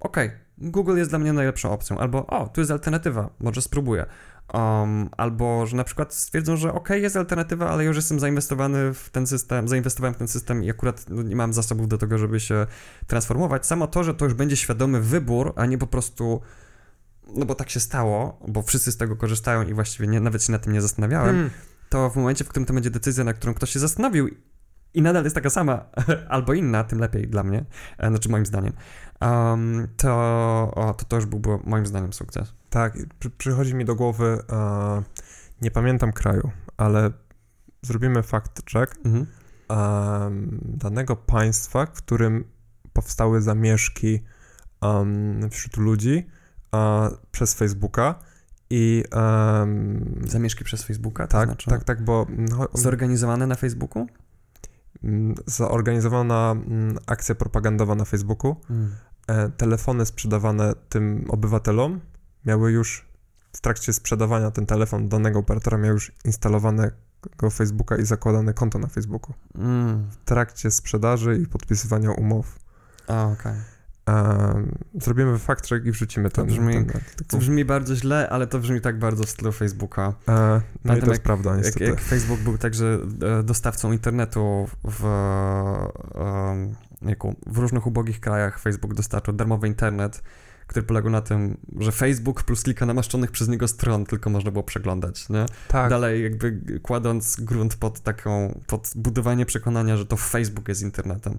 [0.00, 0.16] OK,
[0.58, 4.06] Google jest dla mnie najlepszą opcją, albo o, tu jest alternatywa, może spróbuję.
[4.52, 9.10] Um, albo że na przykład stwierdzą, że ok, jest alternatywa, ale już jestem zainwestowany w
[9.10, 12.40] ten system, zainwestowałem w ten system i akurat no, nie mam zasobów do tego, żeby
[12.40, 12.66] się
[13.06, 13.66] transformować.
[13.66, 16.40] Samo to, że to już będzie świadomy wybór, a nie po prostu
[17.36, 20.52] no bo tak się stało, bo wszyscy z tego korzystają i właściwie nie, nawet się
[20.52, 21.50] na tym nie zastanawiałem, hmm.
[21.88, 24.28] to w momencie, w którym to będzie decyzja, na którą ktoś się zastanowił
[24.94, 25.84] i nadal jest taka sama,
[26.28, 27.64] albo inna, tym lepiej dla mnie,
[27.98, 28.72] e, znaczy moim zdaniem,
[29.20, 30.12] um, to,
[30.74, 32.54] o, to to już byłby moim zdaniem sukces.
[32.70, 35.02] Tak, przy, przychodzi mi do głowy, e,
[35.62, 37.10] nie pamiętam kraju, ale
[37.82, 39.26] zrobimy fact check mhm.
[39.70, 40.30] e,
[40.62, 42.44] danego państwa, w którym
[42.92, 44.20] powstały zamieszki
[44.82, 46.26] um, wśród ludzi
[46.74, 48.18] e, przez Facebooka
[48.70, 49.04] i...
[49.12, 51.26] Um, zamieszki przez Facebooka?
[51.26, 51.70] tak, znaczy...
[51.70, 52.26] tak, tak, bo...
[52.28, 54.06] No, Zorganizowane na Facebooku?
[55.04, 58.56] Mm, zorganizowana mm, akcja propagandowa na Facebooku.
[58.70, 58.94] Mm.
[59.26, 62.00] E, telefony sprzedawane tym obywatelom
[62.46, 63.08] miały już
[63.52, 68.86] w trakcie sprzedawania ten telefon danego operatora miał już instalowanego Facebooka i zakładane konto na
[68.86, 69.34] Facebooku.
[69.54, 70.10] Mm.
[70.10, 72.58] W trakcie sprzedaży i podpisywania umów.
[73.08, 73.52] A, okej.
[73.52, 73.73] Okay.
[75.00, 76.44] Zrobimy fakt check i wrzucimy to.
[76.44, 80.14] Brzmi, ten, to brzmi bardzo źle, ale to brzmi tak bardzo w stylu Facebooka.
[80.28, 81.84] E, no i to jest prawda, niestety.
[81.84, 82.98] Jak, jak, Facebook był także
[83.38, 85.02] e, dostawcą internetu w,
[87.46, 90.22] w różnych ubogich krajach, Facebook dostarczył darmowy internet,
[90.66, 94.64] który polegał na tym, że Facebook plus kilka namaszczonych przez niego stron tylko można było
[94.64, 95.46] przeglądać, nie?
[95.68, 95.90] Tak.
[95.90, 101.38] Dalej jakby kładąc grunt pod taką, pod budowanie przekonania, że to Facebook jest internetem.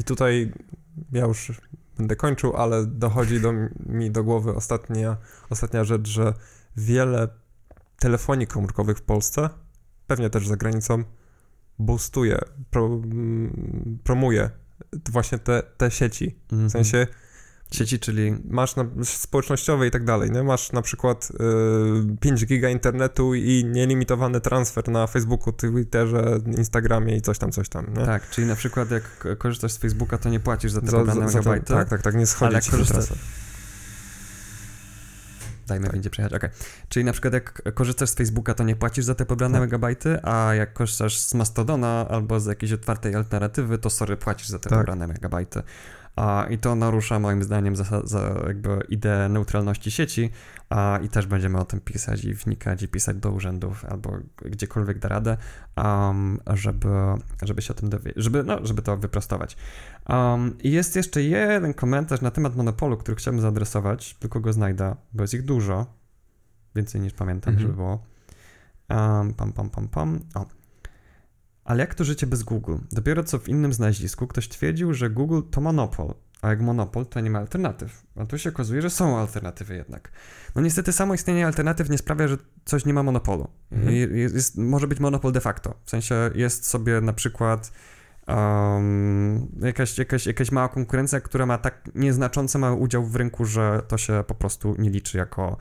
[0.00, 0.52] I tutaj
[1.12, 1.52] ja już
[2.00, 3.52] będę kończył, ale dochodzi do,
[3.86, 5.16] mi do głowy ostatnia,
[5.50, 6.34] ostatnia rzecz, że
[6.76, 7.28] wiele
[7.98, 9.50] telefonii komórkowych w Polsce,
[10.06, 11.04] pewnie też za granicą,
[11.78, 12.38] boostuje,
[12.70, 13.00] pro,
[14.04, 14.50] promuje
[15.10, 16.36] właśnie te, te sieci.
[16.48, 16.70] W mhm.
[16.70, 17.06] sensie
[17.70, 18.36] Sieci, czyli...
[18.44, 20.42] Masz na, społecznościowe i tak dalej, nie?
[20.42, 21.32] Masz na przykład
[22.14, 27.68] y, 5 giga internetu i nielimitowany transfer na Facebooku, Twitterze, Instagramie i coś tam, coś
[27.68, 28.06] tam, nie?
[28.06, 31.20] Tak, czyli na przykład jak korzystasz z Facebooka, to nie płacisz za te za, pobrane
[31.20, 31.74] za, megabajty.
[31.74, 33.00] tak, tak, tak, nie schodzi ale ci korzysta...
[35.66, 35.92] Dajmy tak.
[35.92, 36.50] będzie przejechać, okej.
[36.50, 36.62] Okay.
[36.88, 39.60] Czyli na przykład jak korzystasz z Facebooka, to nie płacisz za te pobrane tak.
[39.60, 44.58] megabajty, a jak korzystasz z Mastodona albo z jakiejś otwartej alternatywy, to sorry, płacisz za
[44.58, 44.78] te tak.
[44.78, 45.62] pobrane megabajty.
[46.16, 50.30] A, I to narusza moim zdaniem za, za jakby ideę neutralności sieci
[50.70, 54.98] a, i też będziemy o tym pisać i wnikać i pisać do urzędów albo gdziekolwiek
[54.98, 55.36] da radę,
[55.76, 56.88] um, żeby,
[57.42, 59.56] żeby się o tym dowiedzieć, żeby, no, żeby to wyprostować.
[60.08, 64.96] Um, I jest jeszcze jeden komentarz na temat monopolu, który chciałbym zaadresować, tylko go znajdę,
[65.12, 65.86] bo jest ich dużo,
[66.74, 67.68] więcej niż pamiętam, mhm.
[67.68, 68.02] żeby było.
[68.90, 70.20] Um, pam, pam, pam, pam.
[70.34, 70.59] O.
[71.70, 72.76] Ale jak to życie bez Google?
[72.92, 77.20] Dopiero co w innym znaleźlisku ktoś twierdził, że Google to monopol, a jak monopol, to
[77.20, 78.02] nie ma alternatyw.
[78.16, 80.12] A tu się okazuje, że są alternatywy jednak.
[80.54, 83.48] No niestety samo istnienie alternatyw nie sprawia, że coś nie ma monopolu.
[83.72, 83.94] Mhm.
[83.96, 85.74] Jest, jest, może być monopol de facto.
[85.84, 87.72] W sensie jest sobie na przykład
[88.28, 93.82] um, jakaś, jakaś, jakaś mała konkurencja, która ma tak nieznaczący mały udział w rynku, że
[93.88, 95.56] to się po prostu nie liczy jako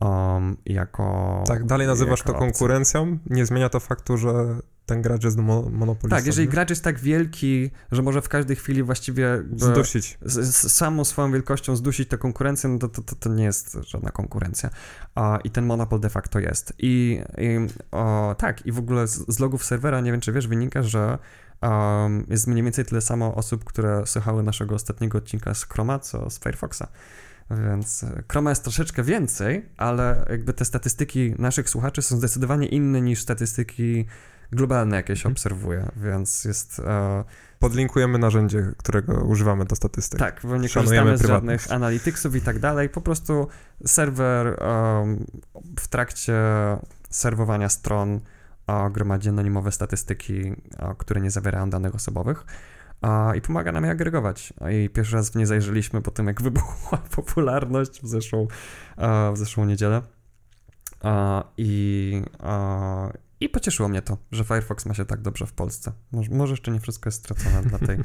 [0.00, 4.56] um, jako Tak, dalej nazywasz to konkurencją, nie zmienia to faktu, że
[4.90, 6.16] ten gracz jest mo- monopolistą.
[6.16, 6.52] Tak, jeżeli nie?
[6.52, 10.18] gracz jest tak wielki, że może w każdej chwili właściwie Zdusić.
[10.22, 13.78] z, z samą swoją wielkością zdusić tę konkurencję, no to, to, to, to nie jest
[13.86, 14.70] żadna konkurencja.
[15.14, 16.72] A, I ten monopol de facto jest.
[16.78, 17.56] I, i
[17.90, 21.18] o, tak, i w ogóle z, z logów serwera, nie wiem czy wiesz, wynika, że
[21.62, 26.30] um, jest mniej więcej tyle samo osób, które słuchały naszego ostatniego odcinka z Chroma, co
[26.30, 26.82] z Firefoxa.
[27.50, 33.22] Więc Chroma jest troszeczkę więcej, ale jakby te statystyki naszych słuchaczy są zdecydowanie inne niż
[33.22, 34.06] statystyki
[34.52, 35.32] globalne, jakie się Mhm.
[35.32, 36.78] obserwuje, więc jest...
[36.78, 37.24] E,
[37.58, 40.18] Podlinkujemy narzędzie, którego używamy do statystyk.
[40.18, 43.48] tak, bo nie Szanujemy korzystamy z żadnych analityksów i tak dalej, po prostu
[43.86, 45.26] serwer em,
[45.78, 46.34] w trakcie
[47.10, 48.20] serwowania stron
[48.66, 52.44] a, gromadzi anonimowe statystyki, a, które nie zawierają danych osobowych
[53.02, 54.52] a, i pomaga nam je agregować.
[54.72, 58.46] I pierwszy raz w nie zajrzeliśmy po tym, jak wybuchła popularność w zeszłą,
[59.32, 60.02] w zeszłą niedzielę.
[61.56, 62.22] I,
[63.40, 65.92] I pocieszyło mnie to, że Firefox ma się tak dobrze w Polsce.
[66.12, 67.98] Może, może jeszcze nie wszystko jest stracone dla tej,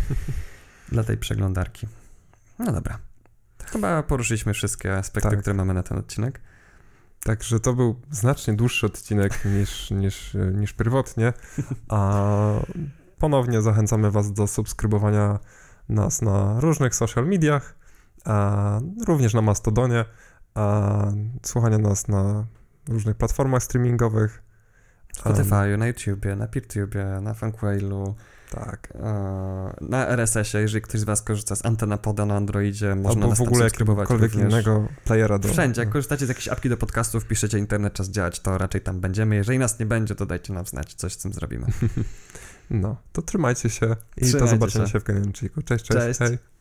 [0.91, 1.87] dla tej przeglądarki.
[2.59, 2.99] No dobra.
[3.65, 5.39] Chyba poruszyliśmy wszystkie aspekty, Tak.
[5.39, 6.41] które mamy na ten odcinek.
[7.23, 11.33] Także to był znacznie dłuższy odcinek niż, niż, niż pierwotnie.
[11.89, 12.21] A
[13.19, 15.39] ponownie zachęcamy Was do subskrybowania
[15.89, 17.75] nas na różnych social mediach,
[18.25, 20.05] a również na Mastodonie,
[20.53, 21.01] a
[21.43, 22.45] słuchania nas na
[22.87, 24.44] różnych platformach streamingowych.
[25.19, 28.15] Spotify, na YouTubie, na PeerTubie, na Funkwailu,
[28.51, 28.93] Tak.
[28.95, 33.37] e, na RSS-ie, jeżeli ktoś z Was korzysta z Antenapoda na Androidzie, można Albo nas
[33.37, 35.49] w ogóle tam subskrybować jakiegokolwiek innego playera do...
[35.49, 38.99] Wszędzie, jak korzystacie z jakiejś apki do podcastów, piszecie internet czas działać, to raczej tam
[38.99, 39.35] będziemy.
[39.35, 41.67] Jeżeli nas nie będzie, to dajcie nam znać, coś z tym zrobimy.
[42.69, 44.91] No, to trzymajcie się i Trzymajcie do zobaczenia się.
[44.91, 45.61] się w kolejnym odcinku.
[45.61, 45.99] Cześć, cześć.
[45.99, 46.19] Cześć.
[46.19, 46.54] Hej.